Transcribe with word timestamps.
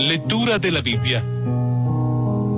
Lettura 0.00 0.56
della 0.56 0.80
Bibbia. 0.80 1.22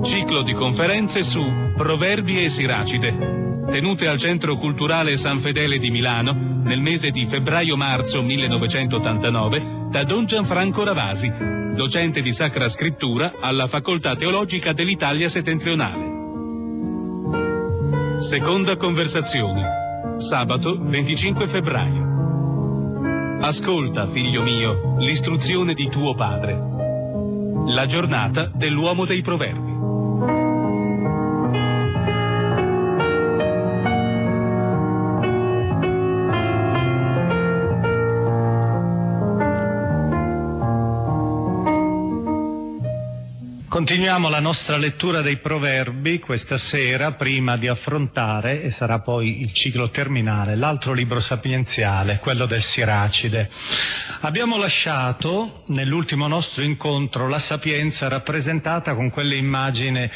Ciclo 0.04 0.42
di 0.42 0.52
conferenze 0.52 1.24
su 1.24 1.44
Proverbi 1.74 2.44
e 2.44 2.48
Siracide, 2.48 3.64
tenute 3.68 4.06
al 4.06 4.16
Centro 4.16 4.56
Culturale 4.56 5.16
San 5.16 5.40
Fedele 5.40 5.78
di 5.78 5.90
Milano 5.90 6.60
nel 6.62 6.80
mese 6.80 7.10
di 7.10 7.26
febbraio-marzo 7.26 8.22
1989 8.22 9.88
da 9.90 10.04
Don 10.04 10.24
Gianfranco 10.24 10.84
Ravasi, 10.84 11.32
docente 11.74 12.22
di 12.22 12.30
Sacra 12.30 12.68
Scrittura 12.68 13.32
alla 13.40 13.66
Facoltà 13.66 14.14
Teologica 14.14 14.72
dell'Italia 14.72 15.28
Settentrionale. 15.28 16.10
Seconda 18.18 18.76
conversazione. 18.76 20.14
Sabato 20.16 20.78
25 20.80 21.48
febbraio. 21.48 23.40
Ascolta, 23.40 24.06
figlio 24.06 24.42
mio, 24.42 24.94
l'istruzione 25.00 25.74
di 25.74 25.88
tuo 25.88 26.14
padre. 26.14 26.91
La 27.66 27.86
giornata 27.86 28.50
dell'uomo 28.52 29.04
dei 29.04 29.22
proverbi. 29.22 29.71
Continuiamo 43.72 44.28
la 44.28 44.38
nostra 44.38 44.76
lettura 44.76 45.22
dei 45.22 45.38
proverbi 45.38 46.18
questa 46.18 46.58
sera 46.58 47.12
prima 47.12 47.56
di 47.56 47.68
affrontare, 47.68 48.62
e 48.64 48.70
sarà 48.70 48.98
poi 48.98 49.40
il 49.40 49.54
ciclo 49.54 49.88
terminale, 49.88 50.56
l'altro 50.56 50.92
libro 50.92 51.20
sapienziale, 51.20 52.18
quello 52.18 52.44
del 52.44 52.60
Siracide. 52.60 53.48
Abbiamo 54.20 54.58
lasciato 54.58 55.62
nell'ultimo 55.68 56.26
nostro 56.28 56.60
incontro 56.62 57.26
la 57.30 57.38
sapienza 57.38 58.08
rappresentata 58.08 58.92
con 58.94 59.08
quell'immagine 59.08 60.10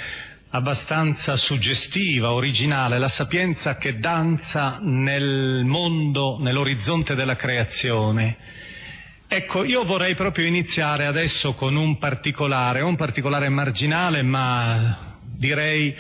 abbastanza 0.51 1.35
suggestiva, 1.39 2.33
originale, 2.33 2.99
la 2.99 3.09
sapienza 3.09 3.79
che 3.79 3.99
danza 3.99 4.79
nel 4.83 5.63
mondo, 5.65 6.37
nell'orizzonte 6.43 7.15
della 7.15 7.37
creazione. 7.37 8.37
Ecco, 9.29 9.65
io 9.65 9.85
vorrei 9.85 10.15
proprio 10.15 10.47
iniziare 10.47 11.05
adesso 11.05 11.53
con 11.55 11.75
un 11.75 11.99
particolare, 11.99 12.81
un 12.81 12.95
particolare 12.95 13.49
marginale, 13.49 14.23
ma 14.23 15.15
direi 15.21 15.95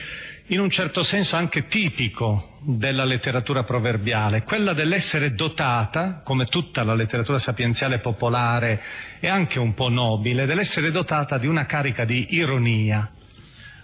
in 0.47 0.61
un 0.61 0.71
certo 0.71 1.03
senso 1.03 1.35
anche 1.35 1.67
tipico 1.67 2.59
della 2.61 3.05
letteratura 3.05 3.65
proverbiale, 3.65 4.43
quella 4.45 4.73
dell'essere 4.75 5.35
dotata, 5.35 6.21
come 6.25 6.47
tutta 6.47 6.85
la 6.85 6.95
letteratura 6.95 7.39
sapienziale 7.39 7.99
popolare 7.99 8.81
e 9.19 9.27
anche 9.27 9.59
un 9.59 9.75
po' 9.75 9.89
nobile, 9.89 10.47
dell'essere 10.47 10.93
dotata 10.93 11.37
di 11.37 11.49
una 11.49 11.67
carica 11.67 12.05
di 12.05 12.29
ironia, 12.37 13.11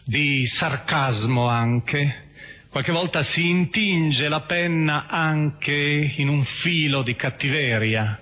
di 0.04 0.46
sarcasmo 0.46 1.48
anche. 1.48 2.30
Qualche 2.70 2.92
volta 2.92 3.24
si 3.24 3.50
intinge 3.50 4.28
la 4.28 4.40
penna 4.42 5.06
anche 5.08 6.12
in 6.16 6.28
un 6.28 6.44
filo 6.44 7.02
di 7.02 7.16
cattiveria. 7.16 8.18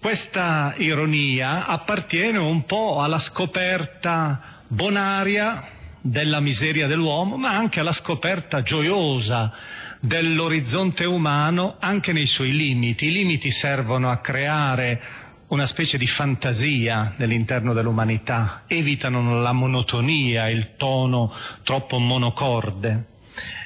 Questa 0.00 0.74
ironia 0.76 1.66
appartiene 1.66 2.38
un 2.38 2.64
po' 2.64 3.02
alla 3.02 3.18
scoperta 3.18 4.40
bonaria 4.68 5.66
della 6.00 6.38
miseria 6.38 6.86
dell'uomo, 6.86 7.36
ma 7.36 7.50
anche 7.56 7.80
alla 7.80 7.90
scoperta 7.90 8.62
gioiosa 8.62 9.52
dell'orizzonte 9.98 11.04
umano 11.04 11.76
anche 11.80 12.12
nei 12.12 12.26
suoi 12.26 12.54
limiti. 12.54 13.06
I 13.06 13.12
limiti 13.12 13.50
servono 13.50 14.08
a 14.08 14.18
creare 14.18 15.02
una 15.48 15.66
specie 15.66 15.98
di 15.98 16.06
fantasia 16.06 17.14
nell'interno 17.16 17.72
dell'umanità, 17.72 18.62
evitano 18.68 19.40
la 19.40 19.52
monotonia, 19.52 20.48
il 20.48 20.76
tono 20.76 21.32
troppo 21.64 21.98
monocorde. 21.98 23.16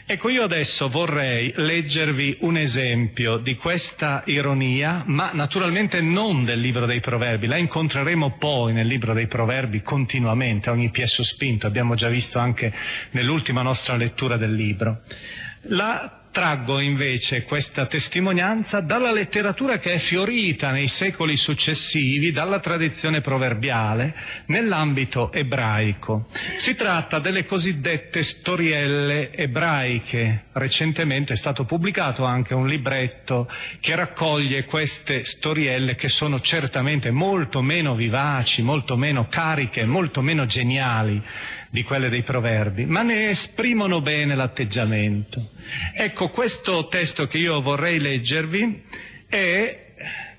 Ecco, 0.04 0.28
io 0.28 0.42
adesso 0.42 0.88
vorrei 0.88 1.52
leggervi 1.56 2.38
un 2.40 2.56
esempio 2.56 3.36
di 3.36 3.56
questa 3.56 4.22
ironia, 4.26 5.04
ma 5.06 5.30
naturalmente 5.32 6.00
non 6.00 6.44
del 6.44 6.58
libro 6.58 6.86
dei 6.86 7.00
proverbi, 7.00 7.46
la 7.46 7.56
incontreremo 7.56 8.36
poi 8.36 8.72
nel 8.72 8.86
libro 8.86 9.14
dei 9.14 9.28
proverbi 9.28 9.80
continuamente, 9.80 10.70
ogni 10.70 10.90
piè 10.90 11.06
sospinto, 11.06 11.66
abbiamo 11.66 11.94
già 11.94 12.08
visto 12.08 12.38
anche 12.38 12.72
nell'ultima 13.10 13.62
nostra 13.62 13.96
lettura 13.96 14.36
del 14.36 14.54
libro. 14.54 15.02
La 15.66 16.21
traggo 16.32 16.80
invece 16.80 17.44
questa 17.44 17.86
testimonianza 17.86 18.80
dalla 18.80 19.12
letteratura 19.12 19.78
che 19.78 19.92
è 19.92 19.98
fiorita 19.98 20.70
nei 20.70 20.88
secoli 20.88 21.36
successivi, 21.36 22.32
dalla 22.32 22.58
tradizione 22.58 23.20
proverbiale, 23.20 24.14
nell'ambito 24.46 25.30
ebraico. 25.30 26.26
Si 26.56 26.74
tratta 26.74 27.20
delle 27.20 27.44
cosiddette 27.44 28.22
storielle 28.24 29.32
ebraiche. 29.32 30.46
Recentemente 30.52 31.34
è 31.34 31.36
stato 31.36 31.64
pubblicato 31.64 32.24
anche 32.24 32.54
un 32.54 32.66
libretto 32.66 33.48
che 33.78 33.94
raccoglie 33.94 34.64
queste 34.64 35.24
storielle 35.24 35.94
che 35.94 36.08
sono 36.08 36.40
certamente 36.40 37.10
molto 37.10 37.62
meno 37.62 37.94
vivaci, 37.94 38.62
molto 38.62 38.96
meno 38.96 39.28
cariche, 39.28 39.84
molto 39.84 40.22
meno 40.22 40.46
geniali 40.46 41.22
di 41.70 41.82
quelle 41.84 42.08
dei 42.10 42.22
proverbi, 42.22 42.84
ma 42.84 43.00
ne 43.02 43.30
esprimono 43.30 44.02
bene 44.02 44.34
l'atteggiamento. 44.34 45.51
Ecco, 45.94 46.28
questo 46.30 46.88
testo 46.88 47.26
che 47.26 47.38
io 47.38 47.60
vorrei 47.60 47.98
leggervi 47.98 48.82
è, 49.28 49.82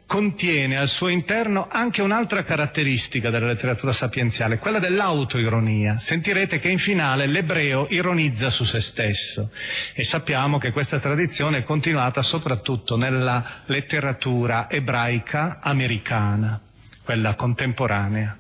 contiene 0.06 0.78
al 0.78 0.90
suo 0.90 1.08
interno 1.08 1.68
anche 1.72 2.02
un'altra 2.02 2.44
caratteristica 2.44 3.30
della 3.30 3.48
letteratura 3.48 3.94
sapienziale, 3.94 4.60
quella 4.60 4.80
dell'autoironia. 4.80 5.98
Sentirete 6.00 6.60
che 6.60 6.70
in 6.70 6.78
finale 6.78 7.28
l'ebreo 7.28 7.88
ironizza 7.90 8.50
su 8.50 8.64
se 8.64 8.80
stesso 8.80 9.50
e 9.94 10.04
sappiamo 10.04 10.58
che 10.60 10.72
questa 10.72 11.00
tradizione 11.00 11.60
è 11.60 11.64
continuata 11.64 12.22
soprattutto 12.22 12.96
nella 12.96 13.44
letteratura 13.66 14.70
ebraica 14.70 15.60
americana, 15.62 16.62
quella 17.04 17.34
contemporanea. 17.36 18.38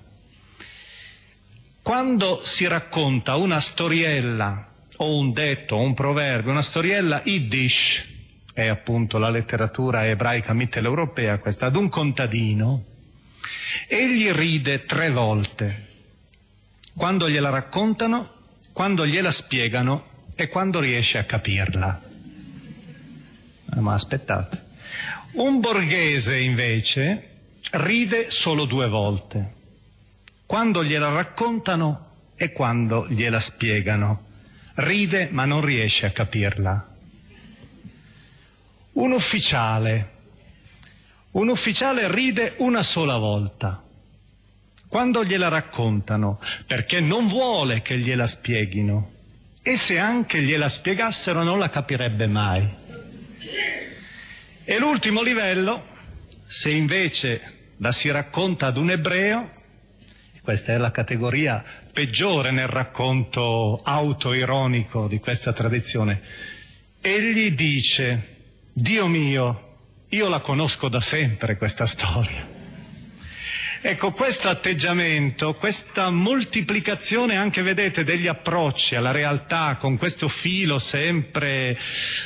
Quando 1.81 2.41
si 2.43 2.67
racconta 2.67 3.35
una 3.35 3.59
storiella 3.59 4.67
o 4.97 5.17
un 5.17 5.33
detto 5.33 5.75
o 5.75 5.81
un 5.81 5.93
proverbio, 5.93 6.51
una 6.51 6.61
storiella 6.61 7.21
yiddish, 7.23 8.07
è 8.53 8.67
appunto 8.67 9.17
la 9.17 9.29
letteratura 9.29 10.07
ebraica 10.07 10.53
mitteleuropea, 10.53 11.39
questa, 11.39 11.67
ad 11.67 11.75
un 11.75 11.89
contadino, 11.89 12.83
egli 13.87 14.29
ride 14.31 14.85
tre 14.85 15.09
volte, 15.09 15.87
quando 16.95 17.27
gliela 17.29 17.49
raccontano, 17.49 18.31
quando 18.71 19.05
gliela 19.05 19.31
spiegano 19.31 20.11
e 20.35 20.47
quando 20.47 20.79
riesce 20.79 21.17
a 21.17 21.23
capirla. 21.23 22.01
Ah, 23.69 23.81
ma 23.81 23.93
aspettate. 23.93 24.61
Un 25.33 25.59
borghese 25.59 26.37
invece 26.39 27.29
ride 27.71 28.29
solo 28.29 28.65
due 28.65 28.87
volte, 28.87 29.53
quando 30.45 30.83
gliela 30.83 31.09
raccontano 31.09 32.11
e 32.35 32.51
quando 32.51 33.07
gliela 33.09 33.39
spiegano. 33.39 34.31
Ride 34.75 35.29
ma 35.31 35.45
non 35.45 35.63
riesce 35.63 36.07
a 36.07 36.11
capirla. 36.11 36.89
Un 38.93 39.11
ufficiale, 39.11 40.11
un 41.31 41.49
ufficiale 41.49 42.11
ride 42.11 42.55
una 42.57 42.81
sola 42.83 43.17
volta, 43.17 43.83
quando 44.87 45.23
gliela 45.23 45.47
raccontano, 45.47 46.39
perché 46.65 46.99
non 46.99 47.27
vuole 47.27 47.81
che 47.81 47.97
gliela 47.97 48.25
spieghino, 48.27 49.11
e 49.61 49.77
se 49.77 49.97
anche 49.97 50.41
gliela 50.41 50.69
spiegassero 50.69 51.43
non 51.43 51.59
la 51.59 51.69
capirebbe 51.69 52.27
mai. 52.27 52.67
E 54.63 54.77
l'ultimo 54.77 55.21
livello, 55.21 55.85
se 56.45 56.71
invece 56.71 57.71
la 57.77 57.91
si 57.91 58.09
racconta 58.09 58.67
ad 58.67 58.77
un 58.77 58.89
ebreo, 58.89 59.51
questa 60.41 60.73
è 60.73 60.77
la 60.77 60.91
categoria 60.91 61.63
peggiore 61.93 62.49
nel 62.49 62.67
racconto 62.67 63.79
autoironico 63.83 65.07
di 65.07 65.19
questa 65.19 65.53
tradizione, 65.53 66.21
egli 66.99 67.51
dice, 67.51 68.37
Dio 68.73 69.07
mio, 69.07 69.77
io 70.09 70.27
la 70.27 70.39
conosco 70.39 70.89
da 70.89 71.01
sempre 71.01 71.55
questa 71.55 71.85
storia. 71.85 72.52
Ecco, 73.85 74.13
questo 74.13 74.47
atteggiamento, 74.47 75.55
questa 75.55 76.09
moltiplicazione 76.09 77.35
anche, 77.35 77.61
vedete, 77.61 78.05
degli 78.05 78.27
approcci 78.27 78.95
alla 78.95 79.11
realtà 79.11 79.75
con 79.77 79.97
questo 79.97 80.29
filo 80.29 80.79
sempre 80.79 81.77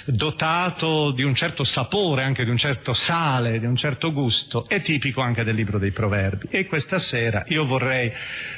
dotato 0.05 1.09
di 1.09 1.23
un 1.23 1.33
certo 1.33 1.63
sapore, 1.63 2.21
anche 2.21 2.43
di 2.43 2.51
un 2.51 2.57
certo 2.57 2.93
sale, 2.93 3.59
di 3.59 3.65
un 3.65 3.75
certo 3.75 4.13
gusto, 4.13 4.67
è 4.69 4.83
tipico 4.83 5.21
anche 5.21 5.43
del 5.43 5.55
libro 5.55 5.79
dei 5.79 5.89
proverbi. 5.89 6.45
E 6.51 6.67
questa 6.67 6.99
sera 6.99 7.43
io 7.47 7.65
vorrei 7.65 8.13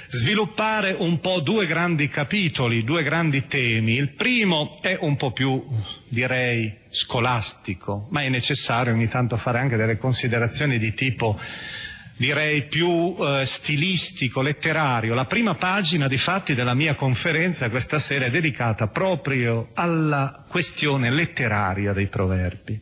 sviluppare 0.09 0.93
un 0.99 1.21
po' 1.21 1.39
due 1.39 1.67
grandi 1.67 2.09
capitoli, 2.09 2.83
due 2.83 3.01
grandi 3.01 3.47
temi. 3.47 3.93
Il 3.93 4.09
primo 4.09 4.77
è 4.81 4.97
un 4.99 5.15
po' 5.15 5.31
più, 5.31 5.65
direi, 6.09 6.75
scolastico, 6.89 8.07
ma 8.09 8.23
è 8.23 8.27
necessario 8.27 8.91
ogni 8.91 9.07
tanto 9.07 9.37
fare 9.37 9.59
anche 9.59 9.77
delle 9.77 9.97
considerazioni 9.97 10.77
di 10.77 10.93
tipo 10.93 11.39
direi 12.19 12.67
più 12.67 13.15
eh, 13.17 13.45
stilistico, 13.45 14.41
letterario. 14.41 15.13
La 15.13 15.23
prima 15.23 15.55
pagina 15.55 16.09
di 16.09 16.17
fatti 16.17 16.53
della 16.53 16.73
mia 16.73 16.95
conferenza 16.95 17.69
questa 17.69 17.97
sera 17.97 18.25
è 18.25 18.29
dedicata 18.29 18.87
proprio 18.87 19.69
alla 19.73 20.43
questione 20.49 21.11
letteraria 21.11 21.93
dei 21.93 22.07
proverbi. 22.07 22.77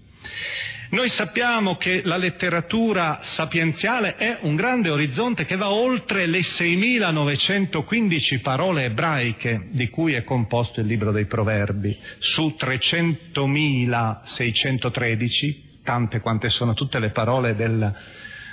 Noi 0.89 1.07
sappiamo 1.09 1.75
che 1.77 2.01
la 2.03 2.17
letteratura 2.17 3.19
sapienziale 3.21 4.15
è 4.15 4.39
un 4.41 4.55
grande 4.55 4.89
orizzonte 4.89 5.45
che 5.45 5.55
va 5.55 5.69
oltre 5.69 6.25
le 6.25 6.39
6.915 6.39 8.41
parole 8.41 8.85
ebraiche 8.85 9.67
di 9.69 9.87
cui 9.89 10.13
è 10.13 10.23
composto 10.23 10.79
il 10.79 10.87
libro 10.87 11.11
dei 11.11 11.25
proverbi, 11.25 11.95
su 12.17 12.55
300.613, 12.59 15.55
tante 15.83 16.21
quante 16.21 16.49
sono 16.49 16.73
tutte 16.73 16.97
le 16.97 17.09
parole 17.09 17.55
del 17.55 17.93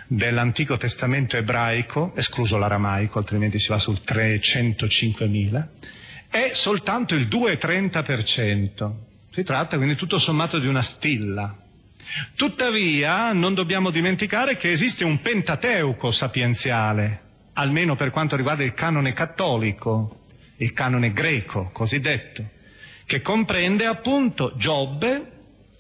dell'Antico 0.06 0.76
Testamento 0.76 1.36
ebraico, 1.36 2.12
escluso 2.16 2.56
l'aramaico, 2.58 3.18
altrimenti 3.18 3.58
si 3.58 3.68
va 3.68 3.78
sul 3.78 4.00
305.000, 4.06 5.66
è 6.30 6.50
soltanto 6.52 7.14
il 7.14 7.26
2,30%. 7.26 8.92
Si 9.30 9.42
tratta 9.42 9.76
quindi 9.76 9.96
tutto 9.96 10.18
sommato 10.18 10.58
di 10.58 10.66
una 10.66 10.82
stilla. 10.82 11.56
Tuttavia 12.34 13.32
non 13.32 13.54
dobbiamo 13.54 13.90
dimenticare 13.90 14.56
che 14.56 14.70
esiste 14.70 15.04
un 15.04 15.20
pentateuco 15.20 16.10
sapienziale, 16.10 17.20
almeno 17.54 17.96
per 17.96 18.10
quanto 18.10 18.36
riguarda 18.36 18.62
il 18.62 18.74
canone 18.74 19.12
cattolico, 19.12 20.24
il 20.58 20.72
canone 20.72 21.12
greco 21.12 21.70
cosiddetto, 21.72 22.44
che 23.06 23.20
comprende 23.22 23.86
appunto 23.86 24.52
Giobbe, 24.56 25.30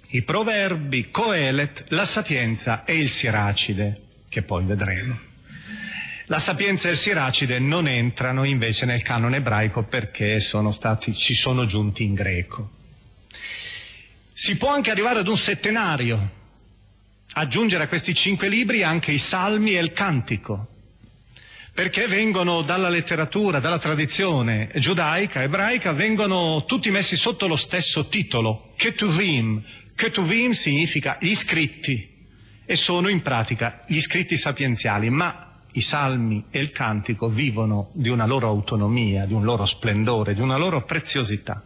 i 0.08 0.22
proverbi, 0.22 1.10
Coelet, 1.10 1.84
la 1.88 2.04
sapienza 2.04 2.84
e 2.84 2.96
il 2.96 3.08
Siracide 3.08 4.03
che 4.34 4.42
poi 4.42 4.64
vedremo. 4.64 5.16
La 6.26 6.40
Sapienza 6.40 6.88
e 6.88 6.92
il 6.92 6.96
Siracide 6.96 7.60
non 7.60 7.86
entrano 7.86 8.42
invece 8.42 8.84
nel 8.84 9.02
canone 9.02 9.36
ebraico 9.36 9.84
perché 9.84 10.40
sono 10.40 10.72
stati, 10.72 11.14
ci 11.14 11.34
sono 11.34 11.66
giunti 11.66 12.02
in 12.02 12.14
greco. 12.14 12.68
Si 14.32 14.56
può 14.56 14.72
anche 14.72 14.90
arrivare 14.90 15.20
ad 15.20 15.28
un 15.28 15.36
settenario, 15.36 16.30
aggiungere 17.34 17.84
a 17.84 17.88
questi 17.88 18.12
cinque 18.12 18.48
libri 18.48 18.82
anche 18.82 19.12
i 19.12 19.18
salmi 19.18 19.76
e 19.76 19.80
il 19.80 19.92
cantico, 19.92 20.66
perché 21.72 22.08
vengono 22.08 22.62
dalla 22.62 22.88
letteratura, 22.88 23.60
dalla 23.60 23.78
tradizione 23.78 24.68
giudaica, 24.74 25.42
ebraica, 25.42 25.92
vengono 25.92 26.64
tutti 26.64 26.90
messi 26.90 27.14
sotto 27.14 27.46
lo 27.46 27.56
stesso 27.56 28.08
titolo, 28.08 28.72
Ketuvim. 28.76 29.62
Ketuvim 29.94 30.50
significa 30.50 31.18
gli 31.20 31.34
scritti 31.36 32.13
e 32.66 32.76
sono 32.76 33.08
in 33.08 33.22
pratica 33.22 33.82
gli 33.86 34.00
scritti 34.00 34.36
sapienziali, 34.36 35.10
ma 35.10 35.52
i 35.72 35.80
salmi 35.80 36.44
e 36.50 36.60
il 36.60 36.70
cantico 36.70 37.28
vivono 37.28 37.90
di 37.94 38.08
una 38.08 38.26
loro 38.26 38.48
autonomia, 38.48 39.24
di 39.24 39.32
un 39.32 39.44
loro 39.44 39.66
splendore, 39.66 40.34
di 40.34 40.40
una 40.40 40.56
loro 40.56 40.84
preziosità. 40.84 41.62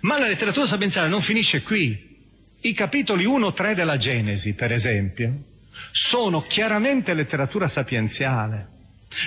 Ma 0.00 0.18
la 0.18 0.28
letteratura 0.28 0.66
sapienziale 0.66 1.08
non 1.08 1.20
finisce 1.20 1.62
qui. 1.62 2.12
I 2.60 2.72
capitoli 2.72 3.26
1-3 3.26 3.74
della 3.74 3.96
Genesi, 3.96 4.54
per 4.54 4.72
esempio, 4.72 5.32
sono 5.90 6.42
chiaramente 6.42 7.12
letteratura 7.12 7.68
sapienziale. 7.68 8.68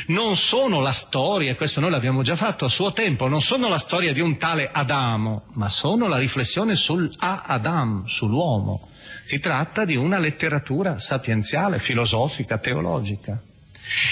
Non 0.07 0.35
sono 0.35 0.81
la 0.81 0.91
storia, 0.91 1.51
e 1.51 1.55
questo 1.55 1.79
noi 1.79 1.91
l'abbiamo 1.91 2.21
già 2.21 2.35
fatto 2.35 2.65
a 2.65 2.69
suo 2.69 2.93
tempo, 2.93 3.27
non 3.27 3.41
sono 3.41 3.69
la 3.69 3.77
storia 3.77 4.11
di 4.11 4.19
un 4.19 4.37
tale 4.37 4.69
Adamo, 4.71 5.45
ma 5.53 5.69
sono 5.69 6.07
la 6.07 6.17
riflessione 6.17 6.75
sul 6.75 7.11
A 7.17 7.43
Adam, 7.45 8.05
sull'uomo. 8.05 8.89
Si 9.27 9.39
tratta 9.39 9.83
di 9.83 9.97
una 9.97 10.19
letteratura 10.19 10.99
sapienziale, 10.99 11.79
filosofica, 11.79 12.59
teologica. 12.59 13.37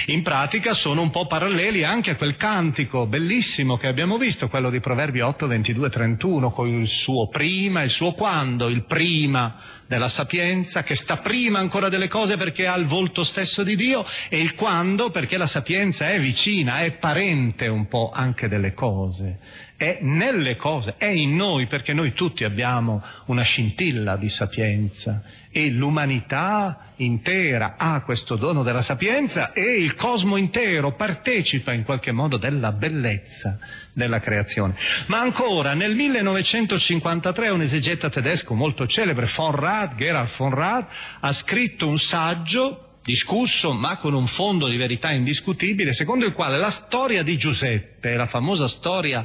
In 0.08 0.24
pratica 0.24 0.74
sono 0.74 1.01
un 1.01 1.10
po' 1.10 1.25
paralleli 1.25 1.86
anche 1.86 2.12
a 2.12 2.16
quel 2.18 2.36
cantico 2.36 3.06
bellissimo 3.06 3.78
che 3.78 3.88
abbiamo 3.88 4.18
visto, 4.18 4.50
quello 4.50 4.70
di 4.70 4.82
Proverbi 4.82 5.22
8, 5.22 5.48
22, 5.48 5.90
31, 5.90 6.51
con 6.51 6.68
il 6.68 6.90
suo 6.90 7.30
prima 7.30 7.82
il 7.82 7.92
suo 7.92 8.12
quando, 8.12 8.68
il 8.68 8.84
prima 8.84 9.56
della 9.88 10.10
sapienza 10.10 10.84
che 10.84 10.96
sta 10.96 11.16
prima 11.16 11.60
ancora 11.60 11.88
delle 11.88 12.10
cose 12.10 12.36
perché 12.36 12.68
ha 12.68 12.75
il 12.75 12.86
volto 12.86 13.24
stesso 13.24 13.63
di 13.63 13.78
Dio 13.78 14.06
e 14.28 14.42
il 14.42 14.54
quando 14.54 15.12
perché 15.12 15.38
la 15.38 15.48
sapienza 15.48 16.10
è 16.10 16.20
vicina, 16.20 16.80
è 16.80 16.92
parente 16.92 17.68
un 17.68 17.88
po' 17.88 18.12
anche 18.13 18.50
delle 18.50 18.74
cose 18.74 19.40
è 19.77 20.00
nelle 20.01 20.55
cose, 20.55 20.96
è 20.98 21.05
in 21.05 21.36
noi, 21.36 21.67
perché 21.67 21.94
noi 21.94 22.13
tutti 22.13 22.44
abbiamo 22.44 23.03
una 23.25 23.44
scintilla 23.44 24.15
di 24.15 24.29
sapienza 24.29 25.22
e 25.51 25.70
l'umanità 25.70 26.91
intera 26.98 27.75
ha 27.77 28.01
questo 28.01 28.36
dono 28.36 28.63
della 28.63 28.82
sapienza 28.82 29.51
e 29.51 29.75
il 29.77 29.96
cosmo 29.96 30.38
intero 30.38 30.94
partecipa 30.94 31.74
in 31.74 31.84
qualche 31.84 32.12
modo 32.12 32.38
della 32.38 32.72
bellezza 32.72 33.58
della 33.94 34.20
creazione. 34.20 34.75
Ma 35.08 35.20
ancora 35.20 35.74
nel 35.74 35.96
1953 35.96 37.50
un 37.50 37.62
esegeta 37.62 38.10
tedesco 38.10 38.53
molto 38.53 38.86
celebre, 38.88 39.29
von 39.34 39.51
Rad, 39.55 39.96
Gerhard 39.96 40.29
von 40.38 40.53
Rad, 40.53 40.86
ha 41.20 41.32
scritto 41.32 41.88
un 41.88 41.98
saggio 41.98 42.85
discusso 43.06 43.72
ma 43.72 43.98
con 43.98 44.16
un 44.16 44.26
fondo 44.26 44.68
di 44.68 44.78
verità 44.78 45.12
indiscutibile, 45.12 45.94
secondo 45.94 46.26
il 46.26 46.34
quale 46.34 46.58
la 46.58 46.72
storia 46.72 47.22
di 47.22 47.38
Giuseppe, 47.38 48.16
la 48.16 48.26
famosa 48.26 48.68
storia 48.68 49.24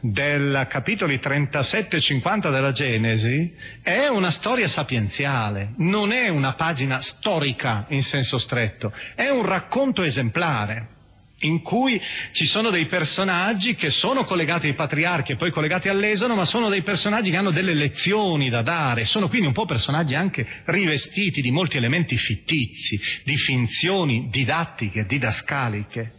del 0.00 0.66
capitoli 0.68 1.18
37 1.18 1.96
e 1.96 2.00
50 2.00 2.50
della 2.50 2.72
Genesi, 2.72 3.56
è 3.80 4.06
una 4.06 4.30
storia 4.30 4.68
sapienziale, 4.68 5.72
non 5.78 6.12
è 6.12 6.28
una 6.28 6.52
pagina 6.52 7.00
storica 7.00 7.86
in 7.88 8.02
senso 8.02 8.36
stretto, 8.36 8.92
è 9.14 9.30
un 9.30 9.46
racconto 9.46 10.02
esemplare 10.02 11.00
in 11.42 11.62
cui 11.62 12.00
ci 12.32 12.44
sono 12.44 12.70
dei 12.70 12.86
personaggi 12.86 13.74
che 13.74 13.90
sono 13.90 14.24
collegati 14.24 14.66
ai 14.68 14.74
patriarchi 14.74 15.32
e 15.32 15.36
poi 15.36 15.50
collegati 15.50 15.88
all'esono, 15.88 16.34
ma 16.34 16.44
sono 16.44 16.68
dei 16.68 16.82
personaggi 16.82 17.30
che 17.30 17.36
hanno 17.36 17.50
delle 17.50 17.74
lezioni 17.74 18.48
da 18.48 18.62
dare, 18.62 19.04
sono 19.04 19.28
quindi 19.28 19.46
un 19.46 19.52
po' 19.52 19.64
personaggi 19.66 20.14
anche 20.14 20.46
rivestiti 20.66 21.40
di 21.42 21.50
molti 21.50 21.76
elementi 21.76 22.16
fittizi, 22.16 23.00
di 23.24 23.36
finzioni 23.36 24.28
didattiche, 24.30 25.06
didascaliche. 25.06 26.12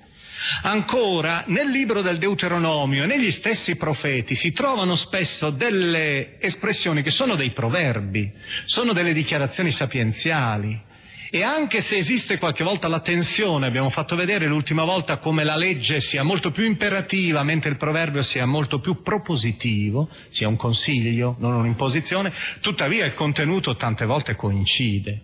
Ancora, 0.64 1.46
nel 1.48 1.70
libro 1.70 2.02
del 2.02 2.18
Deuteronomio 2.18 3.04
e 3.04 3.08
negli 3.08 3.32
stessi 3.32 3.78
profeti 3.78 4.36
si 4.36 4.52
trovano 4.52 4.96
spesso 4.96 5.50
delle 5.50 6.40
espressioni 6.40 7.02
che 7.02 7.12
sono 7.12 7.36
dei 7.36 7.52
proverbi, 7.52 8.30
sono 8.66 8.92
delle 8.92 9.14
dichiarazioni 9.14 9.72
sapienziali. 9.72 10.92
E 11.36 11.42
anche 11.42 11.82
se 11.82 11.96
esiste 11.98 12.38
qualche 12.38 12.64
volta 12.64 12.88
la 12.88 13.00
tensione, 13.00 13.66
abbiamo 13.66 13.90
fatto 13.90 14.16
vedere 14.16 14.46
l'ultima 14.46 14.84
volta 14.84 15.18
come 15.18 15.44
la 15.44 15.56
legge 15.56 16.00
sia 16.00 16.22
molto 16.22 16.52
più 16.52 16.64
imperativa, 16.64 17.42
mentre 17.42 17.72
il 17.72 17.78
proverbio 17.78 18.22
sia 18.22 18.46
molto 18.46 18.78
più 18.80 19.02
propositivo, 19.02 20.10
sia 20.30 20.48
un 20.48 20.56
consiglio, 20.58 21.36
non 21.40 21.54
un'imposizione, 21.56 22.32
tuttavia 22.62 23.04
il 23.08 23.16
contenuto 23.16 23.76
tante 23.76 24.06
volte 24.06 24.36
coincide. 24.36 25.22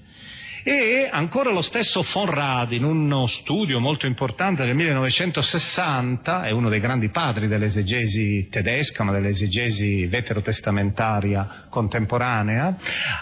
E 0.71 1.09
ancora 1.11 1.49
lo 1.49 1.63
stesso 1.63 2.03
Fonrad, 2.03 2.73
in 2.73 2.83
uno 2.83 3.25
studio 3.25 3.79
molto 3.79 4.05
importante 4.05 4.65
del 4.65 4.75
1960, 4.75 6.43
è 6.43 6.51
uno 6.51 6.69
dei 6.69 6.79
grandi 6.79 7.09
padri 7.09 7.47
dell'esegesi 7.47 8.49
tedesca, 8.51 9.03
ma 9.03 9.11
dell'esegesi 9.11 10.05
veterotestamentaria 10.05 11.65
contemporanea, 11.69 12.77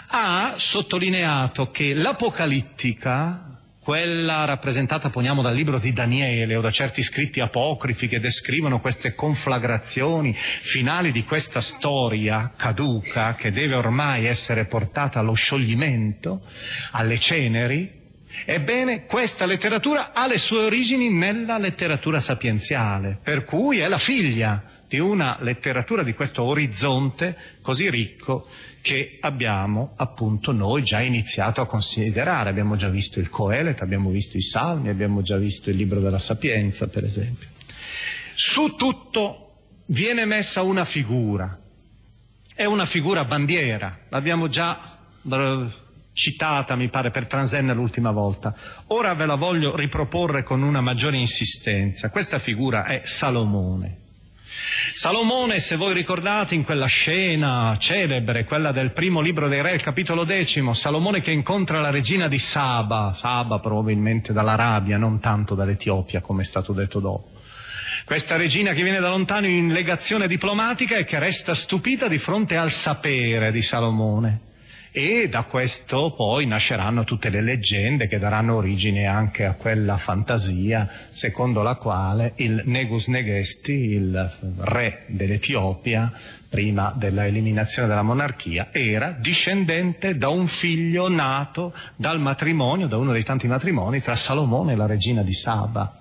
ha 0.08 0.52
sottolineato 0.58 1.70
che 1.70 1.94
l'apocalittica 1.94 3.47
quella 3.88 4.44
rappresentata, 4.44 5.08
poniamo, 5.08 5.40
dal 5.40 5.54
libro 5.54 5.78
di 5.78 5.94
Daniele 5.94 6.56
o 6.56 6.60
da 6.60 6.70
certi 6.70 7.02
scritti 7.02 7.40
apocrifi 7.40 8.06
che 8.06 8.20
descrivono 8.20 8.80
queste 8.80 9.14
conflagrazioni 9.14 10.34
finali 10.36 11.10
di 11.10 11.24
questa 11.24 11.62
storia 11.62 12.52
caduca 12.54 13.34
che 13.34 13.50
deve 13.50 13.76
ormai 13.76 14.26
essere 14.26 14.66
portata 14.66 15.20
allo 15.20 15.32
scioglimento, 15.32 16.42
alle 16.90 17.18
ceneri, 17.18 17.96
Ebbene, 18.44 19.06
questa 19.06 19.46
letteratura 19.46 20.12
ha 20.12 20.26
le 20.26 20.36
sue 20.36 20.64
origini 20.64 21.10
nella 21.10 21.56
letteratura 21.56 22.20
sapienziale, 22.20 23.18
per 23.22 23.44
cui 23.44 23.78
è 23.78 23.88
la 23.88 23.96
figlia 23.96 24.62
di 24.86 24.98
una 24.98 25.38
letteratura 25.40 26.02
di 26.02 26.12
questo 26.12 26.42
orizzonte 26.42 27.34
così 27.62 27.88
ricco 27.88 28.48
che 28.88 29.18
abbiamo 29.20 29.92
appunto 29.96 30.50
noi 30.50 30.82
già 30.82 31.02
iniziato 31.02 31.60
a 31.60 31.66
considerare. 31.66 32.48
Abbiamo 32.48 32.74
già 32.74 32.88
visto 32.88 33.20
il 33.20 33.28
Coelet, 33.28 33.82
abbiamo 33.82 34.08
visto 34.08 34.38
i 34.38 34.42
Salmi, 34.42 34.88
abbiamo 34.88 35.20
già 35.20 35.36
visto 35.36 35.68
il 35.68 35.76
libro 35.76 36.00
della 36.00 36.18
Sapienza, 36.18 36.86
per 36.86 37.04
esempio. 37.04 37.48
Su 38.34 38.76
tutto 38.76 39.56
viene 39.88 40.24
messa 40.24 40.62
una 40.62 40.86
figura. 40.86 41.54
È 42.54 42.64
una 42.64 42.86
figura 42.86 43.26
bandiera, 43.26 43.94
l'abbiamo 44.08 44.48
già 44.48 44.96
citata, 46.14 46.74
mi 46.74 46.88
pare, 46.88 47.10
per 47.10 47.26
Transenne 47.26 47.74
l'ultima 47.74 48.10
volta. 48.10 48.54
Ora 48.86 49.12
ve 49.12 49.26
la 49.26 49.34
voglio 49.34 49.76
riproporre 49.76 50.42
con 50.42 50.62
una 50.62 50.80
maggiore 50.80 51.18
insistenza. 51.18 52.08
Questa 52.08 52.38
figura 52.38 52.86
è 52.86 53.02
Salomone. 53.04 54.07
Salomone, 54.92 55.60
se 55.60 55.76
voi 55.76 55.94
ricordate 55.94 56.54
in 56.54 56.64
quella 56.64 56.86
scena 56.86 57.76
celebre, 57.78 58.44
quella 58.44 58.72
del 58.72 58.90
primo 58.90 59.20
libro 59.20 59.46
dei 59.46 59.62
re, 59.62 59.74
il 59.74 59.82
capitolo 59.82 60.24
decimo, 60.24 60.74
Salomone 60.74 61.20
che 61.20 61.30
incontra 61.30 61.80
la 61.80 61.90
regina 61.90 62.26
di 62.26 62.38
Saba, 62.38 63.14
Saba 63.16 63.60
probabilmente 63.60 64.32
dall'Arabia, 64.32 64.98
non 64.98 65.20
tanto 65.20 65.54
dall'Etiopia 65.54 66.20
come 66.20 66.42
è 66.42 66.44
stato 66.44 66.72
detto 66.72 66.98
dopo. 66.98 67.30
Questa 68.04 68.36
regina 68.36 68.72
che 68.72 68.82
viene 68.82 69.00
da 69.00 69.08
lontano 69.10 69.46
in 69.46 69.68
legazione 69.68 70.26
diplomatica 70.26 70.96
e 70.96 71.04
che 71.04 71.18
resta 71.18 71.54
stupita 71.54 72.08
di 72.08 72.18
fronte 72.18 72.56
al 72.56 72.70
sapere 72.70 73.52
di 73.52 73.62
Salomone 73.62 74.46
e 74.90 75.28
da 75.28 75.42
questo 75.42 76.12
poi 76.14 76.46
nasceranno 76.46 77.04
tutte 77.04 77.28
le 77.28 77.42
leggende 77.42 78.06
che 78.06 78.18
daranno 78.18 78.56
origine 78.56 79.06
anche 79.06 79.44
a 79.44 79.52
quella 79.52 79.96
fantasia 79.96 80.88
secondo 81.08 81.62
la 81.62 81.74
quale 81.74 82.32
il 82.36 82.62
Negus 82.64 83.08
Negesti, 83.08 83.72
il 83.72 84.30
re 84.58 85.04
dell'Etiopia, 85.06 86.10
prima 86.48 86.92
dell'eliminazione 86.96 87.88
della 87.88 88.02
monarchia, 88.02 88.68
era 88.72 89.10
discendente 89.10 90.16
da 90.16 90.28
un 90.28 90.46
figlio 90.46 91.08
nato 91.08 91.74
dal 91.94 92.18
matrimonio, 92.20 92.86
da 92.86 92.96
uno 92.96 93.12
dei 93.12 93.24
tanti 93.24 93.46
matrimoni 93.46 94.00
tra 94.00 94.16
Salomone 94.16 94.72
e 94.72 94.76
la 94.76 94.86
regina 94.86 95.22
di 95.22 95.34
Saba. 95.34 95.92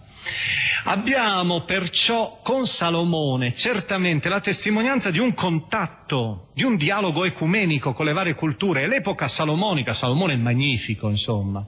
Abbiamo 0.85 1.61
perciò 1.61 2.39
con 2.41 2.65
Salomone 2.65 3.53
certamente 3.55 4.29
la 4.29 4.39
testimonianza 4.39 5.11
di 5.11 5.19
un 5.19 5.33
contatto, 5.33 6.47
di 6.53 6.63
un 6.63 6.77
dialogo 6.77 7.25
ecumenico 7.25 7.93
con 7.93 8.05
le 8.05 8.13
varie 8.13 8.35
culture. 8.35 8.83
È 8.83 8.87
l'epoca 8.87 9.27
salomonica, 9.27 9.93
Salomone 9.93 10.33
è 10.33 10.37
magnifico, 10.37 11.09
insomma. 11.09 11.65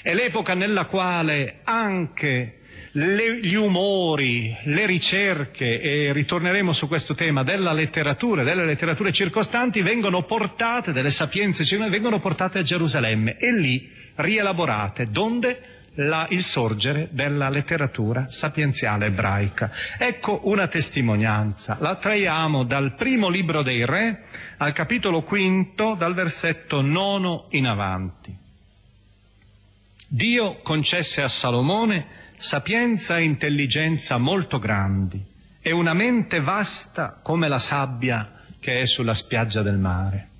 È 0.00 0.14
l'epoca 0.14 0.54
nella 0.54 0.84
quale 0.86 1.60
anche 1.64 2.58
le, 2.92 3.40
gli 3.40 3.54
umori, 3.54 4.56
le 4.64 4.86
ricerche, 4.86 5.80
e 5.80 6.12
ritorneremo 6.12 6.72
su 6.72 6.88
questo 6.88 7.14
tema, 7.14 7.42
della 7.42 7.72
letteratura, 7.72 8.42
delle 8.42 8.64
letterature 8.64 9.12
circostanti 9.12 9.80
vengono 9.82 10.24
portate, 10.24 10.92
delle 10.92 11.10
sapienze 11.10 11.64
vengono 11.88 12.20
portate 12.20 12.58
a 12.58 12.62
Gerusalemme 12.62 13.36
e 13.38 13.52
lì 13.52 13.90
rielaborate. 14.16 15.10
Donde? 15.10 15.80
La, 15.94 16.26
il 16.30 16.42
sorgere 16.42 17.08
della 17.10 17.48
letteratura 17.50 18.30
sapienziale 18.30 19.06
ebraica. 19.06 19.70
Ecco 19.98 20.40
una 20.44 20.68
testimonianza, 20.68 21.76
la 21.80 21.96
traiamo 21.96 22.64
dal 22.64 22.94
primo 22.94 23.28
libro 23.28 23.62
dei 23.62 23.84
re 23.84 24.24
al 24.58 24.72
capitolo 24.72 25.22
quinto, 25.22 25.94
dal 25.94 26.14
versetto 26.14 26.80
nono 26.80 27.46
in 27.50 27.66
avanti. 27.66 28.34
Dio 30.06 30.60
concesse 30.62 31.22
a 31.22 31.28
Salomone 31.28 32.20
sapienza 32.36 33.18
e 33.18 33.22
intelligenza 33.22 34.18
molto 34.18 34.58
grandi 34.58 35.24
e 35.60 35.70
una 35.70 35.94
mente 35.94 36.40
vasta 36.40 37.20
come 37.22 37.48
la 37.48 37.58
sabbia 37.58 38.40
che 38.58 38.80
è 38.80 38.86
sulla 38.86 39.14
spiaggia 39.14 39.62
del 39.62 39.78
mare. 39.78 40.31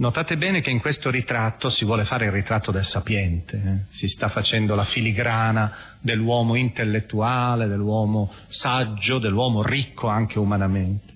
Notate 0.00 0.38
bene 0.38 0.62
che 0.62 0.70
in 0.70 0.80
questo 0.80 1.10
ritratto 1.10 1.68
si 1.68 1.84
vuole 1.84 2.06
fare 2.06 2.24
il 2.24 2.32
ritratto 2.32 2.70
del 2.70 2.86
sapiente, 2.86 3.62
eh? 3.62 3.94
si 3.94 4.08
sta 4.08 4.30
facendo 4.30 4.74
la 4.74 4.84
filigrana 4.84 5.70
dell'uomo 6.00 6.54
intellettuale, 6.54 7.66
dell'uomo 7.66 8.32
saggio, 8.46 9.18
dell'uomo 9.18 9.62
ricco 9.62 10.08
anche 10.08 10.38
umanamente. 10.38 11.12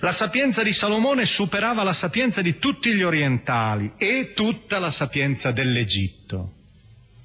La 0.00 0.12
sapienza 0.12 0.62
di 0.62 0.72
Salomone 0.72 1.26
superava 1.26 1.82
la 1.82 1.92
sapienza 1.92 2.40
di 2.40 2.58
tutti 2.58 2.94
gli 2.94 3.02
orientali 3.02 3.92
e 3.98 4.32
tutta 4.34 4.78
la 4.78 4.90
sapienza 4.90 5.52
dell'Egitto. 5.52 6.52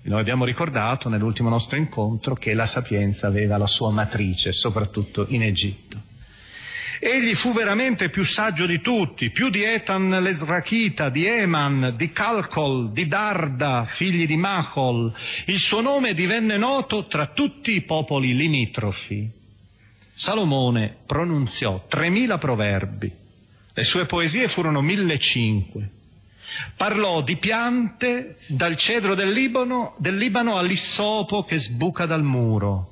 Noi 0.02 0.20
abbiamo 0.20 0.44
ricordato 0.44 1.08
nell'ultimo 1.08 1.48
nostro 1.48 1.78
incontro 1.78 2.36
che 2.36 2.54
la 2.54 2.66
sapienza 2.66 3.28
aveva 3.28 3.58
la 3.58 3.68
sua 3.68 3.92
matrice 3.92 4.52
soprattutto 4.52 5.26
in 5.30 5.44
Egitto. 5.44 6.11
Egli 7.04 7.34
fu 7.34 7.52
veramente 7.52 8.12
più 8.12 8.24
saggio 8.24 8.68
di 8.68 8.80
tutti, 8.80 9.32
più 9.32 9.50
di 9.50 9.64
Etan 9.64 10.08
l'Ezrachita, 10.22 11.10
di 11.10 11.26
Eman, 11.26 11.96
di 11.98 12.12
Calcol, 12.12 12.92
di 12.92 13.08
Darda, 13.08 13.86
figli 13.90 14.28
di 14.28 14.38
Machol. 14.38 15.12
Il 15.46 15.58
suo 15.58 15.82
nome 15.82 16.14
divenne 16.14 16.58
noto 16.58 17.08
tra 17.08 17.26
tutti 17.26 17.74
i 17.74 17.82
popoli 17.82 18.36
limitrofi. 18.36 19.28
Salomone 20.12 20.96
pronunziò 21.08 21.88
tremila 21.88 22.38
proverbi. 22.38 23.12
Le 23.74 23.84
sue 23.84 24.06
poesie 24.06 24.48
furono 24.48 24.82
mille 24.82 25.18
cinque. 25.18 25.90
Parlò 26.78 27.24
di 27.24 27.36
piante 27.38 28.38
dal 28.46 28.76
cedro 28.76 29.16
del 29.16 29.32
Libano, 29.32 29.96
del 29.98 30.18
Libano 30.18 30.60
all'issopo 30.60 31.46
che 31.46 31.58
sbuca 31.58 32.06
dal 32.06 32.22
muro 32.22 32.91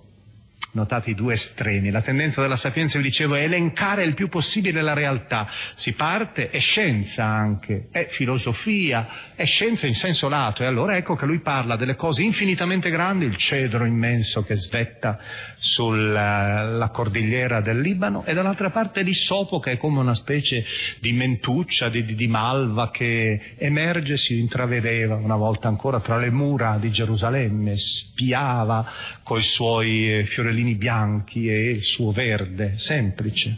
Notate 0.71 1.09
i 1.09 1.15
due 1.15 1.33
estremi. 1.33 1.89
La 1.89 2.01
tendenza 2.01 2.41
della 2.41 2.55
sapienza, 2.55 2.97
vi 2.99 3.05
dicevo, 3.05 3.35
è 3.35 3.41
elencare 3.41 4.03
il 4.03 4.13
più 4.13 4.27
possibile 4.27 4.83
la 4.83 4.93
realtà. 4.93 5.49
Si 5.73 5.93
parte, 5.93 6.51
è 6.51 6.59
scienza 6.59 7.25
anche, 7.25 7.87
è 7.91 8.07
filosofia, 8.07 9.33
è 9.33 9.45
scienza 9.45 9.87
in 9.87 9.95
senso 9.95 10.29
lato. 10.29 10.61
E 10.61 10.67
allora 10.67 10.95
ecco 10.95 11.15
che 11.15 11.25
lui 11.25 11.39
parla 11.39 11.75
delle 11.75 11.95
cose 11.95 12.21
infinitamente 12.21 12.91
grandi, 12.91 13.25
il 13.25 13.35
cedro 13.35 13.85
immenso 13.85 14.43
che 14.43 14.55
svetta 14.55 15.19
sulla 15.59 16.89
cordigliera 16.91 17.59
del 17.59 17.81
Libano, 17.81 18.23
e 18.25 18.33
dall'altra 18.33 18.69
parte 18.69 19.01
l'issopo 19.01 19.59
che 19.59 19.73
è 19.73 19.77
come 19.77 19.99
una 19.99 20.13
specie 20.13 20.65
di 20.99 21.11
mentuccia, 21.11 21.89
di, 21.89 22.15
di, 22.15 22.27
malva 22.27 22.89
che 22.91 23.55
emerge, 23.57 24.17
si 24.17 24.39
intravedeva 24.39 25.15
una 25.15 25.35
volta 25.35 25.67
ancora 25.67 25.99
tra 25.99 26.17
le 26.17 26.31
mura 26.31 26.77
di 26.79 26.89
Gerusalemme, 26.89 27.77
spiava 27.77 28.89
coi 29.23 29.43
suoi 29.43 30.23
fiorellini 30.25 30.75
bianchi 30.75 31.49
e 31.49 31.69
il 31.71 31.83
suo 31.83 32.11
verde 32.11 32.75
semplice. 32.77 33.57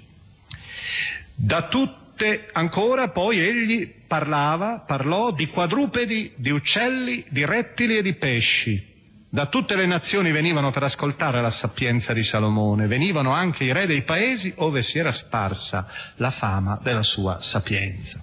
Da 1.35 1.67
tutte 1.67 2.49
ancora 2.51 3.09
poi 3.09 3.39
egli 3.39 3.91
parlava, 4.07 4.83
parlò 4.85 5.31
di 5.31 5.47
quadrupedi, 5.47 6.33
di 6.35 6.49
uccelli, 6.49 7.23
di 7.29 7.45
rettili 7.45 7.97
e 7.97 8.01
di 8.01 8.13
pesci. 8.13 8.90
Da 9.33 9.45
tutte 9.45 9.75
le 9.77 9.85
nazioni 9.85 10.33
venivano 10.33 10.71
per 10.71 10.83
ascoltare 10.83 11.39
la 11.39 11.51
sapienza 11.51 12.11
di 12.11 12.21
Salomone, 12.21 12.85
venivano 12.85 13.31
anche 13.31 13.63
i 13.63 13.71
re 13.71 13.85
dei 13.85 14.01
paesi 14.01 14.51
ove 14.57 14.81
si 14.81 14.99
era 14.99 15.13
sparsa 15.13 15.87
la 16.17 16.31
fama 16.31 16.77
della 16.83 17.01
sua 17.01 17.41
sapienza. 17.41 18.21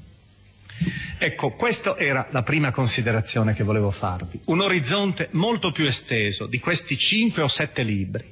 Ecco, 1.17 1.53
questa 1.53 1.97
era 1.97 2.29
la 2.31 2.43
prima 2.43 2.73
considerazione 2.73 3.55
che 3.55 3.65
volevo 3.65 3.91
farvi. 3.91 4.39
Un 4.45 4.61
orizzonte 4.61 5.29
molto 5.31 5.73
più 5.73 5.87
esteso 5.87 6.45
di 6.45 6.59
questi 6.59 6.99
cinque 6.99 7.41
o 7.41 7.49
sette 7.49 7.83
libri. 7.85 8.31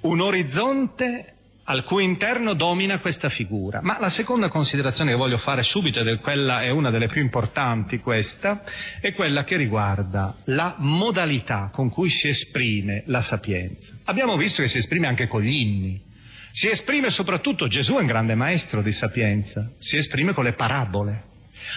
un 0.00 0.20
orizzonte 0.20 1.36
al 1.70 1.84
cui 1.84 2.02
interno 2.02 2.54
domina 2.54 2.98
questa 2.98 3.28
figura. 3.28 3.80
Ma 3.80 3.96
la 4.00 4.08
seconda 4.08 4.48
considerazione 4.48 5.12
che 5.12 5.16
voglio 5.16 5.38
fare 5.38 5.62
subito, 5.62 6.00
ed 6.00 6.08
è, 6.08 6.18
quella, 6.18 6.62
è 6.62 6.70
una 6.70 6.90
delle 6.90 7.06
più 7.06 7.20
importanti 7.20 8.00
questa, 8.00 8.64
è 9.00 9.12
quella 9.12 9.44
che 9.44 9.56
riguarda 9.56 10.34
la 10.46 10.74
modalità 10.78 11.70
con 11.72 11.88
cui 11.88 12.10
si 12.10 12.26
esprime 12.26 13.04
la 13.06 13.20
sapienza. 13.20 13.94
Abbiamo 14.06 14.36
visto 14.36 14.62
che 14.62 14.68
si 14.68 14.78
esprime 14.78 15.06
anche 15.06 15.28
con 15.28 15.42
gli 15.42 15.52
inni. 15.52 16.02
Si 16.50 16.68
esprime 16.68 17.08
soprattutto, 17.08 17.68
Gesù 17.68 17.94
è 17.94 18.00
un 18.00 18.06
grande 18.06 18.34
maestro 18.34 18.82
di 18.82 18.90
sapienza, 18.90 19.70
si 19.78 19.96
esprime 19.96 20.32
con 20.32 20.42
le 20.42 20.54
parabole. 20.54 21.22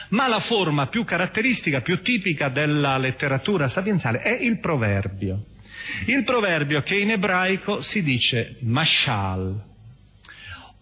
Ma 0.09 0.27
la 0.27 0.39
forma 0.39 0.88
più 0.88 1.03
caratteristica, 1.03 1.81
più 1.81 2.01
tipica 2.01 2.50
della 2.50 2.97
letteratura 2.97 3.69
sapienziale 3.69 4.21
è 4.21 4.31
il 4.41 4.57
proverbio. 4.57 5.43
Il 6.07 6.23
proverbio 6.23 6.81
che 6.81 6.95
in 6.95 7.12
ebraico 7.12 7.81
si 7.81 8.01
dice 8.01 8.55
mashal, 8.62 9.71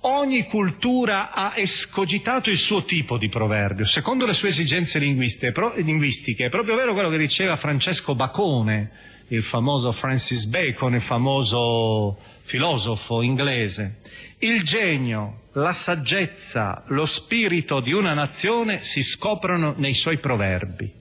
Ogni 0.04 0.46
cultura 0.46 1.32
ha 1.32 1.54
escogitato 1.56 2.50
il 2.50 2.58
suo 2.58 2.84
tipo 2.84 3.20
di 3.20 3.30
proverbio, 3.30 3.86
secondo 3.86 4.26
le 4.26 4.34
sue 4.34 4.50
esigenze 4.50 4.98
linguistiche. 4.98 6.46
È 6.46 6.50
proprio 6.50 6.76
vero 6.76 6.94
quello 6.94 7.10
che 7.10 7.20
diceva 7.20 7.56
Francesco 7.56 8.16
Bacone, 8.16 8.90
il 9.28 9.44
famoso 9.44 9.92
Francis 9.92 10.46
Bacon, 10.46 10.96
il 10.96 11.02
famoso 11.02 12.18
filosofo 12.42 13.22
inglese. 13.22 13.98
Il 14.40 14.64
genio, 14.64 15.42
la 15.54 15.72
saggezza, 15.72 16.84
lo 16.88 17.06
spirito 17.06 17.80
di 17.80 17.94
una 17.94 18.16
nazione 18.16 18.84
si 18.84 19.04
scoprono 19.04 19.76
nei 19.78 19.94
suoi 19.94 20.18
proverbi. 20.18 20.92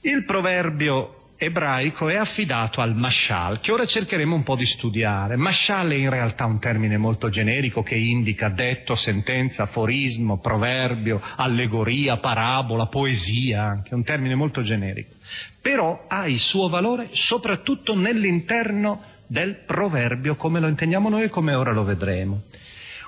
Il 0.00 0.24
proverbio 0.24 1.23
ebraico 1.36 2.08
è 2.08 2.16
affidato 2.16 2.80
al 2.80 2.94
mashal, 2.94 3.60
che 3.60 3.72
ora 3.72 3.84
cercheremo 3.84 4.34
un 4.34 4.42
po' 4.42 4.56
di 4.56 4.66
studiare. 4.66 5.36
Mashal 5.36 5.90
è 5.90 5.94
in 5.94 6.10
realtà 6.10 6.44
un 6.44 6.58
termine 6.58 6.96
molto 6.96 7.28
generico 7.28 7.82
che 7.82 7.96
indica 7.96 8.48
detto, 8.48 8.94
sentenza, 8.94 9.64
aforismo, 9.64 10.38
proverbio, 10.38 11.20
allegoria, 11.36 12.18
parabola, 12.18 12.86
poesia, 12.86 13.64
anche 13.64 13.94
un 13.94 14.04
termine 14.04 14.34
molto 14.34 14.62
generico. 14.62 15.14
Però 15.60 16.04
ha 16.08 16.26
il 16.26 16.38
suo 16.38 16.68
valore 16.68 17.08
soprattutto 17.10 17.94
nell'interno 17.94 19.02
del 19.26 19.56
proverbio, 19.56 20.36
come 20.36 20.60
lo 20.60 20.68
intendiamo 20.68 21.08
noi 21.08 21.24
e 21.24 21.28
come 21.28 21.54
ora 21.54 21.72
lo 21.72 21.84
vedremo. 21.84 22.42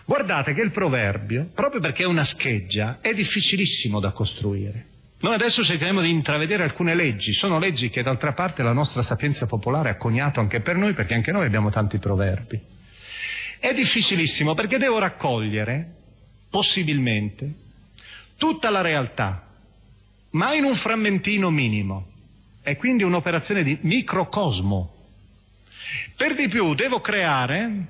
Guardate 0.05 0.55
che 0.55 0.63
il 0.63 0.71
proverbio, 0.71 1.51
proprio 1.53 1.81
perché 1.81 2.05
è 2.05 2.07
una 2.07 2.25
scheggia, 2.25 2.99
è 3.01 3.13
difficilissimo 3.13 3.99
da 4.01 4.13
costruire. 4.13 4.96
Noi 5.27 5.35
adesso 5.35 5.65
cercheremo 5.65 6.03
di 6.03 6.11
intravedere 6.11 6.63
alcune 6.63 6.95
leggi, 6.95 7.33
sono 7.33 7.59
leggi 7.59 7.91
che 7.91 8.05
d'altra 8.05 8.33
parte 8.33 8.63
la 8.63 8.73
nostra 8.73 9.03
sapienza 9.03 9.49
popolare 9.49 9.89
ha 9.89 9.97
coniato 9.97 10.39
anche 10.39 10.61
per 10.61 10.77
noi, 10.77 10.93
perché 10.93 11.15
anche 11.15 11.33
noi 11.33 11.47
abbiamo 11.47 11.69
tanti 11.69 11.99
proverbi. 11.99 12.61
È 13.59 13.75
difficilissimo 13.75 14.55
perché 14.55 14.79
devo 14.79 14.99
raccogliere, 14.99 15.95
possibilmente, 16.49 17.53
tutta 18.37 18.71
la 18.71 18.83
realtà, 18.83 19.49
ma 20.31 20.55
in 20.55 20.63
un 20.63 20.77
frammentino 20.77 21.51
minimo. 21.51 22.07
È 22.63 22.77
quindi 22.77 23.03
un'operazione 23.03 23.65
di 23.65 23.77
microcosmo. 23.81 24.95
Per 26.17 26.37
di 26.37 26.47
più 26.47 26.73
devo 26.75 27.01
creare 27.01 27.87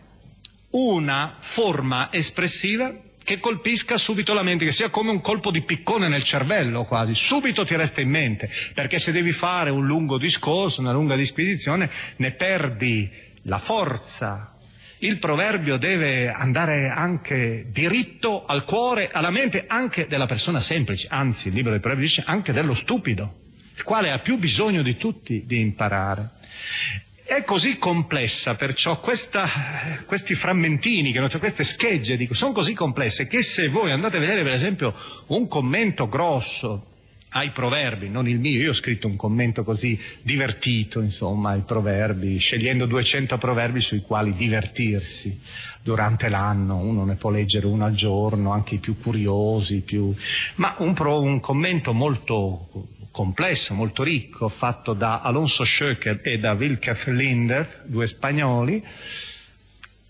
una 0.71 1.35
forma 1.39 2.09
espressiva 2.11 2.95
che 3.27 3.41
colpisca 3.41 3.99
subito 3.99 4.35
la 4.35 4.45
mente, 4.45 4.65
che 4.65 4.71
sia 4.71 4.89
come 4.89 5.11
un 5.11 5.21
colpo 5.21 5.51
di 5.51 5.65
piccone 5.65 6.09
nel 6.09 6.23
cervello 6.23 6.85
quasi, 6.85 7.13
subito 7.17 7.65
ti 7.65 7.75
resta 7.75 8.01
in 8.01 8.09
mente, 8.09 8.49
perché 8.73 9.01
se 9.01 9.11
devi 9.11 9.33
fare 9.33 9.69
un 9.69 9.85
lungo 9.85 10.17
discorso, 10.17 10.81
una 10.81 10.93
lunga 10.93 11.17
disquisizione, 11.17 11.91
ne 12.19 12.31
perdi 12.31 13.11
la 13.43 13.59
forza. 13.59 14.55
Il 14.99 15.19
proverbio 15.19 15.77
deve 15.77 16.31
andare 16.31 16.89
anche 16.89 17.67
diritto 17.69 18.47
al 18.47 18.63
cuore, 18.63 19.09
alla 19.11 19.33
mente 19.33 19.65
anche 19.67 20.07
della 20.07 20.27
persona 20.27 20.61
semplice, 20.61 21.09
anzi 21.11 21.49
il 21.49 21.55
libro 21.55 21.73
dei 21.73 21.81
proverbi 21.81 22.05
dice 22.05 22.23
anche 22.25 22.53
dello 22.53 22.75
stupido, 22.75 23.35
il 23.75 23.83
quale 23.83 24.13
ha 24.13 24.21
più 24.21 24.39
bisogno 24.39 24.83
di 24.83 24.97
tutti 24.97 25.43
di 25.45 25.59
imparare. 25.59 26.31
È 27.27 27.43
così 27.43 27.77
complessa 27.77 28.55
perciò 28.55 29.01
questa, 29.01 29.49
questi 30.07 30.37
frammentini, 30.37 31.13
queste 31.41 31.65
schegge 31.65 32.17
dico, 32.17 32.35
sono 32.35 32.53
così 32.53 32.73
complesse 32.73 33.27
che 33.27 33.43
se 33.43 33.67
voi 33.67 33.91
andate 33.91 34.19
a 34.19 34.21
vedere 34.21 34.45
per 34.45 34.55
esempio 34.55 34.95
un 35.27 35.49
commento 35.49 36.09
grosso 36.09 36.87
ai 37.31 37.51
proverbi, 37.51 38.09
non 38.09 38.29
il 38.29 38.39
mio, 38.39 38.61
io 38.61 38.71
ho 38.71 38.75
scritto 38.75 39.09
un 39.09 39.17
commento 39.17 39.65
così 39.65 39.99
divertito, 40.23 41.01
insomma, 41.01 41.51
ai 41.51 41.63
proverbi, 41.67 42.39
scegliendo 42.39 42.87
200 42.87 43.37
proverbi 43.39 43.81
sui 43.81 44.03
quali 44.03 44.33
divertirsi 44.35 45.39
durante 45.83 46.29
l'anno, 46.29 46.77
uno 46.77 47.05
ne 47.05 47.17
può 47.17 47.31
leggere 47.31 47.67
uno 47.67 47.85
al 47.85 47.95
giorno, 47.95 48.53
anche 48.53 48.77
i 48.77 48.79
più 48.79 48.99
curiosi, 48.99 49.83
più... 49.83 50.15
ma 50.57 50.77
un, 50.79 50.95
pro, 50.95 51.21
un 51.21 51.41
commento 51.41 51.93
molto 51.93 52.69
complesso, 53.17 53.73
molto 53.73 54.03
ricco, 54.03 54.51
fatto 54.51 54.93
da 54.93 55.23
Alonso 55.23 55.65
Schöcker 55.65 56.21
e 56.23 56.39
da 56.39 56.53
Wilkef 56.53 57.07
Linder, 57.07 57.85
due 57.87 58.07
spagnoli, 58.07 58.85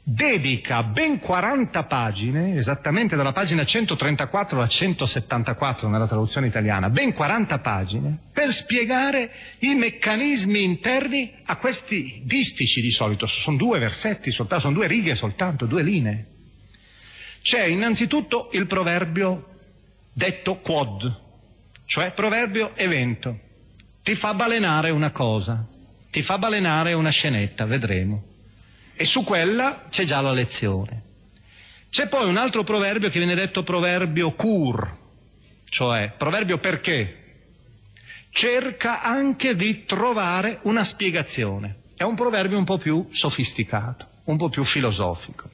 dedica 0.02 0.82
ben 0.82 1.20
40 1.20 1.84
pagine, 1.84 2.56
esattamente 2.56 3.14
dalla 3.14 3.30
pagina 3.30 3.64
134 3.64 4.56
alla 4.56 4.66
174 4.66 5.86
nella 5.86 6.08
traduzione 6.08 6.48
italiana, 6.48 6.90
ben 6.90 7.12
40 7.12 7.60
pagine, 7.60 8.18
per 8.32 8.52
spiegare 8.52 9.30
i 9.60 9.74
meccanismi 9.74 10.64
interni 10.64 11.32
a 11.44 11.58
questi 11.58 12.22
distici 12.24 12.80
di 12.80 12.90
solito, 12.90 13.26
sono 13.26 13.56
due 13.56 13.78
versetti 13.78 14.32
soltanto, 14.32 14.64
sono 14.64 14.74
due 14.74 14.88
righe 14.88 15.14
soltanto, 15.14 15.66
due 15.66 15.84
linee. 15.84 16.26
C'è 17.40 17.66
innanzitutto 17.66 18.48
il 18.50 18.66
proverbio 18.66 19.44
detto 20.12 20.56
quod, 20.56 21.24
cioè 21.86 22.10
proverbio 22.10 22.72
evento. 22.74 23.38
Ti 24.02 24.14
fa 24.14 24.34
balenare 24.34 24.90
una 24.90 25.10
cosa, 25.10 25.64
ti 26.10 26.22
fa 26.22 26.36
balenare 26.36 26.92
una 26.92 27.10
scenetta, 27.10 27.64
vedremo. 27.64 28.22
E 28.94 29.04
su 29.04 29.24
quella 29.24 29.86
c'è 29.88 30.04
già 30.04 30.20
la 30.20 30.32
lezione. 30.32 31.02
C'è 31.88 32.08
poi 32.08 32.28
un 32.28 32.36
altro 32.36 32.64
proverbio 32.64 33.08
che 33.08 33.18
viene 33.18 33.34
detto 33.34 33.62
proverbio 33.62 34.32
cur, 34.32 34.96
cioè 35.68 36.12
proverbio 36.16 36.58
perché. 36.58 37.22
Cerca 38.30 39.02
anche 39.02 39.56
di 39.56 39.86
trovare 39.86 40.58
una 40.62 40.84
spiegazione. 40.84 41.84
È 41.96 42.02
un 42.02 42.14
proverbio 42.14 42.58
un 42.58 42.64
po' 42.64 42.76
più 42.76 43.08
sofisticato, 43.10 44.06
un 44.24 44.36
po' 44.36 44.50
più 44.50 44.62
filosofico. 44.62 45.48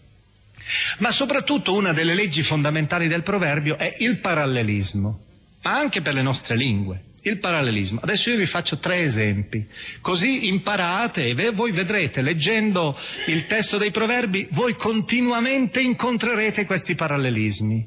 Ma 0.98 1.10
soprattutto 1.10 1.74
una 1.74 1.92
delle 1.92 2.14
leggi 2.14 2.42
fondamentali 2.42 3.06
del 3.06 3.22
proverbio 3.22 3.76
è 3.76 3.96
il 4.00 4.18
parallelismo 4.18 5.30
ma 5.62 5.78
anche 5.78 6.02
per 6.02 6.14
le 6.14 6.22
nostre 6.22 6.56
lingue. 6.56 7.04
Il 7.24 7.38
parallelismo. 7.38 8.00
Adesso 8.02 8.30
io 8.30 8.36
vi 8.36 8.46
faccio 8.46 8.78
tre 8.78 9.02
esempi, 9.02 9.64
così 10.00 10.48
imparate 10.48 11.22
e 11.22 11.50
voi 11.52 11.70
vedrete, 11.70 12.20
leggendo 12.20 12.98
il 13.26 13.46
testo 13.46 13.78
dei 13.78 13.92
proverbi, 13.92 14.48
voi 14.50 14.74
continuamente 14.74 15.80
incontrerete 15.80 16.66
questi 16.66 16.96
parallelismi. 16.96 17.86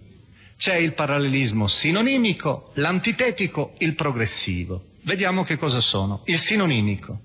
C'è 0.58 0.76
il 0.76 0.94
parallelismo 0.94 1.68
sinonimico, 1.68 2.72
l'antitetico, 2.76 3.74
il 3.80 3.94
progressivo. 3.94 4.82
Vediamo 5.02 5.44
che 5.44 5.58
cosa 5.58 5.82
sono. 5.82 6.22
Il 6.28 6.38
sinonimico 6.38 7.20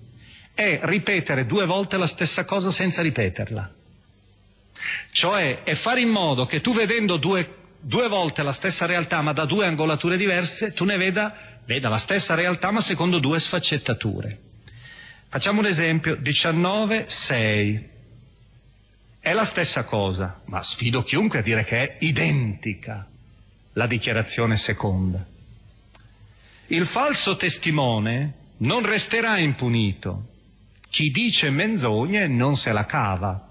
è 0.53 0.81
ripetere 0.83 1.45
due 1.45 1.65
volte 1.65 1.95
la 1.95 2.07
stessa 2.07 2.43
cosa 2.43 2.71
senza 2.71 3.01
ripeterla. 3.01 3.73
Cioè 5.13 5.63
è 5.63 5.75
fare 5.75 6.01
in 6.01 6.09
modo 6.09 6.45
che 6.45 6.59
tu 6.59 6.73
vedendo 6.73 7.15
due 7.15 7.60
due 7.81 8.07
volte 8.07 8.43
la 8.43 8.51
stessa 8.51 8.85
realtà 8.85 9.21
ma 9.21 9.33
da 9.33 9.45
due 9.45 9.65
angolature 9.65 10.17
diverse, 10.17 10.71
tu 10.73 10.85
ne 10.85 10.97
veda, 10.97 11.35
veda 11.65 11.89
la 11.89 11.97
stessa 11.97 12.35
realtà 12.35 12.71
ma 12.71 12.79
secondo 12.79 13.19
due 13.19 13.39
sfaccettature. 13.39 14.39
Facciamo 15.27 15.59
un 15.61 15.65
esempio, 15.65 16.15
19, 16.15 17.05
6. 17.07 17.89
È 19.19 19.33
la 19.33 19.45
stessa 19.45 19.85
cosa, 19.85 20.41
ma 20.45 20.61
sfido 20.61 21.03
chiunque 21.03 21.39
a 21.39 21.41
dire 21.41 21.63
che 21.63 21.77
è 21.83 21.95
identica 21.99 23.07
la 23.73 23.87
dichiarazione 23.87 24.57
seconda. 24.57 25.25
Il 26.67 26.85
falso 26.85 27.37
testimone 27.37 28.33
non 28.57 28.85
resterà 28.85 29.37
impunito. 29.37 30.27
Chi 30.89 31.11
dice 31.11 31.49
menzogne 31.49 32.27
non 32.27 32.57
se 32.57 32.71
la 32.73 32.85
cava. 32.85 33.47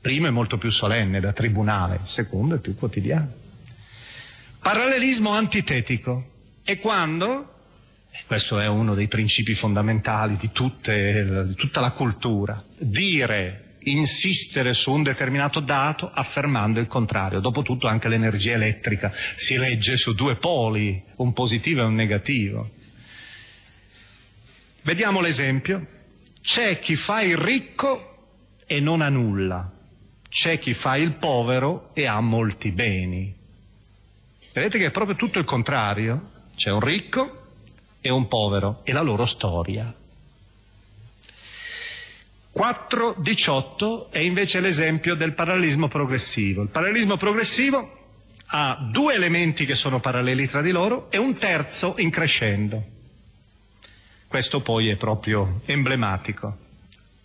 Primo 0.00 0.28
è 0.28 0.30
molto 0.30 0.58
più 0.58 0.70
solenne 0.70 1.20
da 1.20 1.32
tribunale, 1.32 2.00
secondo 2.04 2.54
è 2.54 2.58
più 2.58 2.76
quotidiano. 2.76 3.41
Parallelismo 4.62 5.30
antitetico 5.30 6.60
è 6.62 6.78
quando, 6.78 7.52
e 8.12 8.20
questo 8.28 8.60
è 8.60 8.68
uno 8.68 8.94
dei 8.94 9.08
principi 9.08 9.56
fondamentali 9.56 10.36
di, 10.36 10.52
tutte, 10.52 11.46
di 11.48 11.54
tutta 11.54 11.80
la 11.80 11.90
cultura, 11.90 12.62
dire, 12.78 13.74
insistere 13.80 14.72
su 14.72 14.92
un 14.92 15.02
determinato 15.02 15.58
dato 15.58 16.08
affermando 16.08 16.78
il 16.78 16.86
contrario. 16.86 17.40
Dopotutto 17.40 17.88
anche 17.88 18.06
l'energia 18.06 18.52
elettrica 18.52 19.12
si 19.34 19.56
regge 19.56 19.96
su 19.96 20.14
due 20.14 20.36
poli, 20.36 21.02
un 21.16 21.32
positivo 21.32 21.80
e 21.80 21.84
un 21.84 21.94
negativo. 21.94 22.70
Vediamo 24.82 25.20
l'esempio. 25.20 25.84
C'è 26.40 26.78
chi 26.78 26.94
fa 26.94 27.20
il 27.22 27.36
ricco 27.36 28.28
e 28.64 28.78
non 28.78 29.00
ha 29.00 29.08
nulla. 29.08 29.72
C'è 30.28 30.60
chi 30.60 30.72
fa 30.72 30.94
il 30.94 31.14
povero 31.14 31.90
e 31.94 32.06
ha 32.06 32.20
molti 32.20 32.70
beni. 32.70 33.40
Vedete 34.52 34.78
che 34.78 34.86
è 34.86 34.90
proprio 34.90 35.16
tutto 35.16 35.38
il 35.38 35.44
contrario. 35.44 36.30
C'è 36.56 36.70
un 36.70 36.80
ricco 36.80 37.40
e 38.00 38.10
un 38.10 38.28
povero 38.28 38.80
e 38.84 38.92
la 38.92 39.00
loro 39.00 39.24
storia. 39.24 39.92
4.18 42.54 44.10
è 44.10 44.18
invece 44.18 44.60
l'esempio 44.60 45.14
del 45.14 45.32
parallelismo 45.32 45.88
progressivo. 45.88 46.62
Il 46.62 46.68
parallelismo 46.68 47.16
progressivo 47.16 48.00
ha 48.46 48.76
due 48.90 49.14
elementi 49.14 49.64
che 49.64 49.74
sono 49.74 50.00
paralleli 50.00 50.46
tra 50.46 50.60
di 50.60 50.70
loro 50.70 51.10
e 51.10 51.16
un 51.16 51.38
terzo 51.38 51.94
in 51.96 52.10
crescendo. 52.10 52.84
Questo 54.28 54.60
poi 54.60 54.88
è 54.90 54.96
proprio 54.96 55.62
emblematico. 55.64 56.58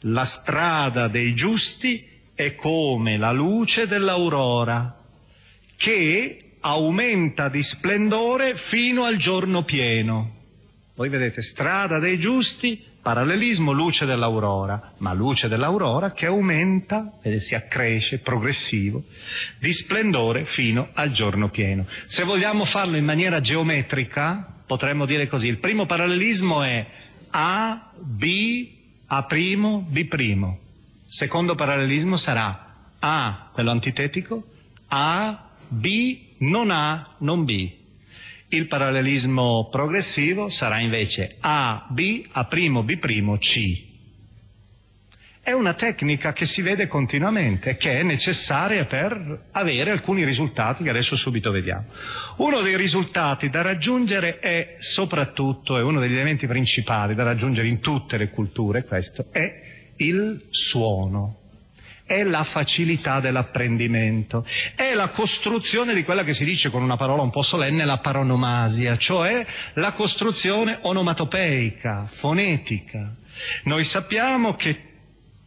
La 0.02 0.24
strada 0.24 1.10
dei 1.10 1.34
giusti 1.34 2.08
è 2.34 2.56
come 2.56 3.18
la 3.18 3.32
luce 3.34 3.88
dell'aurora 3.88 4.98
che 5.76 6.47
aumenta 6.62 7.50
di 7.50 7.64
splendore 7.64 8.56
fino 8.56 9.04
al 9.04 9.18
giorno 9.18 9.64
pieno. 9.64 10.36
Voi 10.96 11.10
vedete, 11.10 11.42
strada 11.42 12.00
dei 12.00 12.20
giusti, 12.20 12.84
parallelismo, 13.02 13.72
luce 13.72 14.06
dell'aurora, 14.06 14.94
ma 14.98 15.14
luce 15.14 15.48
dell'aurora 15.48 16.12
che 16.12 16.26
aumenta, 16.26 17.20
e 17.22 17.40
si 17.40 17.56
accresce, 17.56 18.18
progressivo, 18.18 19.04
di 19.60 19.72
splendore 19.72 20.44
fino 20.44 20.90
al 20.94 21.12
giorno 21.12 21.50
pieno. 21.50 21.86
Se 22.06 22.24
vogliamo 22.24 22.66
farlo 22.66 22.98
in 22.98 23.06
maniera 23.06 23.40
geometrica, 23.40 24.46
potremmo 24.66 25.06
dire 25.06 25.28
così, 25.28 25.48
il 25.48 25.60
primo 25.60 25.86
parallelismo 25.86 26.64
è 26.64 26.86
A, 27.30 27.92
B, 27.98 28.70
A', 29.06 29.26
B'. 29.28 30.58
Secondo 31.08 31.56
parallelismo 31.56 32.18
sarà 32.18 32.74
A, 33.00 33.50
quello 33.54 33.72
antitetico, 33.72 34.44
A, 34.88 35.50
B, 35.70 36.26
non 36.40 36.72
A, 36.72 37.16
non 37.20 37.44
B. 37.46 37.72
Il 38.50 38.68
parallelismo 38.68 39.68
progressivo 39.70 40.50
sarà 40.50 40.80
invece 40.80 41.36
A, 41.42 41.86
B, 41.90 42.26
A', 42.32 42.44
B', 42.46 43.38
C. 43.40 43.86
È 45.42 45.52
una 45.54 45.74
tecnica 45.74 46.34
che 46.34 46.46
si 46.46 46.62
vede 46.62 46.88
continuamente, 46.88 47.78
che 47.78 48.00
è 48.00 48.04
necessaria 48.04 48.84
per 48.86 49.46
avere 49.52 49.92
alcuni 49.92 50.26
risultati 50.26 50.84
che 50.84 50.90
adesso 50.90 51.16
subito 51.16 51.52
vediamo. 51.52 51.86
Uno 52.38 52.60
dei 52.62 52.76
risultati 52.76 53.50
da 53.50 53.62
raggiungere 53.62 54.40
è 54.40 54.76
soprattutto, 54.80 55.78
è 55.78 55.82
uno 55.82 56.02
degli 56.02 56.14
elementi 56.14 56.48
principali 56.48 57.16
da 57.16 57.24
raggiungere 57.24 57.68
in 57.70 57.80
tutte 57.80 58.18
le 58.18 58.30
culture, 58.30 58.84
questo, 58.84 59.28
è 59.32 59.94
il 59.98 60.48
suono 60.50 61.37
è 62.08 62.24
la 62.24 62.44
facilità 62.44 63.20
dell'apprendimento, 63.20 64.46
è 64.76 64.94
la 64.94 65.10
costruzione 65.10 65.94
di 65.94 66.04
quella 66.04 66.24
che 66.24 66.34
si 66.34 66.46
dice 66.46 66.70
con 66.72 66.82
una 66.82 66.96
parola 66.96 67.22
un 67.22 67.30
po' 67.30 67.44
solenne 67.44 67.86
la 67.86 68.00
paronomasia, 68.00 68.98
cioè 68.98 69.46
la 69.74 69.92
costruzione 69.92 70.80
onomatopeica, 70.82 72.08
fonetica. 72.10 73.14
Noi 73.64 73.84
sappiamo 73.84 74.56
che 74.56 74.84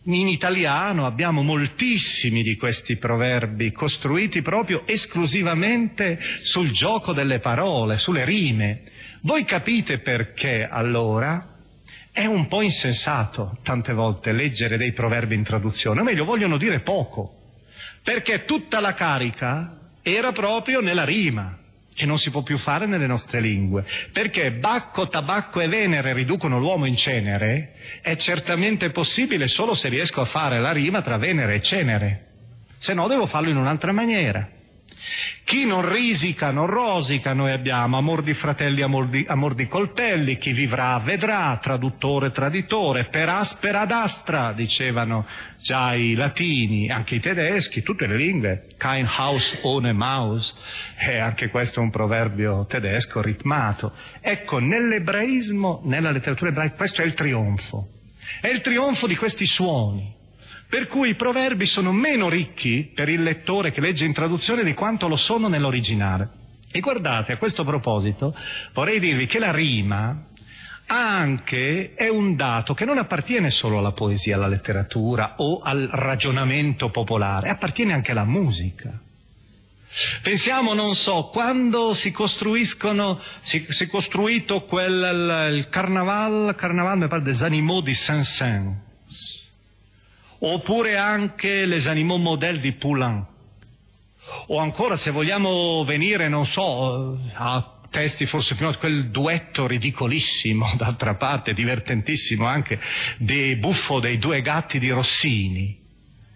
in 0.04 0.28
italiano 0.28 1.06
abbiamo 1.06 1.42
moltissimi 1.42 2.42
di 2.42 2.56
questi 2.56 2.96
proverbi 2.96 3.72
costruiti 3.72 4.42
proprio 4.42 4.82
esclusivamente 4.86 6.18
sul 6.42 6.70
gioco 6.70 7.12
delle 7.12 7.38
parole, 7.38 7.98
sulle 7.98 8.24
rime. 8.24 8.82
Voi 9.22 9.44
capite 9.44 9.98
perché 9.98 10.66
allora 10.70 11.50
è 12.20 12.26
un 12.26 12.48
po' 12.48 12.60
insensato 12.60 13.56
tante 13.62 13.94
volte 13.94 14.32
leggere 14.32 14.76
dei 14.76 14.92
proverbi 14.92 15.34
in 15.34 15.42
traduzione, 15.42 16.00
o 16.00 16.04
meglio, 16.04 16.26
vogliono 16.26 16.58
dire 16.58 16.80
poco, 16.80 17.34
perché 18.02 18.44
tutta 18.44 18.78
la 18.78 18.92
carica 18.92 19.78
era 20.02 20.30
proprio 20.30 20.82
nella 20.82 21.04
rima, 21.04 21.56
che 21.94 22.04
non 22.04 22.18
si 22.18 22.30
può 22.30 22.42
più 22.42 22.58
fare 22.58 22.84
nelle 22.84 23.06
nostre 23.06 23.40
lingue, 23.40 23.86
perché 24.12 24.52
Bacco, 24.52 25.08
tabacco 25.08 25.60
e 25.60 25.68
Venere 25.68 26.12
riducono 26.12 26.58
l'uomo 26.58 26.84
in 26.84 26.94
cenere, 26.94 27.72
è 28.02 28.14
certamente 28.16 28.90
possibile 28.90 29.48
solo 29.48 29.72
se 29.72 29.88
riesco 29.88 30.20
a 30.20 30.26
fare 30.26 30.60
la 30.60 30.72
rima 30.72 31.00
tra 31.00 31.16
Venere 31.16 31.54
e 31.54 31.62
cenere, 31.62 32.26
se 32.76 32.92
no 32.92 33.08
devo 33.08 33.24
farlo 33.24 33.48
in 33.48 33.56
un'altra 33.56 33.92
maniera. 33.92 34.46
Chi 35.44 35.66
non 35.66 35.90
risica 35.90 36.50
non 36.50 36.66
rosica, 36.66 37.32
noi 37.32 37.50
abbiamo 37.50 37.96
amor 37.96 38.22
di 38.22 38.34
fratelli, 38.34 38.82
amor 38.82 39.08
di, 39.08 39.24
amor 39.28 39.54
di 39.54 39.66
coltelli, 39.66 40.38
chi 40.38 40.52
vivrà 40.52 40.98
vedrà, 40.98 41.58
traduttore, 41.60 42.30
traditore, 42.30 43.06
per 43.06 43.28
aspera 43.28 43.80
ad 43.80 43.90
astra, 43.90 44.52
dicevano 44.52 45.26
già 45.60 45.94
i 45.94 46.14
latini, 46.14 46.88
anche 46.88 47.16
i 47.16 47.20
tedeschi, 47.20 47.82
tutte 47.82 48.06
le 48.06 48.16
lingue, 48.16 48.66
kein 48.78 49.06
Haus 49.06 49.58
ohne 49.62 49.92
Maus, 49.92 50.54
e 50.96 51.18
anche 51.18 51.48
questo 51.48 51.80
è 51.80 51.82
un 51.82 51.90
proverbio 51.90 52.66
tedesco 52.66 53.20
ritmato. 53.20 53.92
Ecco, 54.20 54.58
nell'ebraismo, 54.58 55.80
nella 55.84 56.12
letteratura 56.12 56.50
ebraica, 56.50 56.76
questo 56.76 57.02
è 57.02 57.04
il 57.04 57.14
trionfo, 57.14 57.88
è 58.40 58.48
il 58.48 58.60
trionfo 58.60 59.08
di 59.08 59.16
questi 59.16 59.46
suoni 59.46 60.18
per 60.70 60.86
cui 60.86 61.10
i 61.10 61.14
proverbi 61.16 61.66
sono 61.66 61.90
meno 61.90 62.28
ricchi 62.28 62.88
per 62.94 63.08
il 63.08 63.24
lettore 63.24 63.72
che 63.72 63.80
legge 63.80 64.04
in 64.04 64.12
traduzione 64.12 64.62
di 64.62 64.72
quanto 64.72 65.08
lo 65.08 65.16
sono 65.16 65.48
nell'originale. 65.48 66.28
E 66.70 66.78
guardate, 66.78 67.32
a 67.32 67.38
questo 67.38 67.64
proposito 67.64 68.32
vorrei 68.72 69.00
dirvi 69.00 69.26
che 69.26 69.40
la 69.40 69.50
rima 69.50 70.26
anche 70.86 71.94
è 71.94 72.08
un 72.08 72.36
dato 72.36 72.74
che 72.74 72.84
non 72.84 72.98
appartiene 72.98 73.50
solo 73.50 73.78
alla 73.78 73.90
poesia, 73.90 74.36
alla 74.36 74.46
letteratura 74.46 75.34
o 75.38 75.58
al 75.60 75.88
ragionamento 75.90 76.88
popolare, 76.90 77.48
appartiene 77.48 77.92
anche 77.92 78.12
alla 78.12 78.24
musica. 78.24 78.96
Pensiamo, 80.22 80.72
non 80.72 80.94
so, 80.94 81.30
quando 81.32 81.94
si 81.94 82.12
costruiscono, 82.12 83.18
si, 83.40 83.66
si 83.68 83.84
è 83.84 83.86
costruito 83.88 84.62
quel, 84.66 85.48
il, 85.52 85.68
carnaval, 85.68 86.54
carnaval 86.56 86.96
mi 86.98 87.08
pare 87.08 87.22
des 87.22 87.42
animaux 87.42 87.82
di 87.82 87.92
Saint-Saëns 87.94 89.39
oppure 90.40 90.96
anche 90.96 91.66
Les 91.66 91.86
Animaux 91.86 92.20
Modèles 92.20 92.60
di 92.60 92.72
Poulain. 92.72 93.24
O 94.46 94.58
ancora, 94.58 94.96
se 94.96 95.10
vogliamo 95.10 95.84
venire, 95.84 96.28
non 96.28 96.46
so, 96.46 97.18
a 97.34 97.78
testi 97.90 98.24
forse 98.26 98.54
prima 98.54 98.74
quel 98.76 99.10
duetto 99.10 99.66
ridicolissimo, 99.66 100.74
d'altra 100.78 101.14
parte 101.14 101.52
divertentissimo 101.52 102.46
anche, 102.46 102.80
di 103.16 103.56
Buffo 103.56 103.98
dei 103.98 104.18
due 104.18 104.40
gatti 104.40 104.78
di 104.78 104.90
Rossini, 104.90 105.76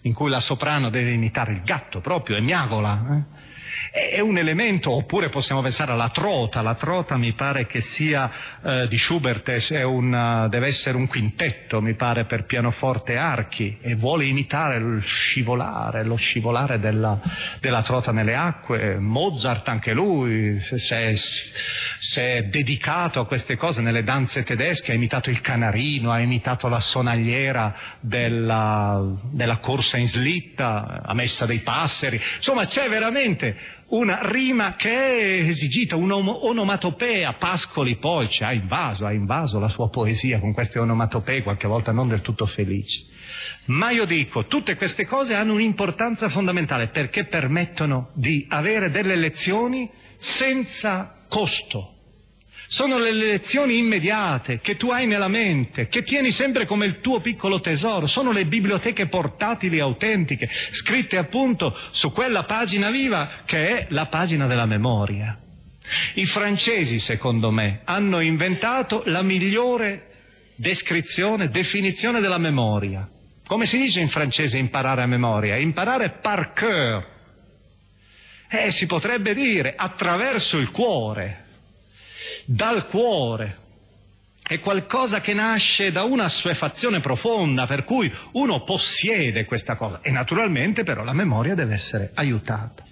in 0.02 0.12
cui 0.12 0.28
la 0.28 0.40
soprano 0.40 0.90
deve 0.90 1.12
imitare 1.12 1.52
il 1.52 1.62
gatto 1.62 2.00
proprio 2.00 2.36
e 2.36 2.40
miagola. 2.40 3.06
Eh? 3.10 3.33
È 3.90 4.20
un 4.20 4.38
elemento, 4.38 4.90
oppure 4.90 5.28
possiamo 5.28 5.62
pensare 5.62 5.92
alla 5.92 6.08
trota, 6.08 6.62
la 6.62 6.74
trota 6.74 7.16
mi 7.16 7.32
pare 7.32 7.66
che 7.66 7.80
sia 7.80 8.30
eh, 8.62 8.88
di 8.88 8.98
Schubert, 8.98 9.52
una, 9.84 10.48
deve 10.48 10.66
essere 10.66 10.96
un 10.96 11.06
quintetto, 11.06 11.80
mi 11.80 11.94
pare, 11.94 12.24
per 12.24 12.44
pianoforte 12.44 13.12
e 13.12 13.16
archi, 13.16 13.78
e 13.80 13.94
vuole 13.94 14.24
imitare 14.24 14.78
lo 14.78 15.00
scivolare, 15.00 16.04
lo 16.04 16.16
scivolare 16.16 16.78
della, 16.78 17.18
della 17.60 17.82
trota 17.82 18.12
nelle 18.12 18.34
acque. 18.34 18.96
Mozart 18.98 19.68
anche 19.68 19.92
lui 19.92 20.60
si 20.60 22.20
è 22.20 22.42
dedicato 22.44 23.20
a 23.20 23.26
queste 23.26 23.56
cose 23.56 23.80
nelle 23.80 24.04
danze 24.04 24.42
tedesche, 24.42 24.92
ha 24.92 24.94
imitato 24.94 25.30
il 25.30 25.40
canarino, 25.40 26.10
ha 26.10 26.20
imitato 26.20 26.68
la 26.68 26.80
sonagliera 26.80 27.74
della, 28.00 29.02
della 29.30 29.58
corsa 29.58 29.96
in 29.96 30.08
slitta, 30.08 31.02
ha 31.04 31.14
messa 31.14 31.46
dei 31.46 31.60
passeri, 31.60 32.20
insomma 32.36 32.66
c'è 32.66 32.88
veramente 32.88 33.56
una 33.96 34.18
rima 34.22 34.74
che 34.74 34.90
è 34.90 35.46
esigita, 35.46 35.96
un'onomatopea. 35.96 37.34
Pascoli 37.34 37.96
poi 37.96 38.28
ci 38.28 38.42
ha 38.42 38.52
invaso, 38.52 39.06
ha 39.06 39.12
invaso 39.12 39.58
la 39.58 39.68
sua 39.68 39.88
poesia 39.88 40.40
con 40.40 40.52
queste 40.52 40.78
onomatopee, 40.78 41.42
qualche 41.42 41.68
volta 41.68 41.92
non 41.92 42.08
del 42.08 42.20
tutto 42.20 42.46
felici. 42.46 43.06
Ma 43.66 43.90
io 43.90 44.04
dico, 44.04 44.46
tutte 44.46 44.76
queste 44.76 45.06
cose 45.06 45.34
hanno 45.34 45.54
un'importanza 45.54 46.28
fondamentale 46.28 46.88
perché 46.88 47.24
permettono 47.24 48.10
di 48.14 48.44
avere 48.48 48.90
delle 48.90 49.16
lezioni 49.16 49.88
senza 50.16 51.24
costo 51.28 51.93
sono 52.66 52.98
le 52.98 53.12
lezioni 53.12 53.78
immediate 53.78 54.60
che 54.60 54.76
tu 54.76 54.90
hai 54.90 55.06
nella 55.06 55.28
mente, 55.28 55.88
che 55.88 56.02
tieni 56.02 56.30
sempre 56.30 56.66
come 56.66 56.86
il 56.86 57.00
tuo 57.00 57.20
piccolo 57.20 57.60
tesoro. 57.60 58.06
Sono 58.06 58.32
le 58.32 58.46
biblioteche 58.46 59.06
portatili 59.06 59.80
autentiche, 59.80 60.48
scritte 60.70 61.16
appunto 61.16 61.76
su 61.90 62.12
quella 62.12 62.44
pagina 62.44 62.90
viva 62.90 63.42
che 63.44 63.68
è 63.68 63.86
la 63.90 64.06
pagina 64.06 64.46
della 64.46 64.66
memoria. 64.66 65.38
I 66.14 66.24
francesi, 66.24 66.98
secondo 66.98 67.50
me, 67.50 67.80
hanno 67.84 68.20
inventato 68.20 69.02
la 69.06 69.22
migliore 69.22 70.10
descrizione, 70.56 71.48
definizione 71.48 72.20
della 72.20 72.38
memoria. 72.38 73.06
Come 73.46 73.66
si 73.66 73.76
dice 73.76 74.00
in 74.00 74.08
francese 74.08 74.56
imparare 74.56 75.02
a 75.02 75.06
memoria? 75.06 75.56
Imparare 75.56 76.10
par 76.10 76.52
cœur. 76.54 77.12
Eh, 78.48 78.70
si 78.70 78.86
potrebbe 78.86 79.34
dire 79.34 79.74
attraverso 79.76 80.56
il 80.56 80.70
cuore 80.70 81.43
dal 82.44 82.86
cuore. 82.86 83.62
è 84.46 84.60
qualcosa 84.60 85.22
che 85.22 85.32
nasce 85.32 85.90
da 85.90 86.02
una 86.02 86.24
assuefazione 86.24 87.00
profonda, 87.00 87.66
per 87.66 87.84
cui 87.84 88.12
uno 88.32 88.62
possiede 88.62 89.46
questa 89.46 89.74
cosa 89.74 90.00
e 90.02 90.10
naturalmente 90.10 90.82
però 90.82 91.02
la 91.02 91.14
memoria 91.14 91.54
deve 91.54 91.72
essere 91.72 92.10
aiutata. 92.12 92.84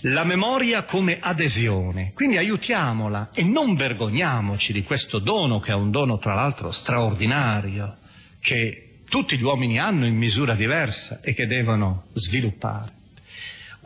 La 0.00 0.24
memoria 0.24 0.84
come 0.84 1.18
adesione, 1.20 2.12
quindi 2.14 2.38
aiutiamola 2.38 3.30
e 3.34 3.42
non 3.42 3.74
vergogniamoci 3.74 4.72
di 4.72 4.82
questo 4.82 5.18
dono 5.18 5.60
che 5.60 5.72
è 5.72 5.74
un 5.74 5.90
dono 5.90 6.18
tra 6.18 6.32
l'altro 6.32 6.70
straordinario, 6.70 7.98
che 8.40 9.00
tutti 9.08 9.36
gli 9.36 9.42
uomini 9.42 9.78
hanno 9.78 10.06
in 10.06 10.16
misura 10.16 10.54
diversa 10.54 11.20
e 11.22 11.34
che 11.34 11.46
devono 11.46 12.04
sviluppare. 12.12 12.95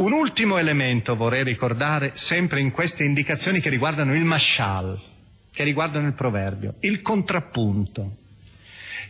Un 0.01 0.13
ultimo 0.13 0.57
elemento 0.57 1.15
vorrei 1.15 1.45
ricordare 1.45 2.13
sempre 2.15 2.59
in 2.63 2.71
queste 2.71 3.05
indicazioni 3.05 3.61
che 3.61 3.69
riguardano 3.69 4.15
il 4.15 4.25
mashal, 4.25 4.99
che 5.53 5.63
riguardano 5.63 6.07
il 6.07 6.15
proverbio, 6.15 6.77
il 6.81 7.03
contrappunto. 7.03 8.11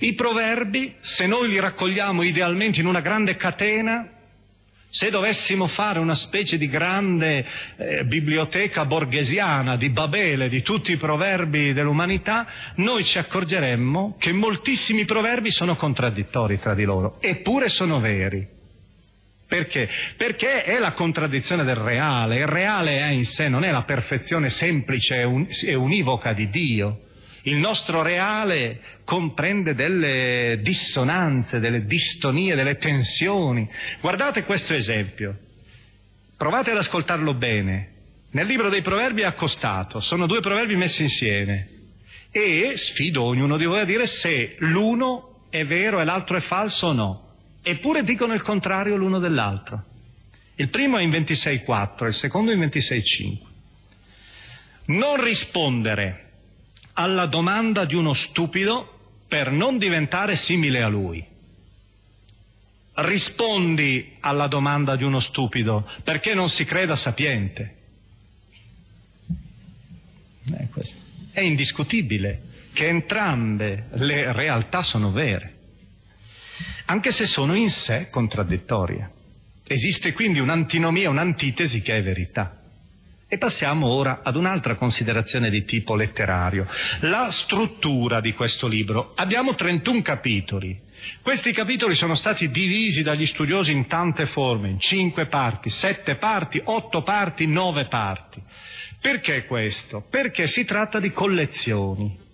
I 0.01 0.15
proverbi, 0.15 0.95
se 0.99 1.29
noi 1.29 1.49
li 1.49 1.61
raccogliamo 1.61 2.23
idealmente 2.25 2.81
in 2.81 2.87
una 2.87 2.99
grande 2.99 3.37
catena, 3.37 4.05
se 4.89 5.11
dovessimo 5.11 5.69
fare 5.69 6.01
una 6.01 6.17
specie 6.17 6.59
di 6.59 6.67
grande 6.69 7.47
eh, 7.77 8.05
biblioteca 8.05 8.85
borghesiana 8.85 9.77
di 9.77 9.91
Babele 9.91 10.49
di 10.49 10.61
tutti 10.61 10.91
i 10.91 10.97
proverbi 10.97 11.73
dell'umanità, 11.73 12.49
noi 12.77 13.05
ci 13.05 13.19
accorgeremmo 13.19 14.17
che 14.19 14.33
moltissimi 14.33 15.05
proverbi 15.05 15.53
sono 15.53 15.77
contraddittori 15.77 16.59
tra 16.59 16.75
di 16.75 16.83
loro, 16.83 17.19
eppure 17.21 17.69
sono 17.69 18.01
veri. 18.01 18.59
Perché? 19.51 19.89
Perché 20.17 20.63
è 20.63 20.79
la 20.79 20.93
contraddizione 20.93 21.65
del 21.65 21.75
reale. 21.75 22.39
Il 22.39 22.47
reale 22.47 23.01
è 23.01 23.11
in 23.11 23.25
sé, 23.25 23.49
non 23.49 23.65
è 23.65 23.73
la 23.73 23.83
perfezione 23.83 24.49
semplice 24.49 25.23
e 25.67 25.75
univoca 25.75 26.33
di 26.33 26.49
Dio. 26.49 27.01
Il 27.43 27.57
nostro 27.57 28.01
reale 28.01 28.79
comprende 29.03 29.75
delle 29.75 30.61
dissonanze, 30.63 31.59
delle 31.59 31.85
distonie, 31.85 32.55
delle 32.55 32.77
tensioni. 32.77 33.69
Guardate 34.01 34.45
questo 34.45 34.73
esempio. 34.73 35.37
Provate 36.37 36.71
ad 36.71 36.77
ascoltarlo 36.77 37.35
bene. 37.35 37.89
Nel 38.31 38.47
libro 38.47 38.69
dei 38.69 38.83
proverbi 38.83 39.23
è 39.23 39.25
accostato, 39.25 39.99
sono 39.99 40.29
due 40.29 40.39
proverbi 40.39 40.77
messi 40.77 41.03
insieme. 41.03 41.69
E 42.31 42.75
sfido 42.77 43.25
ognuno 43.25 43.57
di 43.57 43.65
voi 43.65 43.81
a 43.81 43.85
dire 43.85 44.07
se 44.07 44.55
l'uno 44.61 45.47
è 45.51 45.65
vero 45.67 46.01
e 46.01 46.05
l'altro 46.05 46.37
è 46.37 46.41
falso 46.41 46.87
o 46.87 46.93
no 46.93 47.30
eppure 47.71 48.03
dicono 48.03 48.35
il 48.35 48.43
contrario 48.43 48.97
l'uno 48.97 49.19
dell'altro. 49.19 49.85
Il 50.57 50.69
primo 50.69 50.99
è 50.99 51.03
in 51.03 51.11
26.4, 51.11 52.07
il 52.07 52.13
secondo 52.15 52.51
in 52.53 52.61
26.5. 52.61 53.39
Non 54.87 55.23
rispondere 55.23 56.31
alla 56.95 57.27
domanda 57.27 57.85
di 57.85 57.95
uno 57.95 58.13
stupido 58.13 58.99
per 59.27 59.51
non 59.51 59.79
diventare 59.79 60.37
simile 60.37 60.83
a 60.83 60.89
lui. 60.89 61.25
Rispondi 62.95 64.15
alla 64.21 64.49
domanda 64.49 64.97
di 64.97 65.05
uno 65.05 65.21
stupido 65.21 65.89
perché 66.03 66.35
non 66.35 66.51
si 66.51 66.65
creda 66.65 66.97
sapiente. 66.97 67.77
È, 70.53 70.67
è 71.33 71.41
indiscutibile 71.41 72.43
che 72.73 72.89
entrambe 72.89 73.87
le 73.93 74.33
realtà 74.33 74.83
sono 74.83 75.11
vere 75.13 75.59
anche 76.91 77.13
se 77.13 77.25
sono 77.25 77.55
in 77.55 77.71
sé 77.71 78.09
contraddittorie. 78.11 79.09
Esiste 79.65 80.13
quindi 80.13 80.41
un'antinomia, 80.41 81.09
un'antitesi 81.09 81.83
che 81.83 81.97
è 81.97 82.03
verità. 82.03 82.59
E 83.29 83.39
passiamo 83.39 83.87
ora 83.87 84.23
ad 84.25 84.35
un'altra 84.35 84.75
considerazione 84.75 85.51
di 85.51 85.65
tipo 85.65 85.95
letterario, 85.95 86.67
la 87.03 87.31
struttura 87.31 88.21
di 88.21 88.33
questo 88.35 88.67
libro. 88.67 89.13
Abbiamo 89.15 89.55
31 89.55 90.03
capitoli. 90.03 90.77
Questi 91.23 91.53
capitoli 91.53 91.95
sono 91.95 92.17
stati 92.17 92.51
divisi 92.51 93.05
dagli 93.05 93.25
studiosi 93.25 93.71
in 93.71 93.87
tante 93.87 94.27
forme, 94.27 94.71
in 94.71 94.81
5 94.81 95.27
parti, 95.27 95.71
7 95.71 96.17
parti, 96.17 96.61
8 96.63 97.03
parti, 97.05 97.47
9 97.47 97.87
parti. 97.87 98.43
Perché 99.01 99.45
questo? 99.45 100.05
Perché 100.11 100.49
si 100.49 100.65
tratta 100.65 100.99
di 100.99 101.13
collezioni. 101.13 102.30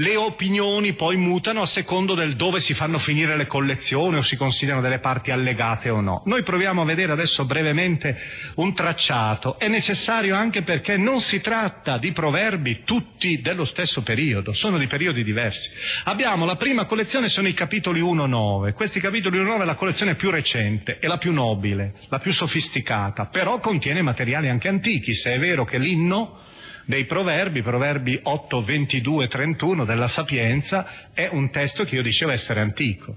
Le 0.00 0.14
opinioni 0.14 0.92
poi 0.92 1.16
mutano 1.16 1.60
a 1.60 1.66
secondo 1.66 2.14
del 2.14 2.36
dove 2.36 2.60
si 2.60 2.72
fanno 2.72 2.98
finire 2.98 3.36
le 3.36 3.48
collezioni 3.48 4.18
o 4.18 4.22
si 4.22 4.36
considerano 4.36 4.80
delle 4.80 5.00
parti 5.00 5.32
allegate 5.32 5.90
o 5.90 6.00
no. 6.00 6.22
Noi 6.26 6.44
proviamo 6.44 6.82
a 6.82 6.84
vedere 6.84 7.10
adesso 7.10 7.44
brevemente 7.44 8.16
un 8.56 8.72
tracciato. 8.74 9.58
È 9.58 9.66
necessario 9.66 10.36
anche 10.36 10.62
perché 10.62 10.96
non 10.96 11.18
si 11.18 11.40
tratta 11.40 11.98
di 11.98 12.12
proverbi 12.12 12.82
tutti 12.84 13.40
dello 13.40 13.64
stesso 13.64 14.04
periodo, 14.04 14.52
sono 14.52 14.78
di 14.78 14.86
periodi 14.86 15.24
diversi. 15.24 15.74
Abbiamo 16.04 16.44
la 16.44 16.54
prima 16.54 16.86
collezione, 16.86 17.28
sono 17.28 17.48
i 17.48 17.54
capitoli 17.54 18.00
1-9. 18.00 18.74
Questi 18.74 19.00
capitoli 19.00 19.40
1-9 19.40 19.62
è 19.62 19.64
la 19.64 19.74
collezione 19.74 20.14
più 20.14 20.30
recente, 20.30 21.00
è 21.00 21.08
la 21.08 21.18
più 21.18 21.32
nobile, 21.32 21.94
la 22.08 22.20
più 22.20 22.32
sofisticata, 22.32 23.26
però 23.26 23.58
contiene 23.58 24.00
materiali 24.02 24.48
anche 24.48 24.68
antichi, 24.68 25.12
se 25.12 25.34
è 25.34 25.40
vero 25.40 25.64
che 25.64 25.78
l'inno 25.78 26.46
dei 26.88 27.04
proverbi, 27.04 27.60
proverbi 27.60 28.18
8, 28.22 28.64
22, 28.64 29.28
31 29.28 29.84
della 29.84 30.08
Sapienza, 30.08 30.90
è 31.12 31.28
un 31.30 31.50
testo 31.50 31.84
che 31.84 31.96
io 31.96 32.02
dicevo 32.02 32.32
essere 32.32 32.60
antico. 32.60 33.14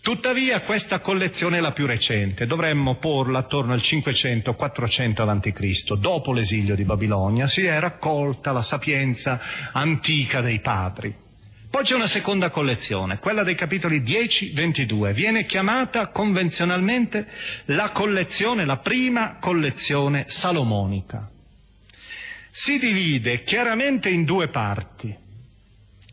Tuttavia 0.00 0.60
questa 0.62 1.00
collezione 1.00 1.58
è 1.58 1.60
la 1.60 1.72
più 1.72 1.86
recente, 1.86 2.46
dovremmo 2.46 2.94
porla 2.94 3.40
attorno 3.40 3.72
al 3.72 3.80
500-400 3.80 5.28
a.C., 5.28 5.94
dopo 5.94 6.32
l'esilio 6.32 6.76
di 6.76 6.84
Babilonia, 6.84 7.48
si 7.48 7.64
è 7.64 7.80
raccolta 7.80 8.52
la 8.52 8.62
sapienza 8.62 9.40
antica 9.72 10.40
dei 10.40 10.60
padri. 10.60 11.12
Poi 11.68 11.82
c'è 11.82 11.96
una 11.96 12.06
seconda 12.06 12.50
collezione, 12.50 13.18
quella 13.18 13.42
dei 13.42 13.56
capitoli 13.56 14.02
10-22, 14.02 15.12
viene 15.12 15.46
chiamata 15.46 16.06
convenzionalmente 16.10 17.26
la 17.64 17.90
collezione, 17.90 18.64
la 18.64 18.76
prima 18.76 19.38
collezione 19.40 20.26
salomonica 20.28 21.30
si 22.56 22.78
divide 22.78 23.42
chiaramente 23.42 24.08
in 24.10 24.22
due 24.24 24.46
parti. 24.46 25.12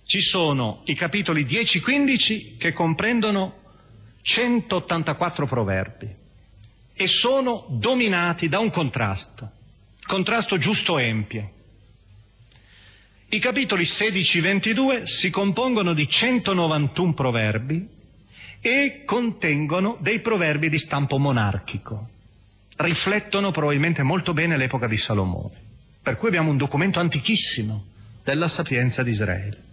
Ci 0.04 0.20
sono 0.22 0.82
i 0.86 0.96
capitoli 0.96 1.46
10-15 1.46 2.58
che 2.58 2.74
comprendono 2.74 3.60
184 4.24 5.46
proverbi 5.46 6.10
e 6.96 7.06
sono 7.06 7.68
dominati 7.70 8.50
da 8.50 8.58
un 8.58 8.72
contrasto, 8.72 9.52
contrasto 10.08 10.58
giusto 10.58 10.98
empio. 10.98 11.52
I 13.30 13.38
capitoli 13.38 13.84
16-22 13.84 15.04
si 15.04 15.30
compongono 15.30 15.94
di 15.94 16.10
191 16.10 17.14
proverbi 17.14 17.88
e 18.62 19.04
contengono 19.06 19.96
dei 20.00 20.20
proverbi 20.22 20.70
di 20.70 20.80
stampo 20.80 21.20
monarchico. 21.20 22.10
Riflettono 22.78 23.52
probabilmente 23.52 24.02
molto 24.02 24.34
bene 24.34 24.58
l'epoca 24.58 24.88
di 24.88 24.98
Salomone. 24.98 25.70
Per 26.04 26.18
cui 26.18 26.30
abbiamo 26.30 26.50
un 26.50 26.58
documento 26.58 27.00
antichissimo 27.00 27.86
della 28.24 28.48
sapienza 28.48 29.04
di 29.04 29.12
Israele. 29.12 29.70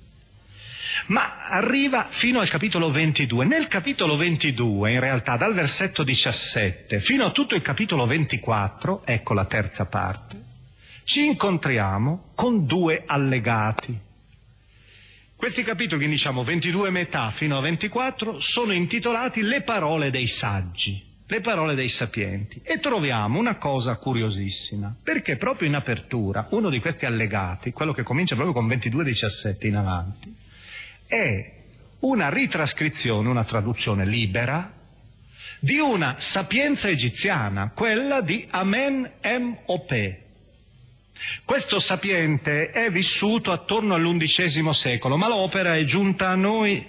Ma 1.06 1.46
arriva 1.48 2.06
fino 2.10 2.40
al 2.40 2.48
capitolo 2.48 2.90
22. 2.90 3.46
Nel 3.46 3.66
capitolo 3.68 4.16
22, 4.16 4.92
in 4.92 5.00
realtà, 5.00 5.36
dal 5.36 5.54
versetto 5.54 6.02
17 6.02 6.98
fino 6.98 7.24
a 7.24 7.30
tutto 7.30 7.54
il 7.54 7.62
capitolo 7.62 8.06
24, 8.06 9.02
ecco 9.06 9.32
la 9.32 9.46
terza 9.46 9.86
parte, 9.86 10.36
ci 11.04 11.24
incontriamo 11.24 12.32
con 12.34 12.66
due 12.66 13.04
allegati. 13.06 13.98
Questi 15.34 15.62
capitoli, 15.62 16.08
diciamo 16.08 16.44
22 16.44 16.90
metà 16.90 17.30
fino 17.30 17.56
a 17.56 17.62
24, 17.62 18.40
sono 18.40 18.72
intitolati 18.72 19.40
Le 19.42 19.62
parole 19.62 20.10
dei 20.10 20.26
saggi 20.26 21.07
le 21.30 21.40
parole 21.42 21.74
dei 21.74 21.90
sapienti 21.90 22.60
e 22.64 22.80
troviamo 22.80 23.38
una 23.38 23.56
cosa 23.56 23.96
curiosissima, 23.96 24.94
perché 25.02 25.36
proprio 25.36 25.68
in 25.68 25.74
apertura 25.74 26.46
uno 26.50 26.70
di 26.70 26.80
questi 26.80 27.04
allegati, 27.04 27.70
quello 27.70 27.92
che 27.92 28.02
comincia 28.02 28.34
proprio 28.34 28.54
con 28.54 28.66
22-17 28.66 29.66
in 29.66 29.76
avanti, 29.76 30.34
è 31.06 31.52
una 32.00 32.30
ritrascrizione, 32.30 33.28
una 33.28 33.44
traduzione 33.44 34.06
libera 34.06 34.72
di 35.60 35.78
una 35.78 36.14
sapienza 36.18 36.88
egiziana, 36.88 37.72
quella 37.74 38.22
di 38.22 38.46
Amen 38.50 39.10
Em 39.20 39.54
Ope. 39.66 40.22
Questo 41.44 41.78
sapiente 41.78 42.70
è 42.70 42.90
vissuto 42.90 43.52
attorno 43.52 43.94
all'undicesimo 43.94 44.72
secolo, 44.72 45.18
ma 45.18 45.28
l'opera 45.28 45.76
è 45.76 45.84
giunta 45.84 46.28
a 46.28 46.36
noi 46.36 46.86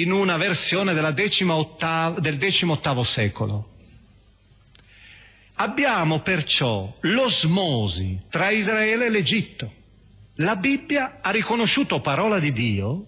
in 0.00 0.10
una 0.10 0.36
versione 0.36 0.92
ottava, 0.92 2.20
del 2.20 2.38
XVIII 2.38 3.04
secolo. 3.04 3.70
Abbiamo 5.56 6.20
perciò 6.20 6.96
l'osmosi 7.00 8.20
tra 8.28 8.50
Israele 8.50 9.06
e 9.06 9.10
l'Egitto. 9.10 9.72
La 10.38 10.56
Bibbia 10.56 11.18
ha 11.20 11.30
riconosciuto 11.30 12.00
parola 12.00 12.40
di 12.40 12.52
Dio 12.52 13.06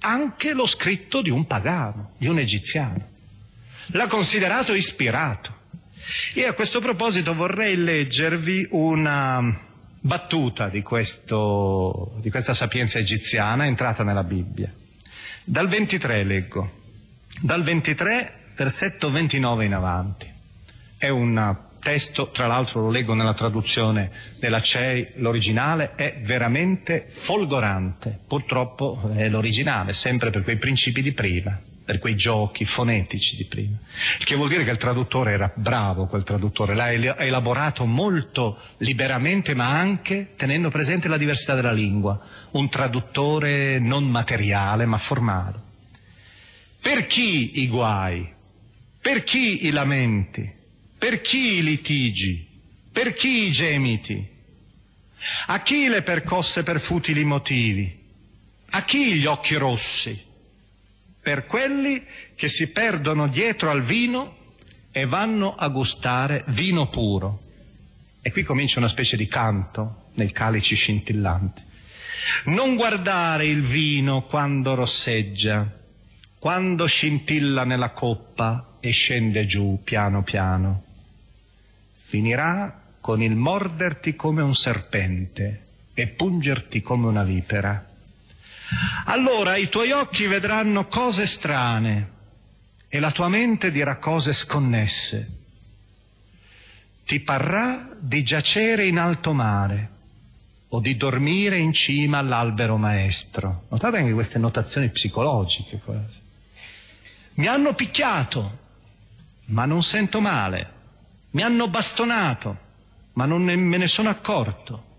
anche 0.00 0.52
lo 0.52 0.66
scritto 0.66 1.22
di 1.22 1.30
un 1.30 1.46
pagano, 1.46 2.12
di 2.18 2.26
un 2.26 2.38
egiziano. 2.38 3.08
L'ha 3.88 4.08
considerato 4.08 4.74
ispirato. 4.74 5.62
E 6.34 6.44
a 6.46 6.52
questo 6.52 6.80
proposito 6.80 7.32
vorrei 7.32 7.76
leggervi 7.76 8.66
una 8.70 9.60
battuta 10.00 10.68
di, 10.68 10.82
questo, 10.82 12.14
di 12.20 12.28
questa 12.28 12.52
sapienza 12.52 12.98
egiziana 12.98 13.66
entrata 13.66 14.02
nella 14.02 14.24
Bibbia. 14.24 14.70
Dal 15.46 15.68
23 15.68 16.24
leggo, 16.24 16.70
dal 17.42 17.62
23 17.62 18.32
versetto 18.56 19.10
29 19.10 19.66
in 19.66 19.74
avanti. 19.74 20.26
È 20.96 21.08
un 21.10 21.54
testo, 21.80 22.30
tra 22.30 22.46
l'altro 22.46 22.80
lo 22.80 22.90
leggo 22.90 23.12
nella 23.12 23.34
traduzione 23.34 24.10
della 24.38 24.62
CEI, 24.62 25.12
l'originale 25.16 25.96
è 25.96 26.18
veramente 26.22 27.04
folgorante, 27.06 28.20
purtroppo 28.26 29.12
è 29.14 29.28
l'originale, 29.28 29.92
sempre 29.92 30.30
per 30.30 30.44
quei 30.44 30.56
principi 30.56 31.02
di 31.02 31.12
prima, 31.12 31.60
per 31.84 31.98
quei 31.98 32.16
giochi 32.16 32.64
fonetici 32.64 33.36
di 33.36 33.44
prima. 33.44 33.76
Il 34.18 34.24
che 34.24 34.36
vuol 34.36 34.48
dire 34.48 34.64
che 34.64 34.70
il 34.70 34.78
traduttore 34.78 35.32
era 35.32 35.52
bravo, 35.54 36.06
quel 36.06 36.22
traduttore, 36.22 36.74
l'ha 36.74 36.90
elaborato 36.90 37.84
molto 37.84 38.58
liberamente, 38.78 39.54
ma 39.54 39.68
anche 39.68 40.32
tenendo 40.36 40.70
presente 40.70 41.06
la 41.06 41.18
diversità 41.18 41.54
della 41.54 41.72
lingua, 41.72 42.18
un 42.54 42.68
traduttore 42.68 43.78
non 43.78 44.08
materiale, 44.08 44.86
ma 44.86 44.98
formale. 44.98 45.60
Per 46.80 47.06
chi 47.06 47.60
i 47.60 47.68
guai? 47.68 48.32
Per 49.00 49.24
chi 49.24 49.66
i 49.66 49.70
lamenti? 49.70 50.50
Per 50.98 51.20
chi 51.20 51.56
i 51.56 51.62
litigi? 51.62 52.46
Per 52.92 53.14
chi 53.14 53.46
i 53.46 53.50
gemiti? 53.50 54.32
A 55.46 55.62
chi 55.62 55.88
le 55.88 56.02
percosse 56.02 56.62
per 56.62 56.80
futili 56.80 57.24
motivi? 57.24 58.02
A 58.70 58.84
chi 58.84 59.14
gli 59.14 59.26
occhi 59.26 59.54
rossi? 59.56 60.22
Per 61.22 61.46
quelli 61.46 62.04
che 62.36 62.48
si 62.48 62.70
perdono 62.70 63.28
dietro 63.28 63.70
al 63.70 63.82
vino 63.82 64.36
e 64.92 65.06
vanno 65.06 65.54
a 65.54 65.66
gustare 65.68 66.44
vino 66.48 66.88
puro. 66.88 67.40
E 68.22 68.30
qui 68.30 68.42
comincia 68.42 68.78
una 68.78 68.88
specie 68.88 69.16
di 69.16 69.26
canto 69.26 70.10
nei 70.14 70.30
calici 70.30 70.76
scintillanti. 70.76 71.62
Non 72.44 72.74
guardare 72.74 73.46
il 73.46 73.62
vino 73.62 74.22
quando 74.22 74.74
rosseggia, 74.74 75.66
quando 76.38 76.86
scintilla 76.86 77.64
nella 77.64 77.90
coppa 77.90 78.76
e 78.80 78.90
scende 78.90 79.46
giù 79.46 79.80
piano 79.82 80.22
piano 80.22 80.84
finirà 82.14 82.80
con 83.00 83.20
il 83.22 83.34
morderti 83.34 84.14
come 84.14 84.40
un 84.40 84.54
serpente 84.54 85.62
e 85.94 86.06
pungerti 86.06 86.80
come 86.80 87.08
una 87.08 87.24
vipera. 87.24 87.84
Allora 89.06 89.56
i 89.56 89.68
tuoi 89.68 89.90
occhi 89.90 90.26
vedranno 90.26 90.86
cose 90.86 91.26
strane 91.26 92.10
e 92.88 93.00
la 93.00 93.10
tua 93.10 93.28
mente 93.28 93.72
dirà 93.72 93.96
cose 93.96 94.32
sconnesse. 94.32 95.28
Ti 97.04 97.18
parrà 97.18 97.90
di 97.98 98.22
giacere 98.22 98.86
in 98.86 98.98
alto 98.98 99.32
mare 99.32 99.90
o 100.74 100.80
di 100.80 100.96
dormire 100.96 101.56
in 101.58 101.72
cima 101.72 102.18
all'albero 102.18 102.76
maestro. 102.76 103.66
Notate 103.70 103.98
anche 103.98 104.12
queste 104.12 104.38
notazioni 104.38 104.88
psicologiche 104.88 105.78
quasi. 105.78 106.20
Mi 107.34 107.46
hanno 107.46 107.74
picchiato, 107.74 108.58
ma 109.46 109.64
non 109.66 109.82
sento 109.82 110.20
male. 110.20 110.72
Mi 111.30 111.42
hanno 111.42 111.68
bastonato, 111.68 112.58
ma 113.12 113.24
non 113.24 113.44
ne, 113.44 113.54
me 113.54 113.76
ne 113.76 113.86
sono 113.86 114.08
accorto. 114.08 114.92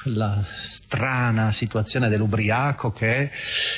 Quella 0.00 0.42
strana 0.42 1.52
situazione 1.52 2.08
dell'ubriaco 2.08 2.90
che 2.92 3.16
è 3.16 3.30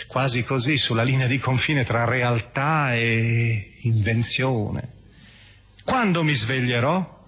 quasi 0.07 0.44
così 0.44 0.76
sulla 0.76 1.02
linea 1.02 1.26
di 1.26 1.38
confine 1.38 1.85
tra 1.85 2.04
realtà 2.04 2.94
e 2.94 3.78
invenzione. 3.83 4.92
Quando 5.83 6.22
mi 6.22 6.35
sveglierò, 6.35 7.24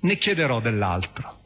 ne 0.00 0.18
chiederò 0.18 0.60
dell'altro. 0.60 1.40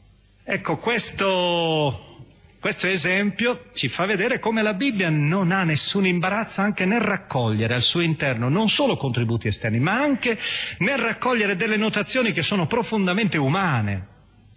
Ecco, 0.49 0.77
questo 0.77 2.21
questo 2.57 2.87
esempio 2.87 3.65
ci 3.73 3.89
fa 3.89 4.05
vedere 4.05 4.39
come 4.39 4.61
la 4.61 4.73
Bibbia 4.73 5.09
non 5.09 5.51
ha 5.51 5.63
nessun 5.63 6.05
imbarazzo 6.05 6.61
anche 6.61 6.85
nel 6.85 7.01
raccogliere 7.01 7.73
al 7.75 7.81
suo 7.81 7.99
interno 7.99 8.47
non 8.47 8.69
solo 8.69 8.95
contributi 8.95 9.49
esterni, 9.49 9.79
ma 9.79 9.99
anche 9.99 10.39
nel 10.79 10.97
raccogliere 10.99 11.57
delle 11.57 11.75
notazioni 11.75 12.31
che 12.31 12.43
sono 12.43 12.65
profondamente 12.65 13.37
umane, 13.37 14.07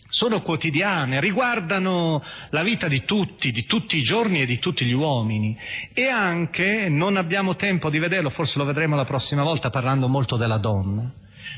sono 0.09 0.43
quotidiane, 0.43 1.19
riguardano 1.19 2.23
la 2.51 2.63
vita 2.63 2.87
di 2.87 3.03
tutti, 3.05 3.51
di 3.51 3.65
tutti 3.67 3.97
i 3.97 4.03
giorni 4.03 4.43
e 4.43 4.47
di 4.47 4.61
tutti 4.61 4.85
gli 4.85 4.93
uomini. 4.93 5.59
E 5.93 6.07
anche, 6.07 6.89
non 6.89 7.17
abbiamo 7.17 7.57
tempo 7.57 7.91
di 7.91 7.99
vederlo, 7.99 8.31
forse 8.31 8.59
lo 8.59 8.65
vedremo 8.65 8.95
la 8.95 9.05
prossima 9.05 9.43
volta 9.43 9.71
parlando 9.71 10.07
molto 10.07 10.37
della 10.37 10.57
donna, 10.59 11.11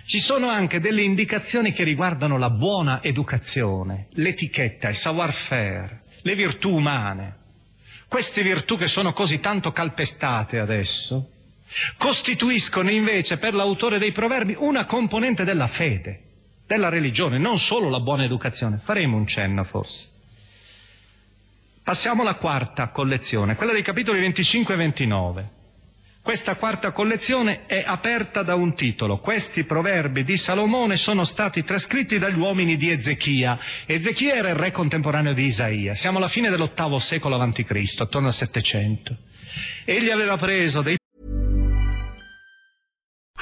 ci 0.05 0.19
sono 0.19 0.49
anche 0.49 0.81
delle 0.81 1.03
indicazioni 1.03 1.73
che 1.73 1.85
riguardano 1.85 2.39
la 2.39 2.51
buona 2.51 3.03
educazione, 3.03 4.07
l'etichetta, 4.13 4.89
il 4.89 4.97
savoir-faire 4.97 6.01
le 6.23 6.35
virtù 6.35 6.71
umane, 6.71 7.37
queste 8.09 8.43
virtù 8.43 8.77
che 8.79 8.89
sono 8.89 9.13
così 9.13 9.41
tanto 9.41 9.73
calpestate 9.73 10.59
adesso, 10.59 11.31
costituiscono 11.97 12.91
invece 12.91 13.39
per 13.39 13.55
l'autore 13.55 13.99
dei 13.99 14.13
proverbi 14.13 14.55
una 14.59 14.85
componente 14.85 15.45
della 15.45 15.67
fede, 15.67 16.21
della 16.67 16.89
religione, 16.89 17.39
non 17.39 17.59
solo 17.59 17.89
la 17.89 18.01
buona 18.01 18.25
educazione. 18.25 18.79
Faremo 18.83 19.17
un 19.17 19.27
cenno 19.27 19.65
forse. 19.65 20.09
Passiamo 21.83 22.23
alla 22.23 22.35
quarta 22.37 22.89
collezione, 22.89 23.57
quella 23.57 23.73
dei 23.73 23.83
capitoli 23.83 24.21
25 24.21 24.75
e 24.75 24.77
29. 24.77 25.51
Questa 26.23 26.55
quarta 26.55 26.93
collezione 26.93 27.67
è 27.67 27.83
aperta 27.85 28.45
da 28.45 28.55
un 28.55 28.77
titolo. 28.77 29.19
Questi 29.19 29.65
proverbi 29.65 30.23
di 30.23 30.37
Salomone 30.37 30.97
sono 30.97 31.25
stati 31.25 31.65
trascritti 31.65 32.21
dagli 32.21 32.39
uomini 32.39 32.77
di 32.77 32.91
Ezechia. 32.91 33.59
Ezechia 33.87 34.35
era 34.35 34.51
il 34.51 34.55
re 34.55 34.71
contemporaneo 34.71 35.33
di 35.33 35.47
Isaia. 35.47 35.97
Siamo 35.97 36.19
alla 36.19 36.29
fine 36.29 36.49
dell'ottavo 36.49 37.01
secolo 37.01 37.35
a.C., 37.35 37.95
attorno 37.99 38.29
al 38.29 38.33
700. 38.33 39.17
Egli 39.85 40.11
aveva 40.11 40.37
preso 40.37 40.81
dei 40.81 40.97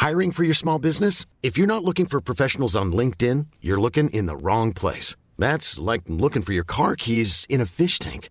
Hiring 0.01 0.33
for 0.33 0.45
your 0.45 0.57
small 0.57 0.79
business? 0.79 1.27
If 1.43 1.59
you're 1.59 1.71
not 1.71 1.85
looking 1.85 2.07
for 2.07 2.23
professionals 2.23 2.75
on 2.75 2.93
LinkedIn, 2.93 3.49
you're 3.61 3.79
looking 3.79 4.09
in 4.09 4.25
the 4.25 4.37
wrong 4.37 4.73
place. 4.73 5.17
That's 5.37 5.79
like 5.79 6.05
looking 6.09 6.41
for 6.41 6.55
your 6.55 6.65
car 6.65 6.97
keys 6.97 7.45
in 7.51 7.61
a 7.61 7.67
fish 7.67 7.99
tank. 7.99 8.31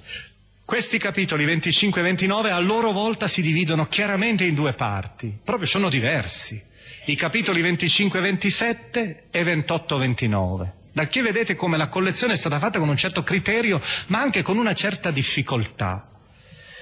Questi 0.71 0.99
capitoli 0.99 1.43
25 1.43 1.99
e 1.99 2.03
29 2.05 2.49
a 2.49 2.57
loro 2.59 2.93
volta 2.93 3.27
si 3.27 3.41
dividono 3.41 3.87
chiaramente 3.89 4.45
in 4.45 4.55
due 4.55 4.71
parti, 4.71 5.37
proprio 5.43 5.67
sono 5.67 5.89
diversi. 5.89 6.63
I 7.07 7.15
capitoli 7.17 7.59
25 7.59 8.17
e 8.19 8.21
27 8.21 9.23
e 9.31 9.43
28 9.43 9.95
e 9.95 9.99
29. 9.99 10.73
Da 10.93 11.07
che 11.09 11.21
vedete 11.21 11.55
come 11.57 11.75
la 11.75 11.89
collezione 11.89 12.31
è 12.31 12.35
stata 12.37 12.57
fatta 12.57 12.79
con 12.79 12.87
un 12.87 12.95
certo 12.95 13.21
criterio, 13.21 13.81
ma 14.07 14.21
anche 14.21 14.43
con 14.43 14.57
una 14.57 14.73
certa 14.73 15.11
difficoltà. 15.11 16.07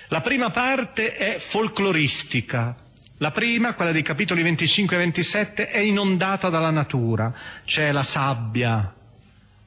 La 0.09 0.22
prima 0.22 0.51
parte 0.51 1.09
è 1.16 1.39
folcloristica. 1.39 2.78
La 3.18 3.32
prima, 3.32 3.74
quella 3.74 3.91
dei 3.91 4.03
capitoli 4.03 4.43
25 4.43 4.95
e 4.97 4.99
27, 4.99 5.66
è 5.66 5.80
inondata 5.80 6.49
dalla 6.49 6.70
natura. 6.70 7.34
C'è 7.66 7.91
la 7.91 8.03
sabbia, 8.03 8.93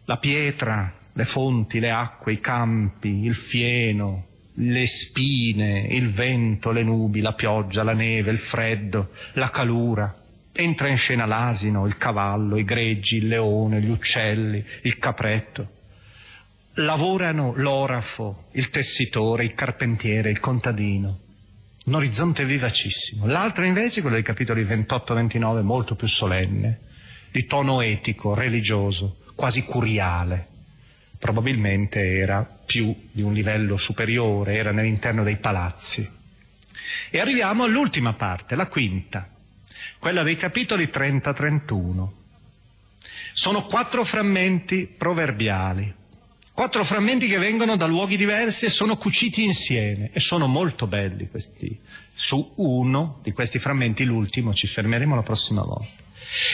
la 0.05 0.16
pietra, 0.18 1.01
le 1.14 1.24
fonti, 1.24 1.78
le 1.78 1.90
acque, 1.90 2.32
i 2.32 2.40
campi, 2.40 3.24
il 3.24 3.34
fieno, 3.34 4.26
le 4.54 4.86
spine, 4.86 5.86
il 5.90 6.10
vento, 6.10 6.70
le 6.70 6.82
nubi, 6.82 7.20
la 7.20 7.32
pioggia, 7.32 7.82
la 7.82 7.94
neve, 7.94 8.30
il 8.30 8.38
freddo, 8.38 9.10
la 9.34 9.50
calura. 9.50 10.14
Entra 10.54 10.88
in 10.88 10.98
scena 10.98 11.24
l'asino, 11.24 11.86
il 11.86 11.96
cavallo, 11.96 12.58
i 12.58 12.64
greggi, 12.64 13.16
il 13.16 13.28
leone, 13.28 13.80
gli 13.80 13.88
uccelli, 13.88 14.62
il 14.82 14.98
capretto. 14.98 15.80
lavorano 16.76 17.52
l'orafo, 17.54 18.48
il 18.52 18.70
tessitore, 18.70 19.44
il 19.44 19.54
carpentiere, 19.54 20.30
il 20.30 20.40
contadino. 20.40 21.18
Un 21.84 21.94
orizzonte 21.94 22.46
vivacissimo. 22.46 23.26
L'altro 23.26 23.64
invece, 23.64 24.00
quello 24.00 24.16
dei 24.16 24.24
capitoli 24.24 24.64
28-29, 24.64 25.62
molto 25.62 25.94
più 25.94 26.06
solenne, 26.06 26.80
di 27.30 27.44
tono 27.44 27.80
etico, 27.82 28.34
religioso, 28.34 29.18
quasi 29.34 29.64
curiale. 29.64 30.48
Probabilmente 31.22 32.16
era 32.16 32.42
più 32.42 32.92
di 33.12 33.22
un 33.22 33.32
livello 33.32 33.76
superiore, 33.76 34.56
era 34.56 34.72
nell'interno 34.72 35.22
dei 35.22 35.36
palazzi. 35.36 36.04
E 37.10 37.20
arriviamo 37.20 37.62
all'ultima 37.62 38.14
parte, 38.14 38.56
la 38.56 38.66
quinta, 38.66 39.30
quella 40.00 40.24
dei 40.24 40.36
capitoli 40.36 40.90
30-31. 40.92 42.08
Sono 43.34 43.66
quattro 43.66 44.02
frammenti 44.02 44.92
proverbiali, 44.98 45.94
quattro 46.52 46.82
frammenti 46.82 47.28
che 47.28 47.38
vengono 47.38 47.76
da 47.76 47.86
luoghi 47.86 48.16
diversi 48.16 48.64
e 48.64 48.70
sono 48.70 48.96
cuciti 48.96 49.44
insieme 49.44 50.10
e 50.12 50.18
sono 50.18 50.48
molto 50.48 50.88
belli 50.88 51.30
questi. 51.30 51.78
Su 52.12 52.54
uno 52.56 53.20
di 53.22 53.30
questi 53.30 53.60
frammenti, 53.60 54.02
l'ultimo, 54.02 54.54
ci 54.54 54.66
fermeremo 54.66 55.14
la 55.14 55.22
prossima 55.22 55.62
volta. 55.62 56.02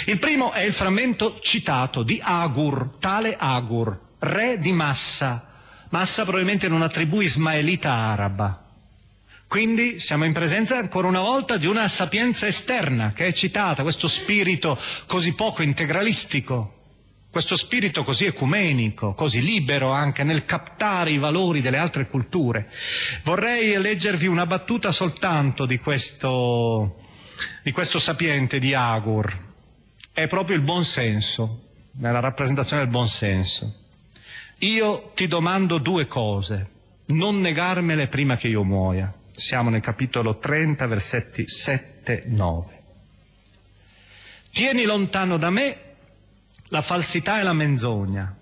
Il 0.04 0.18
primo 0.18 0.52
è 0.52 0.60
il 0.60 0.74
frammento 0.74 1.38
citato 1.40 2.02
di 2.02 2.20
Agur, 2.22 2.96
tale 2.98 3.34
Agur, 3.34 4.06
re 4.20 4.58
di 4.58 4.72
Massa. 4.72 5.44
Massa 5.90 6.22
probabilmente 6.22 6.66
in 6.66 6.72
una 6.72 6.88
tribù 6.88 7.20
ismaelita 7.20 7.92
araba. 7.92 8.62
Quindi 9.48 9.98
siamo 9.98 10.24
in 10.26 10.34
presenza 10.34 10.76
ancora 10.76 11.08
una 11.08 11.20
volta 11.22 11.56
di 11.56 11.66
una 11.66 11.88
sapienza 11.88 12.46
esterna 12.46 13.12
che 13.14 13.26
è 13.26 13.32
citata, 13.32 13.82
questo 13.82 14.06
spirito 14.06 14.78
così 15.06 15.32
poco 15.32 15.62
integralistico, 15.62 16.74
questo 17.30 17.56
spirito 17.56 18.04
così 18.04 18.26
ecumenico, 18.26 19.14
così 19.14 19.40
libero 19.40 19.90
anche 19.90 20.22
nel 20.22 20.44
captare 20.44 21.12
i 21.12 21.18
valori 21.18 21.62
delle 21.62 21.78
altre 21.78 22.08
culture. 22.08 22.70
Vorrei 23.22 23.80
leggervi 23.80 24.26
una 24.26 24.44
battuta 24.44 24.92
soltanto 24.92 25.64
di 25.64 25.78
questo, 25.78 27.04
di 27.62 27.72
questo 27.72 27.98
sapiente 27.98 28.58
di 28.58 28.74
Agur. 28.74 29.34
È 30.12 30.26
proprio 30.26 30.56
il 30.56 30.62
buon 30.62 30.84
senso, 30.84 31.68
nella 31.92 32.20
rappresentazione 32.20 32.82
del 32.82 32.90
buon 32.90 33.08
senso. 33.08 33.87
Io 34.60 35.12
ti 35.14 35.28
domando 35.28 35.78
due 35.78 36.08
cose, 36.08 36.66
non 37.06 37.38
negarmele 37.38 38.08
prima 38.08 38.36
che 38.36 38.48
io 38.48 38.64
muoia. 38.64 39.12
Siamo 39.30 39.70
nel 39.70 39.80
capitolo 39.80 40.38
30, 40.38 40.86
versetti 40.86 41.44
7-9. 41.44 42.64
Tieni 44.50 44.84
lontano 44.84 45.36
da 45.36 45.50
me 45.50 45.76
la 46.70 46.82
falsità 46.82 47.38
e 47.38 47.44
la 47.44 47.52
menzogna. 47.52 48.36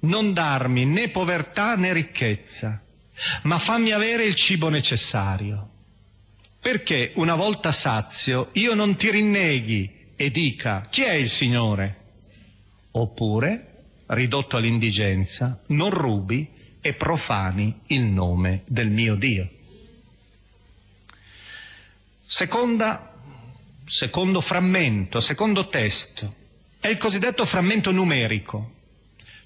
Non 0.00 0.32
darmi 0.32 0.84
né 0.84 1.08
povertà 1.08 1.74
né 1.74 1.92
ricchezza, 1.92 2.80
ma 3.42 3.58
fammi 3.58 3.90
avere 3.90 4.24
il 4.24 4.36
cibo 4.36 4.68
necessario. 4.68 5.70
Perché 6.60 7.12
una 7.16 7.34
volta 7.34 7.72
sazio 7.72 8.50
io 8.52 8.74
non 8.74 8.94
ti 8.94 9.10
rinneghi 9.10 10.12
e 10.14 10.30
dica 10.30 10.86
chi 10.88 11.02
è 11.02 11.14
il 11.14 11.28
Signore? 11.28 11.96
Oppure, 12.92 13.71
ridotto 14.06 14.56
all'indigenza, 14.56 15.62
non 15.68 15.90
rubi 15.90 16.48
e 16.80 16.92
profani 16.94 17.80
il 17.88 18.02
nome 18.02 18.62
del 18.66 18.90
mio 18.90 19.14
Dio. 19.14 19.48
Seconda, 22.20 23.12
secondo 23.84 24.40
frammento, 24.40 25.20
secondo 25.20 25.68
testo, 25.68 26.34
è 26.80 26.88
il 26.88 26.96
cosiddetto 26.96 27.44
frammento 27.44 27.90
numerico, 27.92 28.72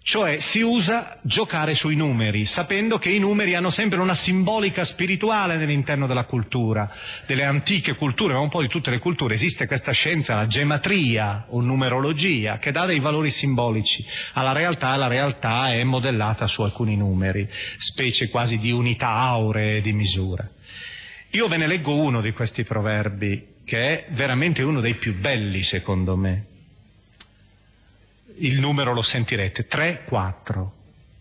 cioè 0.07 0.38
si 0.38 0.61
usa 0.61 1.18
giocare 1.22 1.74
sui 1.74 1.96
numeri, 1.96 2.46
sapendo 2.46 2.96
che 2.96 3.09
i 3.11 3.18
numeri 3.18 3.57
hanno 3.57 3.70
sempre 3.70 3.98
una 3.98 4.14
simbolica 4.14 4.84
spirituale 4.84 5.57
nell'interno 5.57 6.07
della 6.07 6.26
cultura, 6.26 6.88
delle 7.26 7.42
antiche 7.42 7.96
culture, 7.96 8.34
ma 8.34 8.38
un 8.38 8.48
po' 8.48 8.61
di 8.62 8.68
tutte 8.68 8.90
le 8.90 9.00
culture. 9.00 9.34
Esiste 9.34 9.66
questa 9.66 9.90
scienza, 9.90 10.36
la 10.36 10.46
gematria 10.46 11.46
o 11.48 11.61
numerologia, 11.61 12.59
che 12.59 12.70
dà 12.70 12.86
dei 12.86 13.00
valori 13.00 13.32
simbolici 13.32 14.04
alla 14.34 14.52
realtà 14.52 14.94
e 14.94 14.98
la 14.98 15.09
realtà 15.09 15.72
è 15.72 15.82
modellata 15.82 16.46
su 16.46 16.62
alcuni 16.62 16.96
numeri, 16.96 17.44
specie 17.76 18.28
quasi 18.28 18.59
di 18.61 18.70
unità 18.70 19.09
auree 19.09 19.80
di 19.80 19.92
misura. 19.92 20.48
Io 21.30 21.48
ve 21.48 21.57
ne 21.57 21.66
leggo 21.66 21.96
uno 21.96 22.20
di 22.20 22.30
questi 22.30 22.62
proverbi, 22.62 23.54
che 23.64 23.78
è 23.78 24.07
veramente 24.12 24.62
uno 24.62 24.80
dei 24.80 24.94
più 24.94 25.18
belli 25.18 25.64
secondo 25.64 26.14
me. 26.14 26.54
Il 28.39 28.59
numero 28.61 28.93
lo 28.93 29.03
sentirete, 29.03 29.66
3, 29.66 30.05
4, 30.05 30.74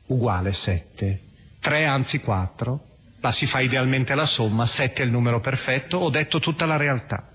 uguale 0.08 0.52
7. 0.52 1.22
3 1.62 1.86
anzi 1.86 2.20
4, 2.20 2.86
ma 3.22 3.32
si 3.32 3.46
fa 3.46 3.60
idealmente 3.62 4.14
la 4.16 4.26
somma, 4.26 4.66
7 4.66 5.02
è 5.02 5.06
il 5.06 5.12
numero 5.12 5.40
perfetto, 5.40 5.98
ho 5.98 6.10
detto 6.10 6.40
tutta 6.40 6.66
la 6.66 6.76
realtà. 6.78 7.28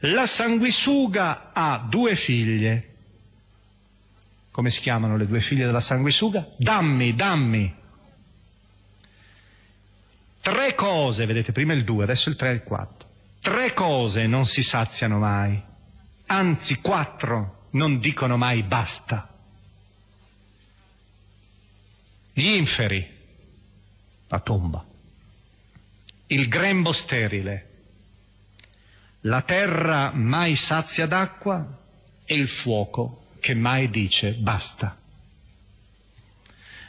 La 0.00 0.26
sanguisuga 0.26 1.50
ha 1.52 1.78
due 1.88 2.16
figlie. 2.16 2.88
Come 4.50 4.70
si 4.70 4.80
chiamano 4.80 5.16
le 5.16 5.26
due 5.26 5.40
figlie 5.40 5.66
della 5.66 5.80
sanguisuga? 5.80 6.46
Dammi, 6.56 7.14
dammi. 7.14 7.74
Tre 10.40 10.74
cose, 10.74 11.26
vedete 11.26 11.52
prima 11.52 11.72
il 11.72 11.84
2, 11.84 12.02
adesso 12.02 12.28
il 12.28 12.36
3 12.36 12.50
e 12.50 12.52
il 12.54 12.62
4. 12.62 13.08
Tre 13.40 13.72
cose 13.74 14.26
non 14.26 14.44
si 14.44 14.62
saziano 14.62 15.18
mai, 15.18 15.62
anzi 16.26 16.80
quattro 16.80 17.59
non 17.70 17.98
dicono 18.00 18.36
mai 18.36 18.62
basta. 18.62 19.28
Gli 22.32 22.46
inferi, 22.46 23.06
la 24.28 24.38
tomba, 24.40 24.84
il 26.28 26.48
grembo 26.48 26.92
sterile, 26.92 27.68
la 29.22 29.42
terra 29.42 30.10
mai 30.12 30.54
sazia 30.54 31.06
d'acqua 31.06 31.78
e 32.24 32.34
il 32.34 32.48
fuoco 32.48 33.24
che 33.40 33.54
mai 33.54 33.90
dice 33.90 34.32
basta. 34.32 34.96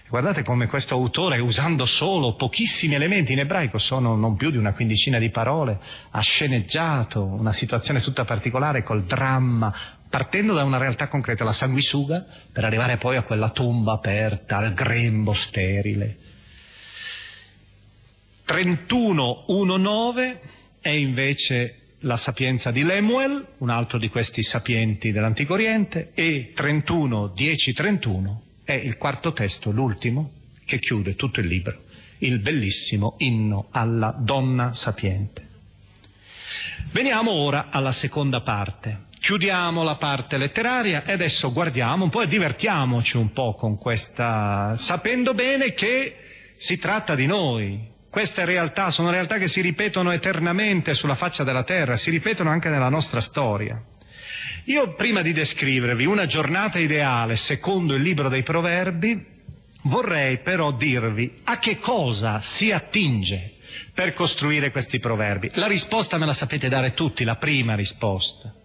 Guardate 0.08 0.44
come 0.44 0.68
questo 0.68 0.94
autore, 0.94 1.40
usando 1.40 1.86
solo 1.86 2.36
pochissimi 2.36 2.96
elementi 2.96 3.32
in 3.32 3.40
ebraico, 3.40 3.78
sono 3.78 4.18
non 4.18 4.36
più 4.36 4.52
di 4.52 4.58
una 4.58 4.74
quindicina 4.74 5.18
di 5.20 5.30
parole, 5.30 5.80
ha 6.12 6.20
sceneggiato 6.20 7.24
una 7.24 7.54
situazione 7.54 8.02
tutta 8.02 8.26
particolare 8.26 8.84
col 8.84 9.04
dramma, 9.06 9.74
partendo 10.12 10.54
da 10.54 10.64
una 10.66 10.78
realtà 10.78 11.08
concreta, 11.08 11.46
la 11.46 11.54
sanguisuga, 11.54 12.24
per 12.52 12.66
arrivare 12.66 12.98
poi 12.98 13.16
a 13.16 13.22
quella 13.24 13.50
tomba 13.50 13.94
aperta, 13.94 14.58
al 14.58 14.74
grembo 14.74 15.34
sterile. 15.34 16.18
31.1.9 18.46 20.38
è 20.82 20.90
invece 20.90 21.78
la 22.00 22.18
sapienza 22.18 22.72
di 22.72 22.84
Lemuel, 22.84 23.46
un 23.60 23.70
altro 23.70 23.98
di 23.98 24.10
questi 24.10 24.44
sapienti 24.44 25.14
dell'Antico 25.14 25.54
Oriente, 25.54 26.12
e 26.14 26.52
31.10.31 26.54 28.36
è 28.66 28.74
il 28.74 28.98
quarto 28.98 29.32
testo, 29.32 29.72
l'ultimo, 29.72 30.32
che 30.66 30.80
chiude 30.80 31.16
tutto 31.16 31.40
il 31.40 31.48
libro, 31.48 31.84
il 32.18 32.40
bellissimo 32.40 33.16
inno 33.20 33.68
alla 33.72 34.14
donna 34.18 34.74
sapiente. 34.74 35.48
Veniamo 36.92 37.32
ora 37.32 37.70
alla 37.70 37.94
seconda 37.94 38.42
parte. 38.42 39.10
Chiudiamo 39.22 39.84
la 39.84 39.98
parte 39.98 40.38
letteraria 40.38 41.04
e 41.04 41.12
adesso 41.12 41.52
guardiamo 41.52 42.06
un 42.06 42.10
po' 42.10 42.24
e 42.24 42.28
divertiamoci 42.28 43.18
un 43.18 43.32
po' 43.32 43.54
con 43.54 43.78
questa, 43.78 44.74
sapendo 44.76 45.36
bene 45.36 45.76
che 45.76 46.16
si 46.56 46.80
tratta 46.80 47.14
di 47.14 47.28
noi. 47.28 47.88
Queste 48.10 48.46
realtà 48.46 48.90
sono 48.90 49.12
realtà 49.12 49.38
che 49.38 49.48
si 49.48 49.62
ripetono 49.62 50.12
eternamente 50.12 50.96
sulla 50.96 51.14
faccia 51.14 51.44
della 51.44 51.62
terra, 51.62 51.98
si 51.98 52.10
ripetono 52.10 52.50
anche 52.50 52.70
nella 52.70 52.90
nostra 52.90 53.22
storia. 53.22 53.80
Io 54.66 54.96
prima 54.96 55.22
di 55.22 55.34
descrivervi 55.34 56.06
una 56.06 56.26
giornata 56.26 56.80
ideale 56.80 57.36
secondo 57.36 57.94
il 57.94 58.02
libro 58.02 58.28
dei 58.28 58.42
proverbi, 58.42 59.24
vorrei 59.84 60.40
però 60.40 60.72
dirvi 60.72 61.42
a 61.44 61.60
che 61.60 61.78
cosa 61.78 62.42
si 62.42 62.72
attinge 62.72 63.54
per 63.94 64.14
costruire 64.14 64.72
questi 64.72 65.00
proverbi. 65.00 65.52
La 65.54 65.68
risposta 65.68 66.18
me 66.18 66.26
la 66.26 66.34
sapete 66.34 66.70
dare 66.70 66.96
tutti, 66.96 67.24
la 67.24 67.36
prima 67.36 67.76
risposta. 67.76 68.56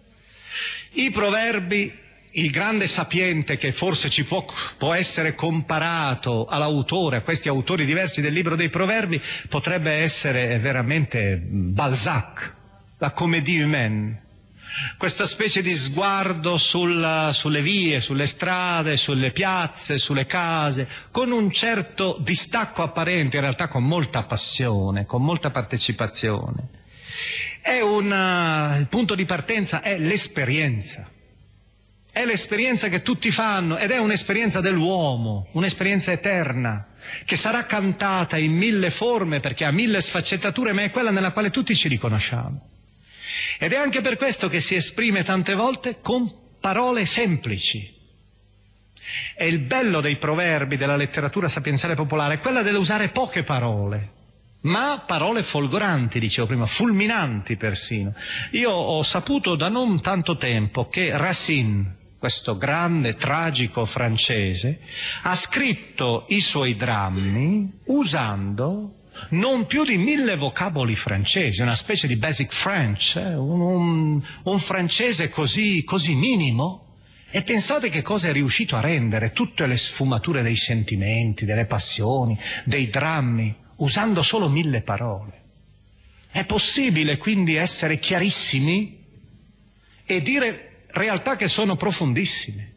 I 0.91 1.11
proverbi, 1.11 1.93
il 2.31 2.49
grande 2.51 2.87
sapiente 2.87 3.57
che 3.57 3.71
forse 3.71 4.09
ci 4.09 4.23
può, 4.23 4.45
può 4.77 4.93
essere 4.93 5.33
comparato 5.33 6.45
all'autore, 6.45 7.17
a 7.17 7.21
questi 7.21 7.47
autori 7.47 7.85
diversi 7.85 8.21
del 8.21 8.33
libro 8.33 8.55
dei 8.55 8.69
proverbi, 8.69 9.21
potrebbe 9.49 9.91
essere 9.93 10.57
veramente 10.59 11.37
Balzac, 11.41 12.53
la 12.97 13.11
comédie 13.11 13.63
humaine 13.63 14.21
questa 14.97 15.25
specie 15.25 15.61
di 15.61 15.73
sguardo 15.73 16.57
sulla, 16.57 17.31
sulle 17.33 17.61
vie, 17.61 17.99
sulle 18.01 18.27
strade, 18.27 18.97
sulle 18.97 19.31
piazze, 19.31 19.97
sulle 19.97 20.25
case, 20.25 20.87
con 21.11 21.31
un 21.31 21.51
certo 21.51 22.17
distacco 22.19 22.83
apparente, 22.83 23.37
in 23.37 23.41
realtà 23.41 23.67
con 23.67 23.83
molta 23.83 24.23
passione, 24.23 25.05
con 25.05 25.23
molta 25.23 25.49
partecipazione. 25.49 26.67
Una, 27.81 28.77
il 28.79 28.87
punto 28.87 29.13
di 29.15 29.25
partenza 29.25 29.81
è 29.81 29.97
l'esperienza. 29.97 31.09
è 32.17 32.25
l'esperienza 32.25 32.87
che 32.87 33.03
tutti 33.03 33.29
fanno 33.29 33.77
ed 33.77 33.91
è 33.91 33.99
un'esperienza 33.99 34.59
dell'uomo, 34.59 35.49
un'esperienza 35.51 36.11
eterna, 36.11 36.87
che 37.25 37.35
sarà 37.35 37.65
cantata 37.67 38.37
in 38.37 38.53
mille 38.53 38.89
forme 38.89 39.39
perché 39.39 39.65
ha 39.65 39.71
mille 39.71 40.01
sfaccettature, 40.01 40.73
ma 40.73 40.81
è 40.81 40.89
quella 40.89 41.11
nella 41.11 41.31
quale 41.31 41.51
tutti 41.51 41.75
ci 41.75 41.87
riconosciamo. 41.87 42.69
Ed 43.59 43.71
è 43.71 43.75
anche 43.75 44.01
per 44.01 44.17
questo 44.17 44.49
che 44.49 44.59
si 44.59 44.73
esprime 44.73 45.23
tante 45.23 45.53
volte 45.53 45.99
con 46.01 46.27
parole 46.59 47.05
semplici. 47.05 47.93
E 49.35 49.47
il 49.47 49.59
bello 49.59 50.01
dei 50.01 50.15
proverbi 50.17 50.75
della 50.75 50.95
letteratura 50.95 51.47
sapienziale 51.47 51.93
popolare 51.93 52.35
è 52.35 52.39
quella 52.39 52.63
dell'usare 52.63 53.09
poche 53.09 53.43
parole, 53.43 54.09
ma 54.61 55.03
parole 55.05 55.43
folgoranti, 55.43 56.19
dicevo 56.19 56.47
prima, 56.47 56.65
fulminanti 56.65 57.55
persino. 57.55 58.13
Io 58.51 58.71
ho 58.71 59.03
saputo 59.03 59.55
da 59.55 59.69
non 59.69 60.01
tanto 60.01 60.37
tempo 60.37 60.89
che 60.89 61.15
Racine, 61.15 61.95
questo 62.17 62.57
grande 62.57 63.15
tragico 63.15 63.85
francese, 63.85 64.79
ha 65.23 65.35
scritto 65.35 66.25
i 66.29 66.41
suoi 66.41 66.75
drammi 66.75 67.79
usando 67.85 68.93
non 69.29 69.65
più 69.65 69.83
di 69.83 69.97
mille 69.97 70.35
vocaboli 70.35 70.95
francesi, 70.95 71.61
una 71.61 71.75
specie 71.75 72.07
di 72.07 72.17
basic 72.17 72.51
French, 72.51 73.15
eh? 73.15 73.35
un, 73.35 73.59
un, 73.59 74.21
un, 74.43 74.59
francese 74.59 75.29
così, 75.29 75.83
così 75.83 76.15
minimo. 76.15 76.83
E 77.29 77.41
pensate 77.41 77.89
che 77.89 78.01
cosa 78.01 78.29
è 78.29 78.31
riuscito 78.31 78.77
a 78.77 78.81
rendere 78.81 79.33
tutte 79.33 79.67
le 79.67 79.75
sfumature 79.75 80.41
dei 80.41 80.55
sentimenti, 80.55 81.45
delle 81.45 81.65
passioni, 81.65 82.37
dei 82.63 82.89
drammi, 82.89 83.53
usando 83.77 84.23
solo 84.23 84.49
mille 84.49 84.81
parole. 84.81 85.41
È 86.29 86.45
possibile 86.45 87.17
quindi 87.17 87.55
essere 87.55 87.99
chiarissimi 87.99 89.03
e 90.05 90.21
dire 90.21 90.85
realtà 90.91 91.35
che 91.35 91.47
sono 91.47 91.75
profondissime. 91.75 92.73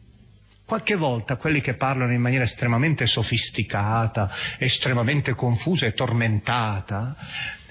Qualche 0.65 0.95
volta 0.95 1.35
quelli 1.35 1.59
che 1.59 1.73
parlano 1.73 2.13
in 2.13 2.21
maniera 2.21 2.43
estremamente 2.45 3.05
sofisticata, 3.05 4.31
estremamente 4.57 5.33
confusa 5.33 5.85
e 5.85 5.93
tormentata, 5.93 7.15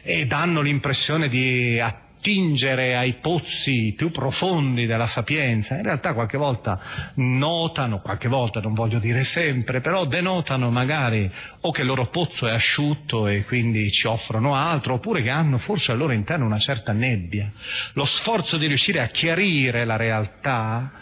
e 0.03 0.27
danno 0.27 0.61
l'impressione 0.61 1.29
di 1.29 1.79
attingere 2.21 2.97
ai 2.97 3.15
pozzi 3.15 3.95
più 3.97 4.11
profondi 4.11 4.85
della 4.85 5.07
sapienza, 5.07 5.77
in 5.77 5.83
realtà 5.83 6.13
qualche 6.13 6.37
volta 6.37 6.79
notano, 7.15 8.01
qualche 8.01 8.29
volta 8.29 8.61
non 8.61 8.75
voglio 8.75 8.99
dire 8.99 9.25
sempre, 9.25 9.81
però 9.81 10.05
denotano 10.05 10.71
magari 10.71 11.31
o 11.61 11.71
che 11.71 11.81
il 11.81 11.87
loro 11.87 12.09
pozzo 12.09 12.47
è 12.47 12.53
asciutto 12.53 13.27
e 13.27 13.45
quindi 13.45 13.91
ci 13.91 14.07
offrono 14.07 14.55
altro, 14.55 14.95
oppure 14.95 15.23
che 15.23 15.31
hanno 15.31 15.57
forse 15.57 15.93
al 15.93 15.99
loro 15.99 16.13
interno 16.13 16.45
una 16.45 16.59
certa 16.59 16.93
nebbia. 16.93 17.51
Lo 17.95 18.05
sforzo 18.05 18.59
di 18.59 18.67
riuscire 18.67 19.01
a 19.01 19.07
chiarire 19.07 19.87
la 19.87 19.97
realtà 19.97 20.93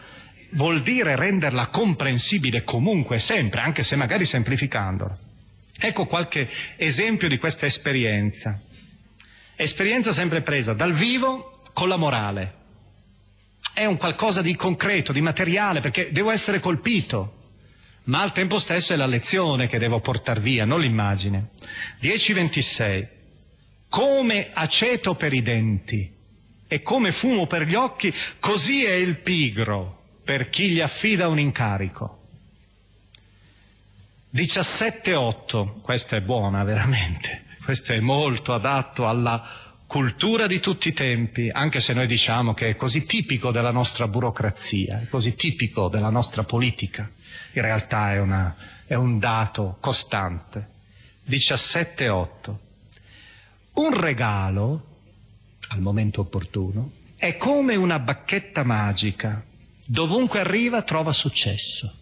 vuol 0.51 0.83
dire 0.83 1.17
renderla 1.17 1.67
comprensibile 1.67 2.63
comunque 2.63 3.19
sempre, 3.19 3.61
anche 3.61 3.83
se 3.83 3.97
magari 3.97 4.25
semplificandola. 4.25 5.19
Ecco 5.81 6.07
qualche 6.07 6.49
esempio 6.77 7.29
di 7.29 7.39
questa 7.39 7.67
esperienza. 7.67 8.61
Esperienza 9.61 10.13
sempre 10.13 10.41
presa 10.43 10.73
dal 10.73 10.93
vivo 10.93 11.63
con 11.73 11.89
la 11.89 11.97
morale. 11.97 12.55
È 13.73 13.85
un 13.85 13.97
qualcosa 13.97 14.41
di 14.41 14.55
concreto, 14.55 15.11
di 15.13 15.21
materiale, 15.21 15.81
perché 15.81 16.13
devo 16.13 16.31
essere 16.31 16.61
colpito, 16.61 17.49
ma 18.05 18.23
al 18.23 18.31
tempo 18.31 18.59
stesso 18.61 18.93
è 18.93 18.97
la 18.97 19.07
lezione 19.07 19.67
che 19.67 19.79
devo 19.79 19.99
portare 19.99 20.39
via, 20.39 20.65
non 20.65 20.79
l'immagine. 20.79 21.49
10.26. 22.01 23.09
Come 23.89 24.51
aceto 24.53 25.17
per 25.17 25.33
i 25.33 25.43
denti 25.43 26.09
e 26.69 26.81
come 26.83 27.11
fumo 27.11 27.49
per 27.49 27.63
gli 27.67 27.75
occhi, 27.75 28.15
così 28.39 28.85
è 28.85 28.93
il 28.93 29.17
pigro 29.19 30.03
per 30.23 30.51
chi 30.51 30.69
gli 30.69 30.81
affida 30.81 31.27
un 31.27 31.41
incarico. 31.41 32.21
17.8, 34.33 35.81
questa 35.81 36.15
è 36.15 36.21
buona 36.21 36.63
veramente. 36.63 37.47
Questo 37.69 37.93
è 37.93 38.01
molto 38.01 38.55
adatto 38.55 39.07
alla 39.07 39.47
cultura 39.87 40.47
di 40.47 40.59
tutti 40.59 40.89
i 40.89 40.95
tempi, 40.95 41.51
anche 41.51 41.81
se 41.81 41.93
noi 41.93 42.07
diciamo 42.07 42.55
che 42.55 42.71
è 42.71 42.77
così 42.77 43.05
tipico 43.05 43.51
della 43.51 43.71
nostra 43.73 44.09
burocrazia, 44.09 45.03
è 45.03 45.09
così 45.11 45.35
tipico 45.35 45.89
della 45.89 46.09
nostra 46.09 46.45
politica. 46.45 47.11
In 47.53 47.61
realtà 47.61 48.15
è, 48.15 48.21
una, 48.21 48.57
è 48.87 48.95
un 48.95 49.19
dato 49.19 49.77
costante. 49.81 50.67
17.8. 51.29 52.55
Un 53.75 54.01
regalo, 54.01 54.87
al 55.69 55.81
momento 55.81 56.23
opportuno, 56.23 56.93
è 57.17 57.37
come 57.37 57.77
una 57.77 57.99
bacchetta 57.99 58.63
magica. 58.63 59.45
Dovunque 59.85 60.41
arriva 60.41 60.81
trova 60.81 61.13
successo. 61.13 61.93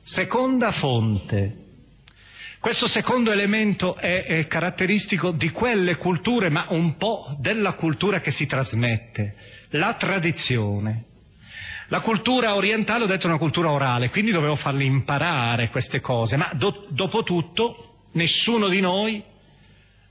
Seconda 0.00 0.72
fonte, 0.72 1.61
questo 2.62 2.86
secondo 2.86 3.32
elemento 3.32 3.96
è, 3.96 4.22
è, 4.24 4.46
caratteristico 4.46 5.32
di 5.32 5.50
quelle 5.50 5.96
culture, 5.96 6.48
ma 6.48 6.66
un 6.68 6.96
po' 6.96 7.26
della 7.40 7.72
cultura 7.72 8.20
che 8.20 8.30
si 8.30 8.46
trasmette, 8.46 9.34
la 9.70 9.94
tradizione. 9.94 11.06
La 11.88 11.98
cultura 11.98 12.54
orientale, 12.54 13.02
ho 13.02 13.08
detto, 13.08 13.26
è 13.26 13.30
una 13.30 13.38
cultura 13.40 13.72
orale, 13.72 14.10
quindi 14.10 14.30
dovevo 14.30 14.54
farli 14.54 14.84
imparare 14.84 15.70
queste 15.70 16.00
cose, 16.00 16.36
ma 16.36 16.48
do, 16.52 16.86
dopo 16.88 17.24
tutto 17.24 18.10
nessuno 18.12 18.68
di 18.68 18.80
noi 18.80 19.20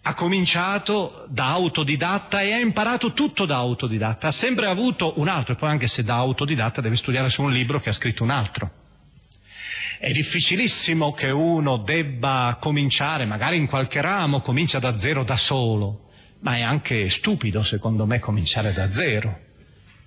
ha 0.02 0.14
cominciato 0.14 1.28
da 1.30 1.46
autodidatta 1.52 2.42
e 2.42 2.52
ha 2.52 2.60
imparato 2.60 3.14
tutto 3.14 3.46
da 3.46 3.56
autodidatta, 3.56 4.28
ha 4.28 4.32
sempre 4.32 4.66
avuto 4.66 5.14
un 5.22 5.30
altro, 5.30 5.54
e 5.54 5.56
poi 5.56 5.70
anche 5.70 5.88
se 5.88 6.04
da 6.04 6.16
autodidatta 6.16 6.82
deve 6.82 6.98
studiare 6.98 7.30
su 7.30 7.44
un 7.44 7.54
libro 7.54 7.80
che 7.80 7.88
ha 7.88 7.94
scritto 7.94 8.24
un 8.24 8.30
altro. 8.30 8.81
È 10.02 10.12
difficilissimo 10.12 11.14
che 11.14 11.30
uno 11.30 11.78
debba 11.78 12.58
cominciare, 12.60 13.26
magari 13.26 13.58
in 13.58 13.68
qualche 13.68 14.02
ramo 14.02 14.42
comincia 14.42 14.80
da 14.80 14.98
zero 14.98 15.24
da 15.24 15.38
solo, 15.38 16.10
ma 16.40 16.56
è 16.56 16.62
anche 16.62 17.08
stupido 17.08 17.62
secondo 17.62 18.08
me 18.08 18.18
cominciare 18.18 18.74
da 18.74 18.90
zero, 18.90 19.40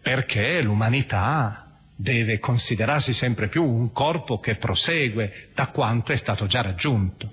perché 0.02 0.60
l'umanità 0.62 1.78
deve 1.94 2.40
considerarsi 2.40 3.12
sempre 3.12 3.46
più 3.46 3.62
un 3.62 3.92
corpo 3.92 4.40
che 4.40 4.56
prosegue 4.56 5.50
da 5.54 5.68
quanto 5.68 6.10
è 6.10 6.16
stato 6.16 6.46
già 6.46 6.60
raggiunto, 6.60 7.30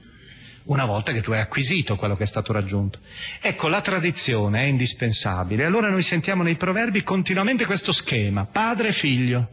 una 0.65 0.85
volta 0.85 1.13
che 1.13 1.21
tu 1.21 1.31
hai 1.31 1.39
acquisito 1.39 1.95
quello 1.95 2.15
che 2.15 2.25
è 2.25 2.27
stato 2.27 2.53
raggiunto. 2.53 2.99
Ecco, 3.41 3.69
la 3.69 3.81
tradizione 3.81 4.61
è 4.61 4.65
indispensabile. 4.65 5.65
Allora 5.65 5.89
noi 5.89 6.03
sentiamo 6.03 6.43
nei 6.43 6.57
proverbi 6.57 7.01
continuamente 7.01 7.65
questo 7.65 7.91
schema, 7.91 8.45
padre 8.45 8.89
e 8.89 8.93
figlio 8.93 9.49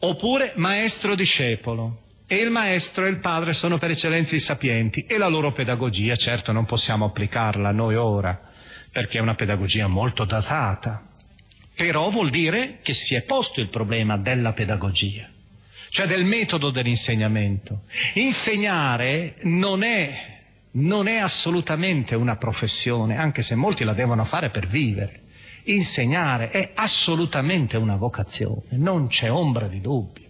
oppure 0.00 0.52
maestro-discepolo. 0.56 2.02
E 2.28 2.36
il 2.36 2.50
maestro 2.50 3.06
e 3.06 3.10
il 3.10 3.18
padre 3.18 3.52
sono 3.54 3.78
per 3.78 3.90
eccellenza 3.92 4.34
i 4.34 4.40
sapienti 4.40 5.04
e 5.06 5.16
la 5.16 5.28
loro 5.28 5.52
pedagogia, 5.52 6.16
certo 6.16 6.50
non 6.50 6.64
possiamo 6.64 7.04
applicarla 7.04 7.70
noi 7.70 7.94
ora, 7.94 8.36
perché 8.90 9.18
è 9.18 9.20
una 9.20 9.36
pedagogia 9.36 9.86
molto 9.86 10.24
datata. 10.24 11.06
Però 11.76 12.10
vuol 12.10 12.30
dire 12.30 12.78
che 12.82 12.94
si 12.94 13.14
è 13.14 13.22
posto 13.22 13.60
il 13.60 13.68
problema 13.68 14.16
della 14.16 14.52
pedagogia, 14.52 15.28
cioè 15.90 16.06
del 16.08 16.24
metodo 16.24 16.70
dell'insegnamento. 16.72 17.82
Insegnare 18.14 19.36
non 19.42 19.84
è, 19.84 20.40
non 20.72 21.06
è 21.06 21.18
assolutamente 21.18 22.16
una 22.16 22.34
professione, 22.36 23.16
anche 23.18 23.42
se 23.42 23.54
molti 23.54 23.84
la 23.84 23.92
devono 23.92 24.24
fare 24.24 24.50
per 24.50 24.66
vivere 24.66 25.20
insegnare 25.66 26.50
è 26.50 26.72
assolutamente 26.74 27.76
una 27.76 27.96
vocazione, 27.96 28.62
non 28.72 29.08
c'è 29.08 29.30
ombra 29.30 29.66
di 29.66 29.80
dubbio. 29.80 30.24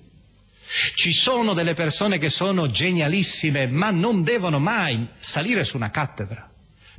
Ci 0.95 1.13
sono 1.13 1.55
delle 1.55 1.75
persone 1.75 2.19
che 2.19 2.29
sono 2.29 2.69
genialissime, 2.69 3.67
ma 3.69 3.91
non 3.91 4.23
devono 4.23 4.59
mai 4.59 5.09
salire 5.19 5.65
su 5.65 5.77
una 5.77 5.91
cattedra, 5.91 6.51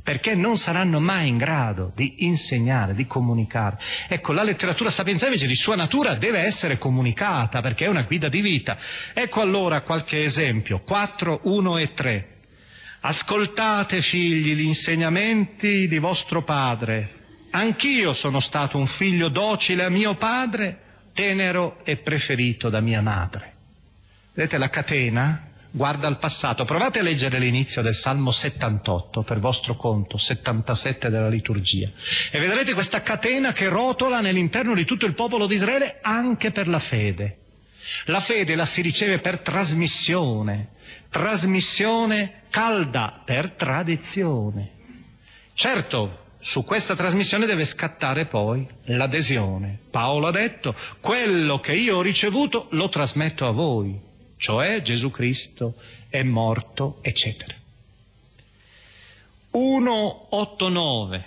perché 0.01 0.35
non 0.35 0.55
saranno 0.55 0.99
mai 0.99 1.27
in 1.27 1.38
grado 1.38 1.91
di 1.93 2.15
insegnare, 2.19 2.95
di 2.95 3.05
comunicare. 3.05 3.77
Ecco, 4.07 4.31
la 4.31 4.43
letteratura 4.43 4.89
sapienza 4.89 5.25
invece 5.25 5.47
di 5.47 5.55
sua 5.55 5.75
natura 5.75 6.15
deve 6.15 6.39
essere 6.39 6.77
comunicata, 6.77 7.61
perché 7.61 7.85
è 7.85 7.89
una 7.89 8.03
guida 8.03 8.29
di 8.29 8.39
vita. 8.39 8.77
Ecco 9.13 9.41
allora 9.41 9.81
qualche 9.81 10.23
esempio, 10.23 10.79
4, 10.79 11.41
1 11.43 11.77
e 11.77 11.91
3. 11.93 12.27
Ascoltate, 13.01 14.01
figli, 14.01 14.55
gli 14.55 14.65
insegnamenti 14.65 15.88
di 15.88 15.99
vostro 15.99 16.43
padre, 16.43 17.16
Anch'io 17.51 18.13
sono 18.13 18.39
stato 18.39 18.77
un 18.77 18.87
figlio 18.87 19.29
docile 19.29 19.83
a 19.83 19.89
mio 19.89 20.15
padre, 20.15 20.79
tenero 21.13 21.79
e 21.83 21.97
preferito 21.97 22.69
da 22.69 22.79
mia 22.81 23.01
madre. 23.01 23.53
Vedete 24.33 24.57
la 24.57 24.69
catena? 24.69 25.43
Guarda 25.71 26.07
al 26.07 26.19
passato. 26.19 26.65
Provate 26.65 26.99
a 26.99 27.01
leggere 27.01 27.39
l'inizio 27.39 27.81
del 27.81 27.93
Salmo 27.93 28.31
78 28.31 29.21
per 29.23 29.39
vostro 29.39 29.75
conto, 29.75 30.17
77 30.17 31.09
della 31.09 31.27
liturgia. 31.29 31.89
E 32.31 32.39
vedrete 32.39 32.73
questa 32.73 33.01
catena 33.01 33.53
che 33.53 33.67
rotola 33.67 34.21
nell'interno 34.21 34.73
di 34.73 34.85
tutto 34.85 35.05
il 35.05 35.13
popolo 35.13 35.45
di 35.47 35.55
Israele 35.55 35.99
anche 36.01 36.51
per 36.51 36.67
la 36.67 36.79
fede. 36.79 37.37
La 38.05 38.19
fede 38.19 38.55
la 38.55 38.65
si 38.65 38.81
riceve 38.81 39.19
per 39.19 39.39
trasmissione, 39.39 40.69
trasmissione 41.09 42.43
calda 42.49 43.21
per 43.23 43.51
tradizione. 43.51 44.71
Certo, 45.53 46.25
su 46.47 46.63
questa 46.63 46.95
trasmissione 46.95 47.45
deve 47.45 47.65
scattare 47.65 48.25
poi 48.25 48.65
l'adesione. 48.85 49.77
Paolo 49.91 50.27
ha 50.27 50.31
detto, 50.31 50.73
quello 51.01 51.59
che 51.59 51.73
io 51.73 51.97
ho 51.97 52.01
ricevuto 52.01 52.67
lo 52.71 52.87
trasmetto 52.87 53.45
a 53.45 53.51
voi, 53.51 53.99
cioè 54.37 54.81
Gesù 54.81 55.11
Cristo 55.11 55.75
è 56.07 56.23
morto, 56.23 56.99
eccetera. 57.01 57.53
189. 59.51 61.25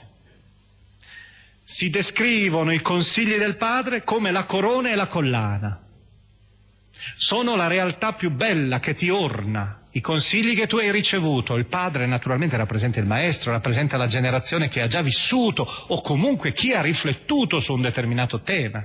Si 1.63 1.91
descrivono 1.91 2.73
i 2.73 2.81
consigli 2.81 3.37
del 3.37 3.59
Padre 3.59 4.03
come 4.03 4.31
la 4.31 4.47
corona 4.47 4.91
e 4.91 4.95
la 4.95 5.07
collana. 5.07 5.83
Sono 7.19 7.57
la 7.57 7.67
realtà 7.67 8.15
più 8.15 8.31
bella 8.31 8.81
che 8.81 8.95
ti 8.95 9.11
orna, 9.11 9.80
i 9.93 10.01
consigli 10.01 10.55
che 10.55 10.67
tu 10.67 10.77
hai 10.77 10.91
ricevuto. 10.93 11.57
Il 11.57 11.67
padre 11.67 12.07
naturalmente 12.07 12.57
rappresenta 12.57 13.01
il 13.01 13.07
maestro, 13.07 13.51
rappresenta 13.53 13.97
la 13.97 14.07
generazione 14.07 14.69
che 14.69 14.81
ha 14.81 14.87
già 14.87 15.03
vissuto 15.03 15.69
o 15.89 16.01
comunque 16.01 16.53
chi 16.53 16.73
ha 16.73 16.81
riflettuto 16.81 17.61
su 17.61 17.73
un 17.75 17.81
determinato 17.81 18.41
tema. 18.41 18.85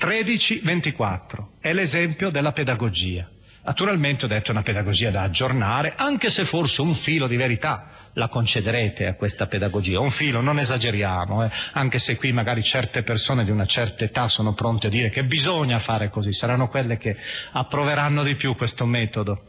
13-24 0.00 1.46
è 1.60 1.72
l'esempio 1.72 2.30
della 2.30 2.52
pedagogia. 2.52 3.28
Naturalmente 3.68 4.24
ho 4.24 4.28
detto 4.28 4.50
una 4.50 4.62
pedagogia 4.62 5.10
da 5.10 5.20
aggiornare, 5.20 5.92
anche 5.94 6.30
se 6.30 6.46
forse 6.46 6.80
un 6.80 6.94
filo 6.94 7.26
di 7.26 7.36
verità 7.36 7.90
la 8.14 8.28
concederete 8.28 9.06
a 9.06 9.12
questa 9.12 9.46
pedagogia. 9.46 10.00
Un 10.00 10.10
filo, 10.10 10.40
non 10.40 10.58
esageriamo, 10.58 11.44
eh? 11.44 11.50
anche 11.72 11.98
se 11.98 12.16
qui 12.16 12.32
magari 12.32 12.62
certe 12.62 13.02
persone 13.02 13.44
di 13.44 13.50
una 13.50 13.66
certa 13.66 14.04
età 14.04 14.26
sono 14.26 14.54
pronte 14.54 14.86
a 14.86 14.90
dire 14.90 15.10
che 15.10 15.22
bisogna 15.22 15.80
fare 15.80 16.08
così, 16.08 16.32
saranno 16.32 16.68
quelle 16.68 16.96
che 16.96 17.14
approveranno 17.52 18.22
di 18.22 18.36
più 18.36 18.56
questo 18.56 18.86
metodo. 18.86 19.42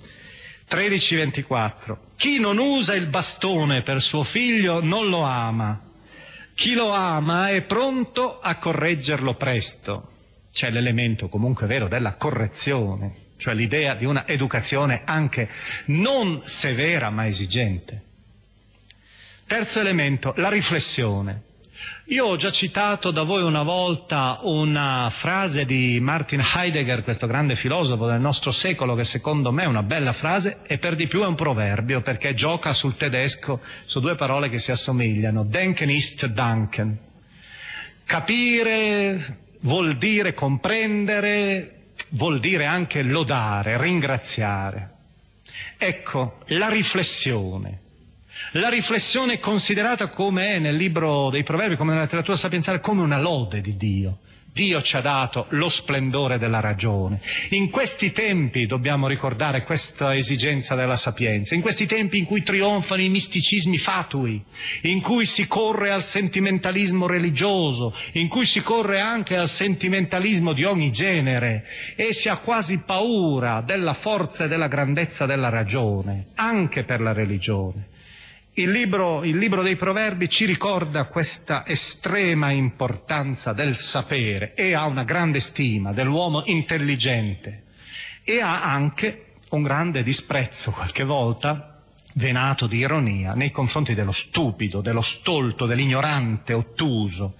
13-24. 0.70 1.96
Chi 2.18 2.42
non 2.42 2.58
usa 2.58 2.96
il 2.96 3.08
bastone 3.08 3.84
per 3.84 4.02
suo 4.02 4.24
figlio 4.24 4.84
non 4.84 5.08
lo 5.08 5.22
ama. 5.22 5.80
Chi 6.56 6.74
lo 6.74 6.92
ama 6.92 7.52
è 7.52 7.62
pronto 7.62 8.42
a 8.42 8.58
correggerlo 8.58 9.36
presto. 9.36 10.10
C'è 10.52 10.70
l'elemento 10.72 11.30
comunque 11.30 11.68
vero 11.68 11.88
della 11.88 12.16
correzione 12.16 13.28
cioè 13.40 13.54
l'idea 13.54 13.96
di 13.96 14.04
una 14.06 14.28
educazione 14.28 15.02
anche 15.06 15.50
non 15.86 16.42
severa 16.44 17.10
ma 17.10 17.26
esigente. 17.26 18.04
Terzo 19.48 19.80
elemento, 19.80 20.34
la 20.36 20.50
riflessione. 20.50 21.44
Io 22.12 22.26
ho 22.26 22.36
già 22.36 22.52
citato 22.52 23.12
da 23.12 23.24
voi 23.24 23.42
una 23.42 23.64
volta 23.64 24.40
una 24.42 25.10
frase 25.14 25.64
di 25.66 26.00
Martin 26.02 26.44
Heidegger, 26.44 27.04
questo 27.04 27.28
grande 27.28 27.56
filosofo 27.56 28.06
del 28.08 28.20
nostro 28.20 28.52
secolo, 28.52 28.96
che 28.96 29.06
secondo 29.06 29.52
me 29.52 29.64
è 29.64 29.68
una 29.68 29.84
bella 29.84 30.12
frase 30.12 30.60
e 30.68 30.78
per 30.78 30.96
di 30.96 31.08
più 31.08 31.22
è 31.22 31.26
un 31.26 31.36
proverbio 31.36 32.02
perché 32.02 32.34
gioca 32.34 32.74
sul 32.74 32.98
tedesco 32.98 33.62
su 33.86 34.00
due 34.02 34.16
parole 34.16 34.50
che 34.50 34.60
si 34.60 34.72
assomigliano. 34.72 35.44
Denken 35.46 35.90
ist 35.90 36.26
danken. 36.28 36.98
Capire 38.06 39.38
vuol 39.62 39.96
dire 39.98 40.34
comprendere, 40.34 41.79
vuol 42.10 42.39
dire 42.39 42.66
anche 42.66 43.02
lodare, 43.02 43.78
ringraziare. 43.78 44.91
Ecco, 45.78 46.39
la 46.47 46.70
riflessione. 46.70 47.80
La 48.54 48.70
riflessione 48.70 49.39
considerata 49.39 50.08
come 50.10 50.56
è 50.56 50.60
nel 50.60 50.76
libro 50.76 51.30
dei 51.30 51.43
proverbi, 51.43 51.76
come 51.76 51.91
nella 51.91 52.04
letteratura 52.04 52.38
sapienziale, 52.38 52.80
come 52.80 53.02
una 53.02 53.20
lode 53.20 53.62
di 53.62 53.76
Dio. 53.78 54.20
Dio 54.60 54.82
ci 54.82 54.97
ha 54.97 54.99
dato 54.99 55.45
lo 55.51 55.70
splendore 55.70 56.38
della 56.38 56.60
ragione. 56.60 57.22
In 57.51 57.70
questi 57.70 58.12
tempi 58.12 58.66
dobbiamo 58.66 59.07
ricordare 59.07 59.64
questa 59.64 60.14
esigenza 60.14 60.76
della 60.76 60.97
sapienza, 60.97 61.55
in 61.55 61.62
questi 61.62 61.86
tempi 61.86 62.18
in 62.18 62.26
cui 62.26 62.43
trionfano 62.43 63.01
i 63.01 63.07
misticismi 63.07 63.78
fatui, 63.78 64.43
in 64.82 64.99
cui 64.99 65.26
si 65.26 65.47
corre 65.47 65.91
al 65.91 66.03
sentimentalismo 66.03 67.07
religioso, 67.07 67.95
in 68.14 68.28
cui 68.28 68.45
si 68.45 68.62
corre 68.62 68.99
anche 68.99 69.38
al 69.38 69.47
sentimentalismo 69.47 70.51
di 70.51 70.66
ogni 70.66 70.91
genere 70.91 71.66
e 71.95 72.12
si 72.12 72.28
ha 72.28 72.36
quasi 72.36 72.80
paura 72.80 73.62
della 73.62 73.93
forza 73.93 74.43
e 74.43 74.47
della 74.49 74.68
grandezza 74.68 75.26
della 75.26 75.47
ragione, 75.47 76.32
anche 76.36 76.84
per 76.84 76.99
la 76.99 77.14
religione. 77.14 77.89
Il 78.60 78.72
libro, 78.72 79.24
il 79.24 79.38
libro, 79.38 79.62
dei 79.62 79.78
proverbi 79.78 80.28
ci 80.28 80.43
ricorda 80.43 81.05
questa 81.05 81.66
estrema 81.66 82.51
importanza 82.51 83.53
del 83.53 83.78
sapere 83.78 84.53
e 84.53 84.74
ha 84.74 84.86
una 84.86 85.05
grande 85.05 85.39
stima 85.39 85.93
dell'uomo 85.93 86.43
intelligente 86.43 87.64
e 88.22 88.41
ha 88.41 88.62
anche 88.62 89.28
un 89.51 89.64
grande 89.64 90.03
disprezzo 90.03 90.72
qualche 90.72 91.05
volta, 91.05 91.80
venato 92.16 92.68
di 92.68 92.80
ironia, 92.80 93.34
nei 93.34 93.49
confronti 93.49 93.93
dello 93.93 94.12
stupido, 94.12 94.82
dello 94.82 94.99
stolto, 94.99 95.66
dell'ignorante, 95.66 96.51
ottuso. 96.51 97.36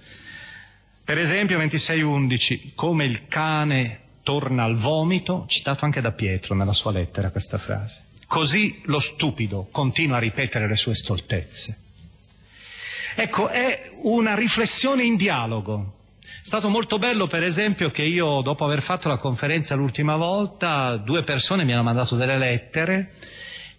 Per 1.04 1.18
esempio 1.18 1.58
26.11, 1.58 2.70
come 2.74 3.04
il 3.04 3.26
cane 3.28 4.00
torna 4.22 4.64
al 4.64 4.76
vomito, 4.76 5.44
citato 5.48 5.84
anche 5.84 6.00
da 6.00 6.12
Pietro 6.12 6.54
nella 6.54 6.72
sua 6.72 6.92
lettera 6.92 7.28
questa 7.28 7.58
frase. 7.58 8.08
Così 8.30 8.80
lo 8.84 9.00
stupido 9.00 9.66
continua 9.72 10.18
a 10.18 10.20
ripetere 10.20 10.68
le 10.68 10.76
sue 10.76 10.94
stoltezze. 10.94 11.76
Ecco, 13.16 13.48
è 13.48 13.90
una 14.02 14.36
riflessione 14.36 15.02
in 15.02 15.16
dialogo. 15.16 15.94
È 16.20 16.26
stato 16.40 16.68
molto 16.68 17.00
bello, 17.00 17.26
per 17.26 17.42
esempio, 17.42 17.90
che 17.90 18.04
io, 18.04 18.40
dopo 18.40 18.64
aver 18.64 18.82
fatto 18.82 19.08
la 19.08 19.16
conferenza 19.16 19.74
l'ultima 19.74 20.14
volta, 20.14 20.96
due 20.96 21.24
persone 21.24 21.64
mi 21.64 21.72
hanno 21.72 21.82
mandato 21.82 22.14
delle 22.14 22.38
lettere 22.38 23.14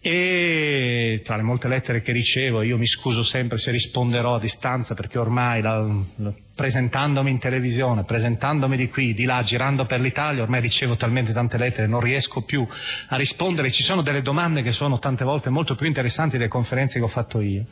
e 0.01 1.21
tra 1.23 1.37
le 1.37 1.43
molte 1.43 1.69
lettere 1.69 2.01
che 2.01 2.11
ricevo, 2.11 2.61
io 2.61 2.77
mi 2.77 2.87
scuso 2.87 3.23
sempre 3.23 3.57
se 3.57 3.71
risponderò 3.71 4.35
a 4.35 4.39
distanza 4.39 4.95
perché 4.95 5.17
ormai 5.17 5.61
la, 5.61 5.77
la, 6.15 6.33
presentandomi 6.53 7.29
in 7.31 7.39
televisione, 7.39 8.03
presentandomi 8.03 8.75
di 8.75 8.89
qui, 8.89 9.13
di 9.13 9.25
là, 9.25 9.41
girando 9.41 9.85
per 9.85 9.99
l'Italia, 9.99 10.43
ormai 10.43 10.61
ricevo 10.61 10.95
talmente 10.95 11.33
tante 11.33 11.57
lettere, 11.57 11.87
non 11.87 12.01
riesco 12.01 12.41
più 12.41 12.67
a 13.07 13.15
rispondere, 13.15 13.71
ci 13.71 13.83
sono 13.83 14.01
delle 14.01 14.21
domande 14.21 14.61
che 14.61 14.71
sono 14.71 14.99
tante 14.99 15.23
volte 15.23 15.49
molto 15.49 15.75
più 15.75 15.87
interessanti 15.87 16.37
delle 16.37 16.49
conferenze 16.49 16.99
che 16.99 17.05
ho 17.05 17.09
fatto 17.09 17.39
io. 17.41 17.65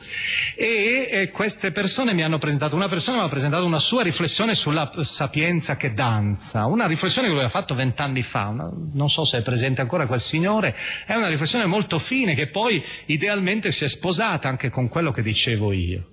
E, 0.56 1.08
e 1.12 1.30
queste 1.32 1.72
persone 1.72 2.14
mi 2.14 2.24
hanno 2.24 2.38
presentato, 2.38 2.76
una 2.76 2.90
persona 2.90 3.20
mi 3.20 3.26
ha 3.26 3.30
presentato 3.30 3.66
una 3.66 3.80
sua 3.80 4.02
riflessione 4.02 4.56
sulla 4.56 4.90
sapienza 5.02 5.76
che 5.76 5.94
danza, 5.94 6.66
una 6.66 6.88
riflessione 6.88 7.28
che 7.28 7.34
lui 7.34 7.44
ha 7.44 7.50
fatto 7.50 7.76
vent'anni 7.76 8.22
fa, 8.22 8.48
una, 8.48 8.70
non 8.94 9.10
so 9.10 9.26
se 9.26 9.40
è 9.40 9.42
presente 9.42 9.82
ancora 9.82 10.06
quel 10.08 10.22
signore, 10.22 10.76
è 11.06 11.14
una 11.14 11.28
riflessione 11.28 11.66
molto 11.66 12.00
fine 12.00 12.34
che 12.34 12.48
poi 12.48 12.82
idealmente 13.06 13.72
si 13.72 13.84
è 13.84 13.88
sposata 13.88 14.48
anche 14.48 14.70
con 14.70 14.88
quello 14.88 15.12
che 15.12 15.22
dicevo 15.22 15.72
io. 15.74 16.04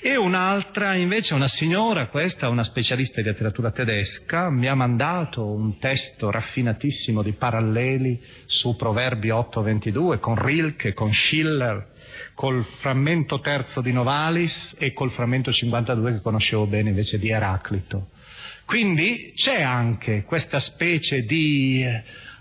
E 0.00 0.16
un'altra 0.16 0.94
invece, 0.94 1.34
una 1.34 1.46
signora, 1.46 2.06
questa, 2.06 2.48
una 2.48 2.64
specialista 2.64 3.20
di 3.20 3.28
letteratura 3.28 3.70
tedesca, 3.70 4.50
mi 4.50 4.66
ha 4.66 4.74
mandato 4.74 5.44
un 5.44 5.78
testo 5.78 6.30
raffinatissimo 6.30 7.22
di 7.22 7.32
paralleli 7.32 8.20
su 8.46 8.76
Proverbi 8.76 9.28
8-22 9.28 10.18
con 10.18 10.34
Rilke, 10.34 10.92
con 10.92 11.12
Schiller, 11.12 11.94
col 12.34 12.64
frammento 12.64 13.40
terzo 13.40 13.80
di 13.80 13.92
Novalis 13.92 14.76
e 14.78 14.92
col 14.92 15.10
frammento 15.10 15.52
52 15.52 16.12
che 16.14 16.20
conoscevo 16.20 16.66
bene 16.66 16.90
invece 16.90 17.18
di 17.18 17.30
Eraclito. 17.30 18.08
Quindi 18.64 19.32
c'è 19.36 19.62
anche 19.62 20.24
questa 20.24 20.58
specie 20.58 21.24
di 21.24 21.84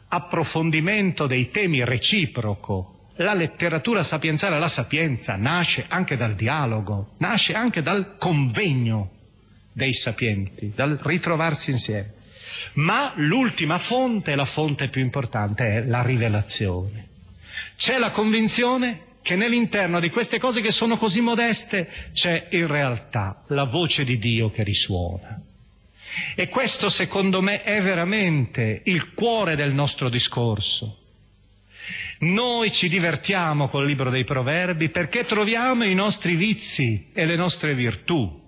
approfondimento 0.07 1.27
dei 1.27 1.51
temi 1.51 1.83
reciproco 1.83 2.94
la 3.17 3.33
letteratura 3.33 4.03
sapienziale, 4.03 4.59
la 4.59 4.67
sapienza, 4.67 5.35
nasce 5.35 5.85
anche 5.87 6.17
dal 6.17 6.35
dialogo, 6.35 7.13
nasce 7.19 7.53
anche 7.53 7.81
dal 7.81 8.17
convegno 8.17 9.11
dei 9.71 9.93
sapienti, 9.93 10.71
dal 10.75 10.99
ritrovarsi 11.01 11.71
insieme. 11.71 12.13
Ma 12.73 13.13
l'ultima 13.15 13.77
fonte, 13.77 14.35
la 14.35 14.45
fonte 14.45 14.89
più 14.89 15.01
importante, 15.01 15.77
è 15.77 15.83
la 15.83 16.01
rivelazione. 16.01 17.07
C'è 17.75 17.97
la 17.97 18.11
convinzione 18.11 19.01
che 19.21 19.35
nell'interno 19.35 19.99
di 19.99 20.09
queste 20.09 20.39
cose 20.39 20.61
che 20.61 20.71
sono 20.71 20.97
così 20.97 21.19
modeste 21.19 21.89
c'è 22.13 22.47
in 22.51 22.67
realtà 22.67 23.43
la 23.47 23.63
voce 23.63 24.03
di 24.03 24.17
Dio 24.17 24.51
che 24.51 24.63
risuona. 24.63 25.41
E 26.35 26.47
questo 26.47 26.89
secondo 26.89 27.41
me 27.41 27.61
è 27.63 27.81
veramente 27.81 28.81
il 28.85 29.13
cuore 29.13 29.55
del 29.55 29.73
nostro 29.73 30.09
discorso. 30.09 31.04
Noi 32.19 32.71
ci 32.71 32.87
divertiamo 32.87 33.67
col 33.67 33.85
libro 33.85 34.09
dei 34.09 34.23
proverbi 34.23 34.89
perché 34.89 35.25
troviamo 35.25 35.83
i 35.83 35.93
nostri 35.93 36.35
vizi 36.35 37.09
e 37.13 37.25
le 37.25 37.35
nostre 37.35 37.75
virtù. 37.75 38.43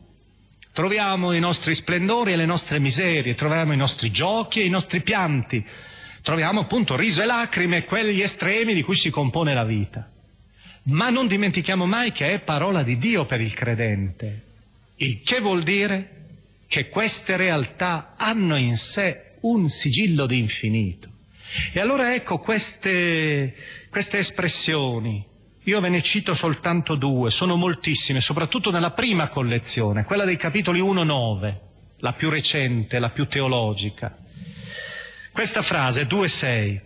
Troviamo 0.72 1.34
i 1.34 1.40
nostri 1.40 1.76
splendori 1.76 2.32
e 2.32 2.36
le 2.36 2.46
nostre 2.46 2.80
miserie, 2.80 3.36
troviamo 3.36 3.74
i 3.74 3.78
nostri 3.78 4.12
giochi 4.12 4.62
e 4.62 4.66
i 4.66 4.70
nostri 4.70 5.02
pianti, 5.02 5.66
troviamo 6.22 6.62
appunto 6.62 6.96
riso 6.96 7.22
e 7.22 7.26
lacrime, 7.26 7.84
quegli 7.84 8.22
estremi 8.22 8.74
di 8.74 8.84
cui 8.84 8.96
si 8.96 9.10
compone 9.10 9.54
la 9.54 9.66
vita. 9.66 10.08
Ma 10.84 11.10
non 11.10 11.28
dimentichiamo 11.28 11.86
mai 11.86 12.12
che 12.12 12.32
è 12.32 12.40
parola 12.40 12.84
di 12.84 12.98
Dio 12.98 13.26
per 13.26 13.42
il 13.42 13.54
credente, 13.54 14.44
il 14.98 15.22
che 15.24 15.42
vuol 15.42 15.64
dire 15.64 16.12
che 16.68 16.90
queste 16.90 17.36
realtà 17.38 18.14
hanno 18.16 18.56
in 18.56 18.78
sé 18.78 19.36
un 19.42 19.68
sigillo 19.68 20.26
di 20.26 20.38
infinito. 20.38 21.07
E 21.74 21.80
allora 21.80 22.14
ecco 22.14 22.40
queste, 22.40 23.56
queste 23.90 24.18
espressioni, 24.20 25.26
Io 25.68 25.82
ve 25.82 25.90
ne 25.90 26.02
cito 26.02 26.34
soltanto 26.34 26.96
due, 26.96 27.30
sono 27.30 27.58
moltissime, 27.58 28.22
soprattutto 28.22 28.72
nella 28.72 28.92
prima 28.92 29.28
collezione, 29.28 30.06
quella 30.06 30.24
dei 30.24 30.38
capitoli 30.38 30.80
1-9, 30.80 31.58
la 31.98 32.14
più 32.14 32.30
recente, 32.30 33.00
la 33.00 33.10
più 33.10 33.28
teologica. 33.28 34.16
Questa 35.30 35.62
frase, 35.62 36.04
2-6, 36.08 36.80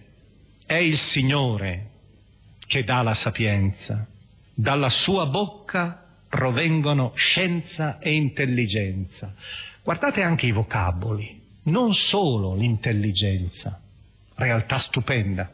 è 0.65 0.73
il 0.73 0.97
Signore 0.97 1.89
che 2.65 2.83
dà 2.83 3.03
la 3.03 3.13
sapienza. 3.13 4.03
Dalla 4.51 4.89
sua 4.89 5.27
bocca 5.27 6.03
provengono 6.27 7.11
scienza 7.13 7.99
e 7.99 8.13
intelligenza. 8.13 9.31
Guardate 9.83 10.23
anche 10.23 10.47
i 10.47 10.51
vocaboli, 10.51 11.39
non 11.65 11.93
solo 11.93 12.55
l'intelligenza, 12.55 13.79
realtà 14.41 14.77
stupenda, 14.77 15.51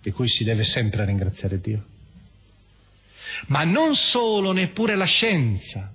di 0.00 0.10
cui 0.10 0.28
si 0.28 0.44
deve 0.44 0.64
sempre 0.64 1.04
ringraziare 1.04 1.60
Dio 1.60 1.84
ma 3.46 3.64
non 3.64 3.94
solo, 3.96 4.52
neppure 4.52 4.96
la 4.96 5.04
scienza, 5.04 5.92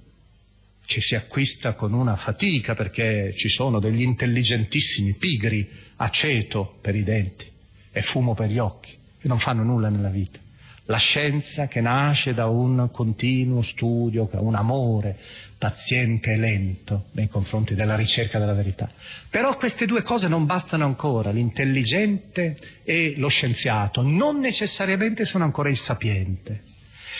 che 0.86 1.02
si 1.02 1.16
acquista 1.16 1.74
con 1.74 1.94
una 1.94 2.16
fatica 2.16 2.74
perché 2.74 3.34
ci 3.36 3.50
sono 3.50 3.80
degli 3.80 4.02
intelligentissimi 4.02 5.14
pigri, 5.14 5.70
aceto 5.98 6.78
per 6.82 6.96
i 6.96 7.04
denti 7.04 7.46
e 7.92 8.02
fumo 8.02 8.34
per 8.34 8.50
gli 8.50 8.58
occhi, 8.58 8.96
che 9.20 9.28
non 9.28 9.40
fanno 9.40 9.64
nulla 9.64 9.90
nella 9.90 10.10
vita. 10.10 10.40
La 10.86 10.98
scienza 10.98 11.68
che 11.68 11.82
nasce 11.82 12.34
da 12.34 12.48
un 12.48 12.90
continuo 12.92 13.62
studio, 13.62 14.28
da 14.32 14.40
un 14.40 14.56
amore 14.56 15.20
paziente 15.60 16.32
e 16.32 16.38
lento 16.38 17.08
nei 17.12 17.28
confronti 17.28 17.76
della 17.76 17.98
ricerca 17.98 18.40
della 18.40 18.54
verità. 18.54 18.90
Però 19.30 19.58
queste 19.58 19.86
due 19.86 20.02
cose 20.02 20.30
non 20.30 20.46
bastano 20.46 20.86
ancora, 20.86 21.32
l'intelligente 21.32 22.58
e 22.84 23.14
lo 23.18 23.28
scienziato, 23.28 24.02
non 24.02 24.40
necessariamente 24.40 25.26
sono 25.26 25.44
ancora 25.44 25.70
il 25.70 25.76
sapiente. 25.76 26.64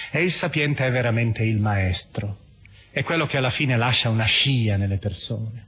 E 0.10 0.24
il 0.24 0.32
sapiente 0.32 0.88
è 0.88 0.90
veramente 0.90 1.44
il 1.44 1.60
maestro, 1.60 2.38
è 2.90 3.04
quello 3.04 3.28
che 3.28 3.38
alla 3.38 3.52
fine 3.52 3.78
lascia 3.78 4.10
una 4.10 4.24
scia 4.24 4.78
nelle 4.78 4.98
persone, 4.98 5.66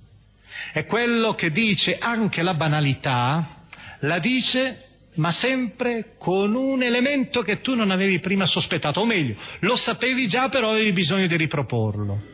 è 0.72 0.86
quello 0.86 1.36
che 1.36 1.52
dice 1.52 1.98
anche 2.00 2.42
la 2.42 2.54
banalità, 2.54 3.66
la 4.00 4.18
dice 4.18 4.86
ma 5.16 5.32
sempre 5.32 6.14
con 6.18 6.56
un 6.56 6.82
elemento 6.82 7.42
che 7.42 7.60
tu 7.60 7.76
non 7.76 7.92
avevi 7.92 8.20
prima 8.20 8.46
sospettato, 8.46 9.02
o 9.02 9.06
meglio, 9.06 9.36
lo 9.60 9.76
sapevi 9.76 10.26
già 10.26 10.48
però 10.48 10.72
avevi 10.72 10.94
bisogno 10.94 11.28
di 11.28 11.36
riproporlo. 11.36 12.31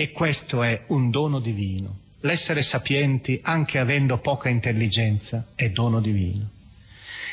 E 0.00 0.12
questo 0.12 0.62
è 0.62 0.82
un 0.88 1.10
dono 1.10 1.40
divino. 1.40 1.98
L'essere 2.20 2.62
sapienti, 2.62 3.40
anche 3.42 3.80
avendo 3.80 4.18
poca 4.18 4.48
intelligenza, 4.48 5.44
è 5.56 5.70
dono 5.70 5.98
divino. 6.00 6.48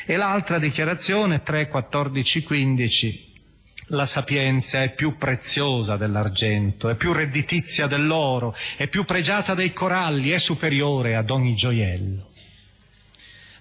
E 0.04 0.16
l'altra 0.16 0.58
dichiarazione, 0.58 1.44
3, 1.44 1.68
14, 1.68 2.42
15, 2.42 3.32
la 3.90 4.04
sapienza 4.04 4.82
è 4.82 4.92
più 4.92 5.16
preziosa 5.16 5.96
dell'argento, 5.96 6.88
è 6.88 6.96
più 6.96 7.12
redditizia 7.12 7.86
dell'oro, 7.86 8.52
è 8.76 8.88
più 8.88 9.04
pregiata 9.04 9.54
dei 9.54 9.72
coralli, 9.72 10.30
è 10.30 10.38
superiore 10.38 11.14
ad 11.14 11.30
ogni 11.30 11.54
gioiello. 11.54 12.30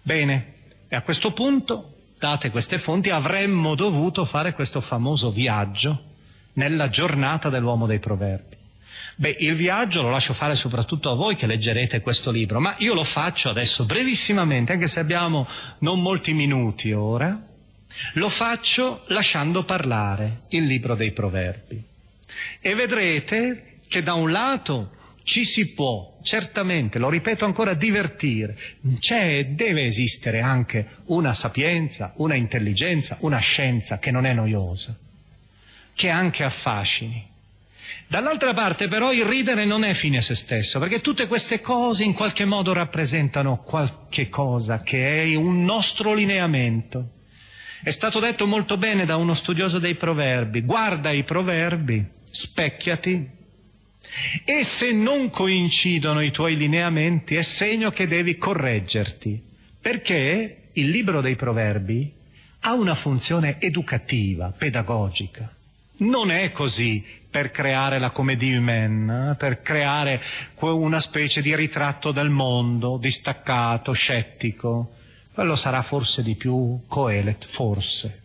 Bene, 0.01 0.53
e 0.87 0.95
a 0.95 1.03
questo 1.03 1.31
punto, 1.31 1.93
date 2.17 2.49
queste 2.49 2.79
fonti, 2.79 3.11
avremmo 3.11 3.75
dovuto 3.75 4.25
fare 4.25 4.53
questo 4.53 4.81
famoso 4.81 5.29
viaggio 5.29 6.05
nella 6.53 6.89
giornata 6.89 7.49
dell'uomo 7.49 7.85
dei 7.85 7.99
proverbi. 7.99 8.54
Beh, 9.17 9.37
il 9.39 9.55
viaggio 9.55 10.01
lo 10.01 10.09
lascio 10.09 10.33
fare 10.33 10.55
soprattutto 10.55 11.09
a 11.09 11.15
voi 11.15 11.37
che 11.37 11.47
leggerete 11.47 12.01
questo 12.01 12.31
libro, 12.31 12.59
ma 12.59 12.75
io 12.79 12.93
lo 12.93 13.05
faccio 13.05 13.49
adesso 13.49 13.85
brevissimamente, 13.85 14.73
anche 14.73 14.87
se 14.87 14.99
abbiamo 14.99 15.47
non 15.79 16.01
molti 16.01 16.33
minuti 16.33 16.91
ora, 16.91 17.41
lo 18.13 18.29
faccio 18.29 19.05
lasciando 19.07 19.63
parlare 19.63 20.41
il 20.49 20.65
libro 20.65 20.95
dei 20.95 21.11
proverbi. 21.11 21.81
E 22.59 22.75
vedrete 22.75 23.77
che 23.87 24.03
da 24.03 24.15
un 24.15 24.31
lato 24.31 24.91
ci 25.23 25.45
si 25.45 25.73
può, 25.73 26.19
certamente, 26.21 26.99
lo 26.99 27.09
ripeto 27.09 27.45
ancora, 27.45 27.73
divertire. 27.73 28.57
C'è, 28.99 29.45
deve 29.45 29.85
esistere 29.85 30.41
anche 30.41 30.87
una 31.05 31.33
sapienza, 31.33 32.11
una 32.17 32.35
intelligenza, 32.35 33.15
una 33.21 33.39
scienza 33.39 33.97
che 33.97 34.11
non 34.11 34.25
è 34.25 34.33
noiosa, 34.33 34.93
che 35.93 36.09
anche 36.09 36.43
affascini. 36.43 37.33
Dall'altra 38.07 38.53
parte 38.53 38.87
però 38.87 39.11
il 39.11 39.25
ridere 39.25 39.65
non 39.65 39.83
è 39.83 39.93
fine 39.93 40.17
a 40.17 40.21
se 40.21 40.35
stesso, 40.35 40.79
perché 40.79 41.01
tutte 41.01 41.27
queste 41.27 41.61
cose 41.61 42.03
in 42.03 42.13
qualche 42.13 42.45
modo 42.45 42.73
rappresentano 42.73 43.57
qualche 43.57 44.29
cosa 44.29 44.81
che 44.81 45.23
è 45.23 45.35
un 45.35 45.63
nostro 45.63 46.13
lineamento. 46.13 47.09
È 47.83 47.91
stato 47.91 48.19
detto 48.19 48.47
molto 48.47 48.77
bene 48.77 49.05
da 49.05 49.15
uno 49.15 49.33
studioso 49.33 49.79
dei 49.79 49.95
proverbi, 49.95 50.61
guarda 50.61 51.11
i 51.11 51.23
proverbi, 51.23 52.03
specchiati 52.29 53.29
e 54.45 54.63
se 54.63 54.91
non 54.93 55.29
coincidono 55.29 56.21
i 56.21 56.31
tuoi 56.31 56.55
lineamenti 56.55 57.35
è 57.35 57.41
segno 57.41 57.91
che 57.91 58.07
devi 58.07 58.37
correggerti, 58.37 59.41
perché 59.81 60.69
il 60.73 60.89
libro 60.89 61.21
dei 61.21 61.35
proverbi 61.35 62.11
ha 62.61 62.73
una 62.73 62.95
funzione 62.95 63.59
educativa, 63.59 64.53
pedagogica. 64.57 65.53
Non 65.97 66.31
è 66.31 66.51
così 66.51 67.03
per 67.35 67.51
creare 67.51 67.99
la 67.99 68.11
comédie 68.11 68.55
humaine, 68.55 69.35
per 69.37 69.61
creare 69.61 70.21
una 70.59 71.01
specie 71.01 71.41
di 71.41 71.53
ritratto 71.53 72.13
del 72.13 72.29
mondo 72.29 72.95
distaccato, 72.97 73.91
scettico, 73.91 74.93
quello 75.33 75.57
sarà 75.57 75.81
forse 75.81 76.23
di 76.23 76.35
più 76.35 76.83
Coelet, 76.87 77.43
forse. 77.45 78.21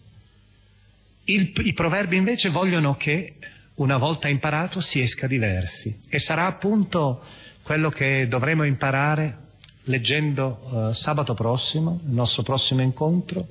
Il, 1.25 1.51
I 1.65 1.73
proverbi 1.73 2.15
invece 2.15 2.51
vogliono 2.51 2.97
che 2.97 3.35
una 3.75 3.97
volta 3.97 4.29
imparato 4.29 4.79
si 4.81 5.01
esca 5.01 5.27
diversi 5.27 6.03
e 6.09 6.21
sarà 6.21 6.47
appunto 6.47 7.21
quello 7.65 7.91
che 7.91 8.29
dovremo 8.29 8.63
imparare 8.63 9.37
leggendo 9.85 10.89
eh, 10.91 10.95
sabato 10.95 11.35
prossimo, 11.35 11.99
il 12.07 12.13
nostro 12.13 12.45
prossimo 12.45 12.81
incontro, 12.81 13.45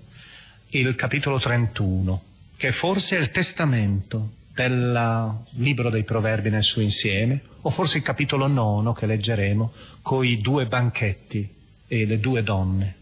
il 0.70 0.96
capitolo 0.96 1.38
31, 1.38 2.24
che 2.56 2.72
forse 2.72 3.18
è 3.18 3.20
il 3.20 3.32
testamento 3.32 4.38
del 4.68 5.38
libro 5.52 5.90
dei 5.90 6.04
proverbi 6.04 6.50
nel 6.50 6.64
suo 6.64 6.82
insieme, 6.82 7.42
o 7.62 7.70
forse 7.70 7.98
il 7.98 8.04
capitolo 8.04 8.48
nono 8.48 8.92
che 8.92 9.06
leggeremo 9.06 9.72
con 10.02 10.26
i 10.26 10.42
due 10.42 10.66
banchetti 10.66 11.48
e 11.88 12.06
le 12.06 12.20
due 12.20 12.44
donne. 12.44 12.96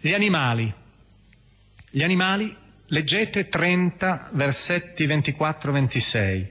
Gli 0.00 0.12
animali. 0.12 0.72
Gli 1.88 2.02
animali, 2.02 2.54
leggete 2.86 3.48
30 3.48 4.30
versetti 4.32 5.06
24-26. 5.06 6.46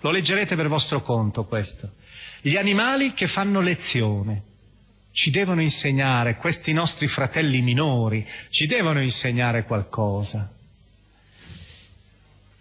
Lo 0.00 0.10
leggerete 0.10 0.56
per 0.56 0.66
vostro 0.66 1.00
conto 1.00 1.44
questo. 1.44 1.92
Gli 2.40 2.56
animali 2.56 3.12
che 3.12 3.28
fanno 3.28 3.60
lezione. 3.60 4.42
Ci 5.12 5.30
devono 5.30 5.60
insegnare, 5.62 6.36
questi 6.36 6.72
nostri 6.72 7.06
fratelli 7.06 7.60
minori, 7.60 8.26
ci 8.48 8.66
devono 8.66 9.00
insegnare 9.00 9.62
qualcosa. 9.64 10.50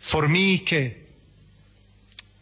Formiche, 0.04 1.06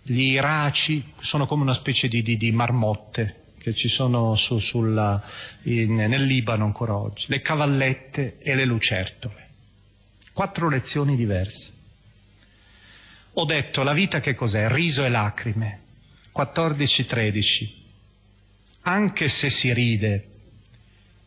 gli 0.01 0.21
iraci 0.21 1.13
sono 1.19 1.45
come 1.45 1.61
una 1.61 1.73
specie 1.75 2.07
di, 2.07 2.23
di, 2.23 2.35
di 2.35 2.51
marmotte, 2.51 3.53
che 3.59 3.75
ci 3.75 3.89
sono 3.89 4.35
su, 4.37 4.57
sulla, 4.57 5.21
in, 5.63 5.93
nel 5.93 6.23
Libano 6.23 6.63
ancora 6.63 6.95
oggi, 6.95 7.25
le 7.27 7.41
cavallette 7.41 8.39
e 8.39 8.55
le 8.55 8.65
lucertole. 8.65 9.47
Quattro 10.33 10.69
lezioni 10.69 11.15
diverse. 11.15 11.73
Ho 13.33 13.45
detto 13.45 13.83
la 13.83 13.93
vita 13.93 14.19
che 14.19 14.33
cos'è? 14.33 14.67
Riso 14.69 15.03
e 15.03 15.09
lacrime. 15.09 15.81
14-13. 16.35 17.69
Anche 18.83 19.27
se 19.27 19.49
si 19.51 19.71
ride, 19.73 20.27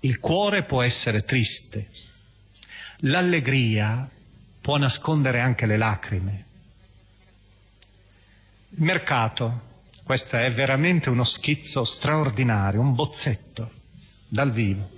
il 0.00 0.18
cuore 0.18 0.64
può 0.64 0.82
essere 0.82 1.24
triste. 1.24 1.88
L'allegria 3.00 4.08
può 4.62 4.78
nascondere 4.78 5.40
anche 5.40 5.66
le 5.66 5.76
lacrime. 5.76 6.44
Il 8.70 8.82
mercato 8.84 9.70
questo 10.04 10.36
è 10.36 10.50
veramente 10.52 11.10
uno 11.10 11.24
schizzo 11.24 11.84
straordinario, 11.84 12.80
un 12.80 12.94
bozzetto 12.94 13.70
dal 14.28 14.50
vivo. 14.50 14.91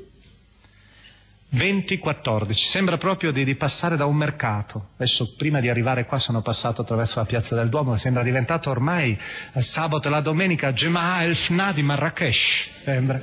2014, 1.55 2.66
sembra 2.66 2.98
proprio 2.98 3.30
di, 3.30 3.44
di, 3.44 3.55
passare 3.55 3.96
da 3.96 4.07
un 4.07 4.16
mercato. 4.16 4.88
Adesso 4.96 5.34
prima 5.36 5.61
di 5.61 5.68
arrivare 5.68 6.05
qua 6.05 6.18
sono 6.18 6.42
passato 6.42 6.82
attraverso 6.82 7.20
la 7.20 7.26
piazza 7.26 7.55
del 7.55 7.68
Duomo 7.68 7.96
sembra 7.96 8.22
diventato 8.24 8.70
ormai 8.70 9.16
eh, 9.52 9.62
sabato 9.62 10.09
e 10.09 10.11
la 10.11 10.20
domenica 10.20 10.72
Jema'a 10.72 11.22
el 11.22 11.36
Fna 11.36 11.72
di 11.72 11.82
Marrakesh. 11.82 12.70
Sembra. 12.84 13.22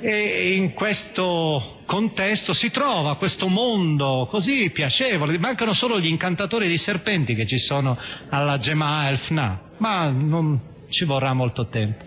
E 0.00 0.54
in 0.54 0.72
questo 0.72 1.82
contesto 1.84 2.54
si 2.54 2.70
trova 2.70 3.16
questo 3.16 3.48
mondo 3.48 4.26
così 4.30 4.70
piacevole, 4.70 5.38
mancano 5.38 5.72
solo 5.74 6.00
gli 6.00 6.06
incantatori 6.06 6.68
di 6.68 6.78
serpenti 6.78 7.34
che 7.34 7.46
ci 7.46 7.58
sono 7.58 7.98
alla 8.30 8.56
Jema'a 8.56 9.10
el 9.10 9.18
Fna, 9.18 9.60
ma 9.76 10.08
non 10.08 10.58
ci 10.88 11.04
vorrà 11.04 11.34
molto 11.34 11.66
tempo. 11.66 12.04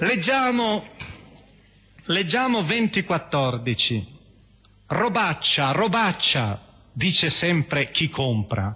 Leggiamo, 0.00 0.84
leggiamo 2.06 2.62
2014. 2.62 4.14
Robaccia, 4.88 5.72
robaccia, 5.72 6.60
dice 6.92 7.28
sempre 7.28 7.90
chi 7.90 8.08
compra, 8.08 8.74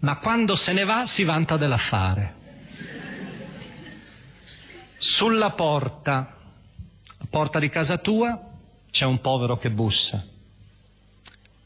ma 0.00 0.18
quando 0.18 0.56
se 0.56 0.72
ne 0.72 0.84
va 0.84 1.06
si 1.06 1.24
vanta 1.24 1.56
dell'affare. 1.56 2.40
Sulla 4.98 5.50
porta, 5.50 6.36
porta 7.30 7.58
di 7.58 7.70
casa 7.70 7.96
tua, 7.96 8.40
c'è 8.90 9.06
un 9.06 9.20
povero 9.20 9.56
che 9.56 9.70
bussa. 9.70 10.22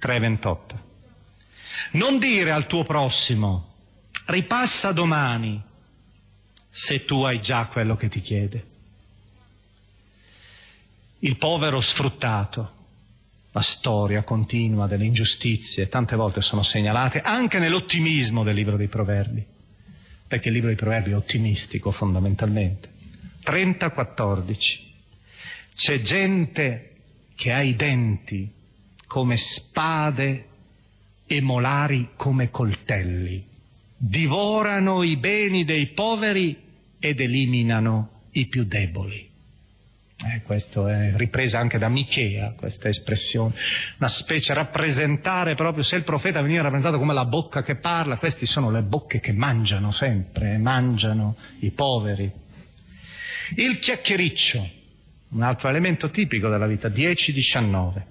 3,28. 0.01 0.57
Non 1.93 2.19
dire 2.19 2.53
al 2.53 2.67
tuo 2.67 2.85
prossimo, 2.85 3.75
ripassa 4.27 4.93
domani, 4.93 5.61
se 6.69 7.05
tu 7.05 7.23
hai 7.23 7.41
già 7.41 7.67
quello 7.67 7.97
che 7.97 8.09
ti 8.09 8.21
chiede. 8.21 8.67
Il 11.21 11.37
povero 11.37 11.81
sfruttato, 11.81 12.76
la 13.57 13.63
storia 13.63 14.23
continua 14.23 14.87
delle 14.87 15.07
ingiustizie, 15.07 15.89
tante 15.89 16.15
volte 16.15 16.43
sono 16.43 16.63
segnalate 16.63 17.23
anche 17.23 17.59
nell'ottimismo 17.59 18.45
del 18.45 18.55
libro 18.55 18.77
dei 18.77 18.89
proverbi, 18.89 19.43
perché 20.29 20.49
il 20.49 20.55
libro 20.55 20.69
dei 20.69 20.77
proverbi 20.77 21.13
è 21.13 21.17
ottimistico 21.17 21.91
fondamentalmente. 21.91 22.91
30-14. 23.47 24.79
C'è 25.75 26.03
gente 26.03 26.97
che 27.35 27.53
ha 27.53 27.63
i 27.63 27.75
denti 27.75 28.47
come 29.07 29.39
spade 29.39 30.49
e 31.25 31.41
molari 31.41 32.11
come 32.15 32.51
coltelli, 32.51 33.43
divorano 33.97 35.03
i 35.03 35.17
beni 35.17 35.65
dei 35.65 35.87
poveri 35.87 36.61
ed 36.99 37.21
eliminano 37.21 38.25
i 38.33 38.45
più 38.49 38.65
deboli. 38.65 39.31
Eh, 40.25 40.41
questo 40.43 40.89
è 40.89 41.13
ripresa 41.17 41.59
anche 41.59 41.77
da 41.77 41.91
Michea, 41.91 42.55
questa 42.57 42.89
espressione, 42.89 43.53
una 43.99 44.09
specie 44.09 44.55
rappresentare 44.55 45.55
proprio, 45.55 45.83
se 45.83 45.97
il 45.97 46.05
profeta 46.05 46.41
veniva 46.41 46.63
rappresentato 46.63 46.99
come 46.99 47.13
la 47.13 47.27
bocca 47.27 47.63
che 47.63 47.75
parla, 47.75 48.17
queste 48.17 48.47
sono 48.47 48.71
le 48.71 48.81
bocche 48.81 49.21
che 49.21 49.33
mangiano 49.33 49.93
sempre, 49.93 50.57
mangiano 50.57 51.37
i 51.61 51.71
poveri. 51.71 52.31
Il 53.57 53.79
chiacchiericcio, 53.79 54.71
un 55.29 55.43
altro 55.43 55.69
elemento 55.69 56.09
tipico 56.09 56.49
della 56.49 56.67
vita, 56.67 56.89
10-19. 56.89 58.03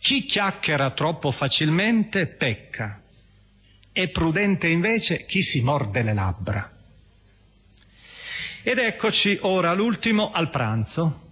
Chi 0.00 0.24
chiacchiera 0.24 0.90
troppo 0.90 1.30
facilmente 1.30 2.26
pecca, 2.26 3.00
è 3.92 4.08
prudente 4.08 4.66
invece 4.66 5.24
chi 5.26 5.42
si 5.42 5.62
morde 5.62 6.02
le 6.02 6.12
labbra. 6.14 6.79
Ed 8.62 8.78
eccoci 8.78 9.38
ora 9.42 9.72
l'ultimo 9.72 10.30
al 10.32 10.50
pranzo. 10.50 11.28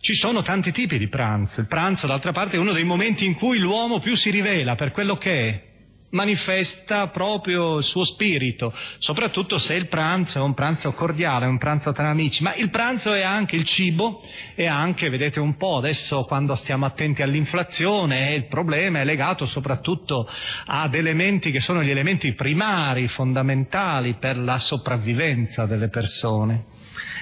Ci 0.00 0.14
sono 0.14 0.42
tanti 0.42 0.72
tipi 0.72 0.98
di 0.98 1.06
pranzo. 1.06 1.60
Il 1.60 1.66
pranzo, 1.66 2.08
d'altra 2.08 2.32
parte, 2.32 2.56
è 2.56 2.58
uno 2.58 2.72
dei 2.72 2.82
momenti 2.82 3.24
in 3.24 3.34
cui 3.34 3.58
l'uomo 3.58 4.00
più 4.00 4.16
si 4.16 4.30
rivela 4.30 4.74
per 4.74 4.90
quello 4.90 5.16
che 5.16 5.48
è, 5.48 5.71
manifesta 6.12 7.08
proprio 7.08 7.78
il 7.78 7.84
suo 7.84 8.04
spirito, 8.04 8.72
soprattutto 8.98 9.58
se 9.58 9.74
il 9.74 9.88
pranzo 9.88 10.38
è 10.38 10.42
un 10.42 10.54
pranzo 10.54 10.92
cordiale, 10.92 11.46
un 11.46 11.58
pranzo 11.58 11.92
tra 11.92 12.08
amici, 12.08 12.42
ma 12.42 12.54
il 12.54 12.70
pranzo 12.70 13.12
è 13.12 13.22
anche 13.22 13.56
il 13.56 13.64
cibo 13.64 14.22
e 14.54 14.66
anche, 14.66 15.08
vedete 15.08 15.40
un 15.40 15.56
po', 15.56 15.78
adesso 15.78 16.24
quando 16.24 16.54
stiamo 16.54 16.86
attenti 16.86 17.22
all'inflazione, 17.22 18.34
il 18.34 18.46
problema 18.46 19.00
è 19.00 19.04
legato 19.04 19.44
soprattutto 19.46 20.28
ad 20.66 20.94
elementi 20.94 21.50
che 21.50 21.60
sono 21.60 21.82
gli 21.82 21.90
elementi 21.90 22.32
primari, 22.32 23.08
fondamentali 23.08 24.14
per 24.14 24.38
la 24.38 24.58
sopravvivenza 24.58 25.66
delle 25.66 25.88
persone. 25.88 26.64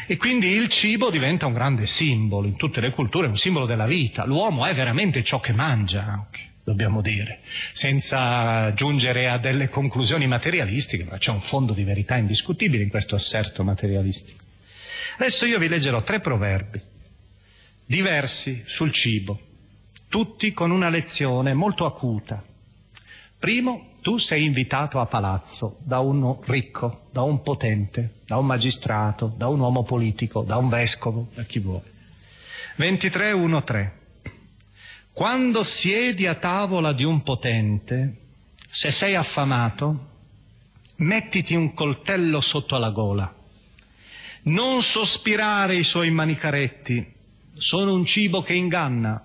E 0.07 0.17
quindi 0.17 0.49
il 0.49 0.67
cibo 0.67 1.11
diventa 1.11 1.47
un 1.47 1.53
grande 1.53 1.87
simbolo, 1.87 2.49
in 2.49 2.57
tutte 2.57 2.81
le 2.81 2.91
culture 2.91 3.27
è 3.27 3.31
un 3.31 3.37
simbolo 3.37 3.67
della 3.67 3.87
vita, 3.87 4.25
l'uomo 4.25 4.67
è 4.67 4.75
veramente 4.75 5.23
ciò 5.23 5.39
che 5.39 5.53
mangia 5.53 6.05
anche 6.05 6.50
dobbiamo 6.63 7.01
dire, 7.01 7.41
senza 7.73 8.73
giungere 8.75 9.29
a 9.29 9.39
delle 9.39 9.69
conclusioni 9.69 10.27
materialistiche, 10.27 11.05
ma 11.05 11.19
c'è 11.19 11.31
un 11.31 11.41
fondo 11.41 11.73
di 11.73 11.85
verità 11.85 12.17
indiscutibile 12.17 12.83
in 12.83 12.91
questo 12.91 13.15
asserto 13.15 13.65
materialistico. 13.65 14.43
Adesso 15.19 15.47
io 15.47 15.59
vi 15.59 15.69
leggerò 15.69 16.03
tre 16.03 16.21
proverbi 16.21 16.81
diversi 17.85 18.63
sul 18.67 18.93
cibo, 18.93 19.39
tutti 20.09 20.53
con 20.53 20.71
una 20.71 20.89
lezione 20.89 21.55
molto 21.55 21.87
acuta. 21.87 22.43
Primo, 23.39 23.95
tu 24.01 24.19
sei 24.19 24.45
invitato 24.45 25.01
a 25.01 25.07
palazzo 25.07 25.79
da 25.83 25.99
uno 25.99 26.43
ricco, 26.47 27.09
da 27.11 27.23
un 27.23 27.43
potente, 27.43 28.19
da 28.27 28.37
un 28.37 28.47
magistrato, 28.47 29.33
da 29.37 29.49
un 29.49 29.59
uomo 29.61 29.83
politico, 29.83 30.43
da 30.43 30.57
un 30.57 30.69
vescovo, 30.69 31.29
da 31.35 31.43
chi 31.43 31.59
vuole. 31.59 31.91
23.1.3 32.79 34.00
quando 35.21 35.65
siedi 35.65 36.27
a 36.27 36.35
tavola 36.35 36.95
di 36.95 37.05
un 37.05 37.23
potente, 37.23 38.15
se 38.67 38.91
sei 38.91 39.15
affamato, 39.15 40.07
mettiti 40.97 41.55
un 41.55 41.75
coltello 41.75 42.41
sotto 42.41 42.75
alla 42.75 42.89
gola. 42.89 43.31
Non 44.45 44.81
sospirare 44.81 45.77
i 45.77 45.85
suoi 45.85 46.09
manicaretti, 46.11 47.07
sono 47.53 47.93
un 47.93 48.07
cibo 48.07 48.41
che 48.41 48.55
inganna. 48.55 49.23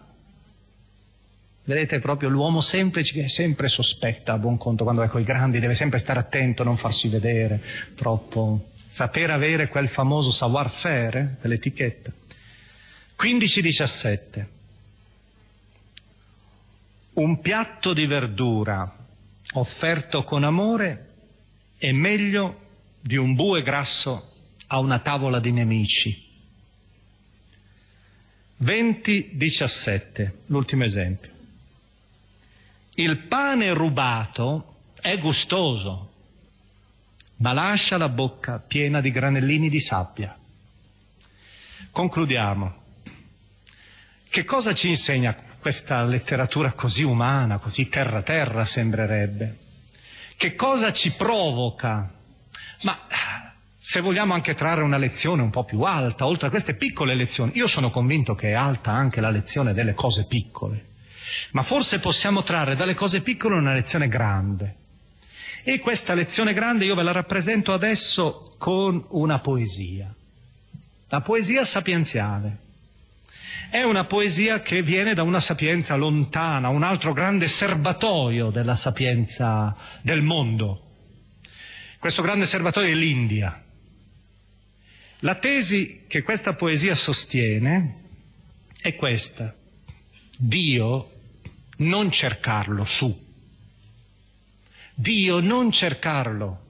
Vedete 1.63 1.99
proprio 1.99 2.27
l'uomo 2.27 2.59
semplice 2.59 3.13
che 3.13 3.29
sempre 3.29 3.69
sospetta 3.69 4.33
a 4.33 4.37
buon 4.37 4.57
conto 4.57 4.83
quando 4.83 5.01
è 5.01 5.07
con 5.07 5.21
i 5.21 5.23
grandi, 5.23 5.59
deve 5.59 5.75
sempre 5.75 5.99
stare 5.99 6.19
attento, 6.19 6.65
non 6.65 6.75
farsi 6.75 7.07
vedere 7.07 7.63
troppo, 7.95 8.71
saper 8.89 9.31
avere 9.31 9.69
quel 9.69 9.87
famoso 9.87 10.31
savoir-faire 10.33 11.37
dell'etichetta. 11.39 12.11
15-17 13.17 14.54
un 17.15 17.39
piatto 17.39 17.93
di 17.93 18.05
verdura 18.05 18.93
offerto 19.53 20.23
con 20.23 20.43
amore 20.43 21.13
è 21.77 21.91
meglio 21.91 22.61
di 22.99 23.15
un 23.15 23.35
bue 23.35 23.61
grasso 23.61 24.33
a 24.67 24.79
una 24.79 24.99
tavola 24.99 25.39
di 25.39 25.51
nemici. 25.51 26.23
20-17, 28.63 30.31
l'ultimo 30.47 30.83
esempio. 30.83 31.31
Il 32.95 33.17
pane 33.27 33.73
rubato 33.73 34.75
è 35.01 35.17
gustoso, 35.19 36.11
ma 37.37 37.53
lascia 37.53 37.97
la 37.97 38.09
bocca 38.09 38.59
piena 38.59 39.01
di 39.01 39.11
granellini 39.11 39.69
di 39.69 39.79
sabbia. 39.79 40.37
Concludiamo. 41.91 42.83
Che 44.29 44.43
cosa 44.43 44.73
ci 44.73 44.89
insegna 44.89 45.33
questa 45.65 46.03
letteratura 46.03 46.73
così 46.73 47.01
umana, 47.01 47.57
così 47.57 47.89
terra-terra 47.89 48.65
sembrerebbe. 48.65 49.57
Che 50.37 50.55
cosa 50.55 50.93
ci 50.93 51.13
provoca? 51.13 52.07
Ma 52.83 52.99
se 53.75 53.99
vogliamo 53.99 54.35
anche 54.35 54.53
trarre 54.53 54.83
una 54.83 54.97
lezione 54.97 55.41
un 55.41 55.49
po' 55.49 55.63
più 55.63 55.81
alta, 55.81 56.27
oltre 56.27 56.45
a 56.45 56.49
queste 56.51 56.75
piccole 56.75 57.15
lezioni, 57.15 57.53
io 57.55 57.65
sono 57.65 57.89
convinto 57.89 58.35
che 58.35 58.49
è 58.49 58.53
alta 58.53 58.91
anche 58.91 59.21
la 59.21 59.31
lezione 59.31 59.73
delle 59.73 59.95
cose 59.95 60.27
piccole, 60.27 60.85
ma 61.53 61.63
forse 61.63 61.99
possiamo 61.99 62.43
trarre 62.43 62.75
dalle 62.75 62.93
cose 62.93 63.21
piccole 63.21 63.55
una 63.55 63.73
lezione 63.73 64.07
grande. 64.07 64.75
E 65.63 65.79
questa 65.79 66.13
lezione 66.13 66.53
grande 66.53 66.85
io 66.85 66.93
ve 66.93 67.01
la 67.01 67.11
rappresento 67.11 67.73
adesso 67.73 68.53
con 68.59 69.03
una 69.09 69.39
poesia, 69.39 70.13
la 71.07 71.21
poesia 71.21 71.65
sapienziale. 71.65 72.64
È 73.69 73.81
una 73.81 74.05
poesia 74.05 74.61
che 74.61 74.81
viene 74.83 75.13
da 75.13 75.23
una 75.23 75.39
sapienza 75.39 75.95
lontana, 75.95 76.69
un 76.69 76.83
altro 76.83 77.13
grande 77.13 77.47
serbatoio 77.47 78.49
della 78.49 78.75
sapienza 78.75 79.75
del 80.01 80.21
mondo. 80.21 80.81
Questo 81.99 82.21
grande 82.21 82.45
serbatoio 82.45 82.87
è 82.87 82.95
l'India. 82.95 83.63
La 85.19 85.35
tesi 85.35 86.05
che 86.07 86.21
questa 86.21 86.53
poesia 86.53 86.93
sostiene 86.95 88.03
è 88.79 88.95
questa. 88.95 89.53
Dio 90.37 91.11
non 91.77 92.11
cercarlo 92.11 92.85
su. 92.85 93.23
Dio 94.93 95.39
non 95.39 95.71
cercarlo 95.71 96.63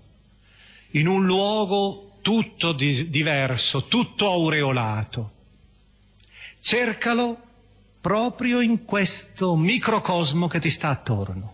in 0.92 1.08
un 1.08 1.26
luogo 1.26 2.18
tutto 2.22 2.72
di- 2.72 3.10
diverso, 3.10 3.86
tutto 3.86 4.32
aureolato 4.32 5.35
cercalo 6.66 7.38
proprio 8.02 8.60
in 8.60 8.86
questo 8.86 9.56
microcosmo 9.56 10.48
che 10.48 10.60
ti 10.60 10.72
sta 10.72 10.90
attorno. 10.90 11.54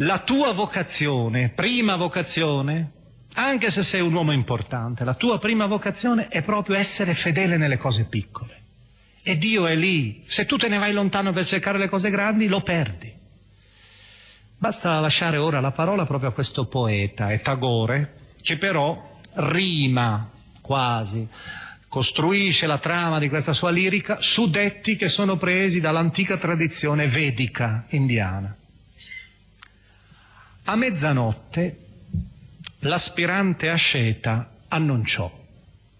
La 0.00 0.18
tua 0.18 0.52
vocazione, 0.52 1.50
prima 1.50 1.94
vocazione, 1.94 2.90
anche 3.34 3.70
se 3.70 3.84
sei 3.84 4.00
un 4.00 4.12
uomo 4.12 4.32
importante, 4.32 5.04
la 5.04 5.14
tua 5.14 5.38
prima 5.38 5.66
vocazione 5.66 6.26
è 6.26 6.42
proprio 6.42 6.74
essere 6.74 7.14
fedele 7.14 7.56
nelle 7.56 7.76
cose 7.76 8.02
piccole. 8.06 8.62
E 9.22 9.38
Dio 9.38 9.66
è 9.66 9.76
lì. 9.76 10.24
Se 10.26 10.44
tu 10.44 10.56
te 10.56 10.66
ne 10.66 10.78
vai 10.78 10.92
lontano 10.92 11.32
per 11.32 11.46
cercare 11.46 11.78
le 11.78 11.88
cose 11.88 12.10
grandi, 12.10 12.48
lo 12.48 12.62
perdi. 12.62 13.14
Basta 14.58 14.98
lasciare 14.98 15.36
ora 15.36 15.60
la 15.60 15.70
parola 15.70 16.04
proprio 16.04 16.30
a 16.30 16.32
questo 16.32 16.66
poeta, 16.66 17.30
è 17.30 17.40
Tagore, 17.40 18.34
che 18.42 18.58
però 18.58 19.18
rima 19.34 20.30
quasi 20.60 21.28
costruisce 21.88 22.66
la 22.66 22.78
trama 22.78 23.18
di 23.18 23.28
questa 23.28 23.52
sua 23.52 23.70
lirica 23.70 24.18
su 24.20 24.48
detti 24.50 24.96
che 24.96 25.08
sono 25.08 25.36
presi 25.36 25.80
dall'antica 25.80 26.36
tradizione 26.36 27.06
vedica 27.06 27.84
indiana. 27.90 28.54
A 30.64 30.76
mezzanotte 30.76 31.78
l'aspirante 32.80 33.70
asceta 33.70 34.50
annunciò 34.68 35.30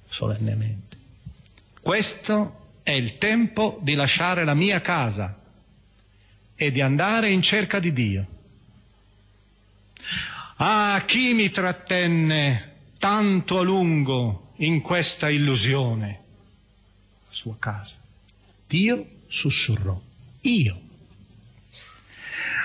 solennemente, 0.08 0.96
questo 1.80 2.64
è 2.82 2.90
il 2.90 3.16
tempo 3.18 3.78
di 3.80 3.94
lasciare 3.94 4.44
la 4.44 4.54
mia 4.54 4.80
casa 4.80 5.38
e 6.56 6.70
di 6.70 6.80
andare 6.80 7.30
in 7.30 7.42
cerca 7.42 7.78
di 7.78 7.92
Dio. 7.92 8.26
Ah, 10.56 11.02
chi 11.06 11.32
mi 11.34 11.50
trattenne 11.50 12.74
tanto 12.98 13.58
a 13.58 13.62
lungo 13.62 14.45
in 14.56 14.80
questa 14.80 15.28
illusione? 15.28 16.22
La 17.26 17.32
sua 17.32 17.56
casa. 17.58 17.96
Dio 18.66 19.06
sussurrò, 19.26 20.00
io. 20.42 20.80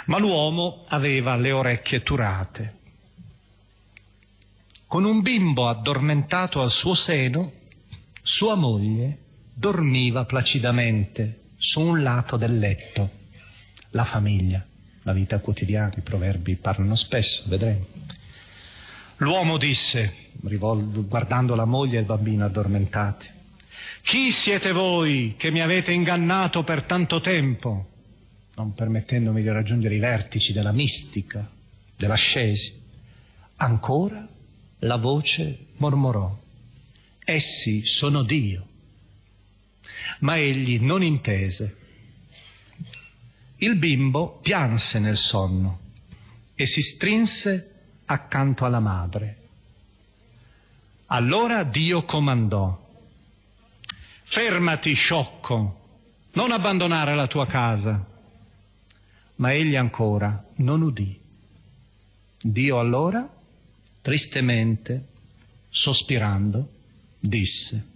Ma 0.06 0.18
l'uomo 0.18 0.86
aveva 0.88 1.36
le 1.36 1.52
orecchie 1.52 2.02
turate. 2.02 2.80
Con 4.88 5.04
un 5.06 5.22
bimbo 5.22 5.70
addormentato 5.70 6.62
al 6.62 6.72
suo 6.72 6.94
seno, 6.94 7.52
sua 8.22 8.56
moglie 8.56 9.18
dormiva 9.54 10.26
placidamente 10.26 11.42
su 11.58 11.82
un 11.82 12.02
lato 12.02 12.36
del 12.38 12.58
letto. 12.58 13.10
La 13.92 14.04
famiglia, 14.04 14.66
la 15.04 15.14
vita 15.14 15.40
quotidiana, 15.40 15.94
i 15.96 16.02
proverbi 16.02 16.56
parlano 16.56 16.96
spesso, 16.96 17.44
vedremo. 17.48 18.01
L'uomo 19.22 19.58
disse, 19.58 20.30
guardando 20.32 21.54
la 21.54 21.66
moglie 21.66 21.98
e 21.98 22.00
il 22.00 22.08
bambino 22.08 22.46
addormentati, 22.46 23.30
chi 24.02 24.32
siete 24.32 24.72
voi 24.72 25.36
che 25.38 25.52
mi 25.52 25.62
avete 25.62 25.92
ingannato 25.92 26.64
per 26.64 26.84
tanto 26.84 27.22
tempo, 27.22 27.90
non 28.56 28.74
permettendomi 28.74 29.44
di 29.44 29.50
raggiungere 29.50 29.94
i 29.94 30.00
vertici 30.00 30.54
della 30.54 30.72
mistica, 30.72 31.48
dell'ascesi? 31.96 32.74
Ancora 33.58 34.28
la 34.80 34.96
voce 34.96 35.68
mormorò, 35.78 36.36
essi 37.24 37.86
sono 37.86 38.24
Dio. 38.24 38.68
Ma 40.22 40.40
egli 40.40 40.80
non 40.80 41.04
intese. 41.04 41.78
Il 43.58 43.76
bimbo 43.76 44.40
pianse 44.42 44.98
nel 44.98 45.18
sonno 45.18 45.80
e 46.56 46.66
si 46.66 46.82
strinse 46.82 47.71
accanto 48.12 48.66
alla 48.66 48.80
madre. 48.80 49.38
Allora 51.08 51.64
Dio 51.64 52.04
comandò, 52.04 52.80
fermati 54.24 54.94
sciocco, 54.94 55.80
non 56.34 56.52
abbandonare 56.52 57.16
la 57.16 57.28
tua 57.28 57.46
casa. 57.48 58.08
Ma 59.36 59.54
egli 59.54 59.76
ancora 59.76 60.44
non 60.58 60.82
udì. 60.82 61.20
Dio 62.42 62.80
allora, 62.80 63.28
tristemente, 64.02 65.08
sospirando, 65.70 66.70
disse, 67.20 67.88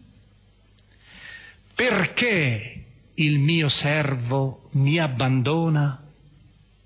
perché 1.74 2.86
il 3.16 3.40
mio 3.40 3.70
servo 3.70 4.70
mi 4.72 4.98
abbandona 5.00 6.02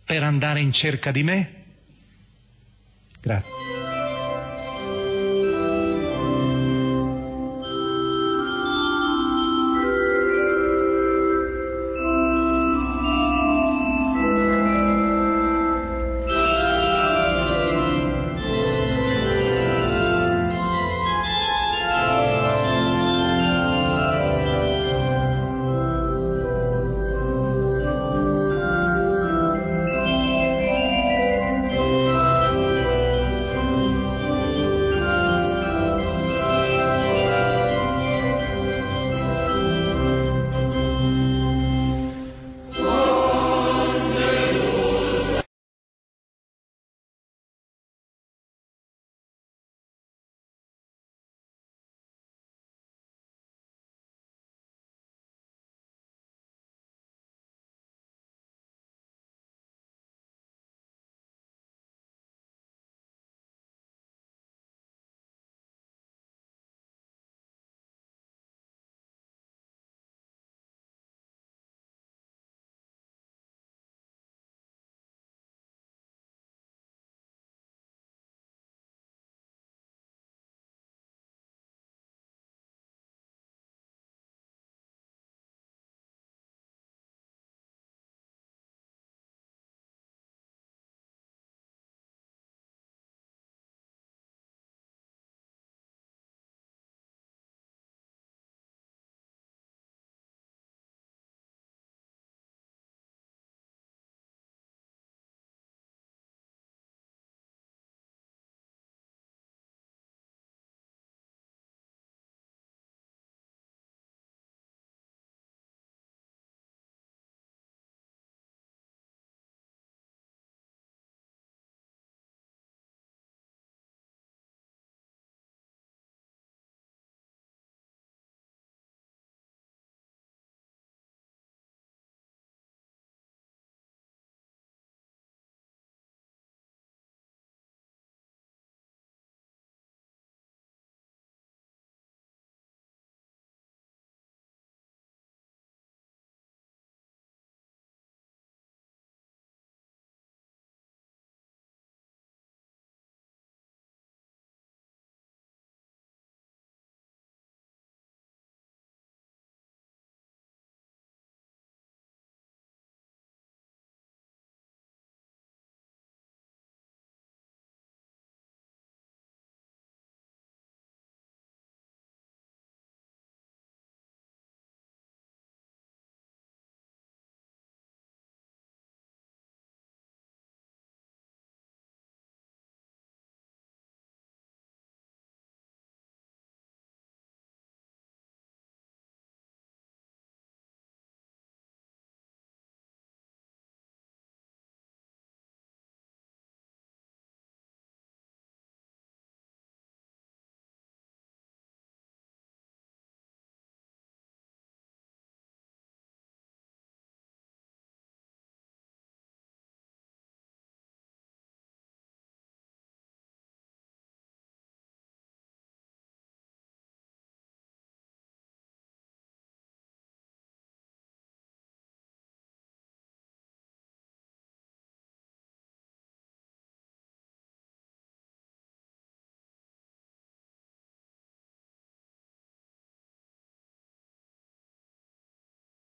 per 0.03 0.23
andare 0.23 0.61
in 0.61 0.73
cerca 0.73 1.11
di 1.11 1.23
me? 1.23 1.58
Gracias. 3.21 3.88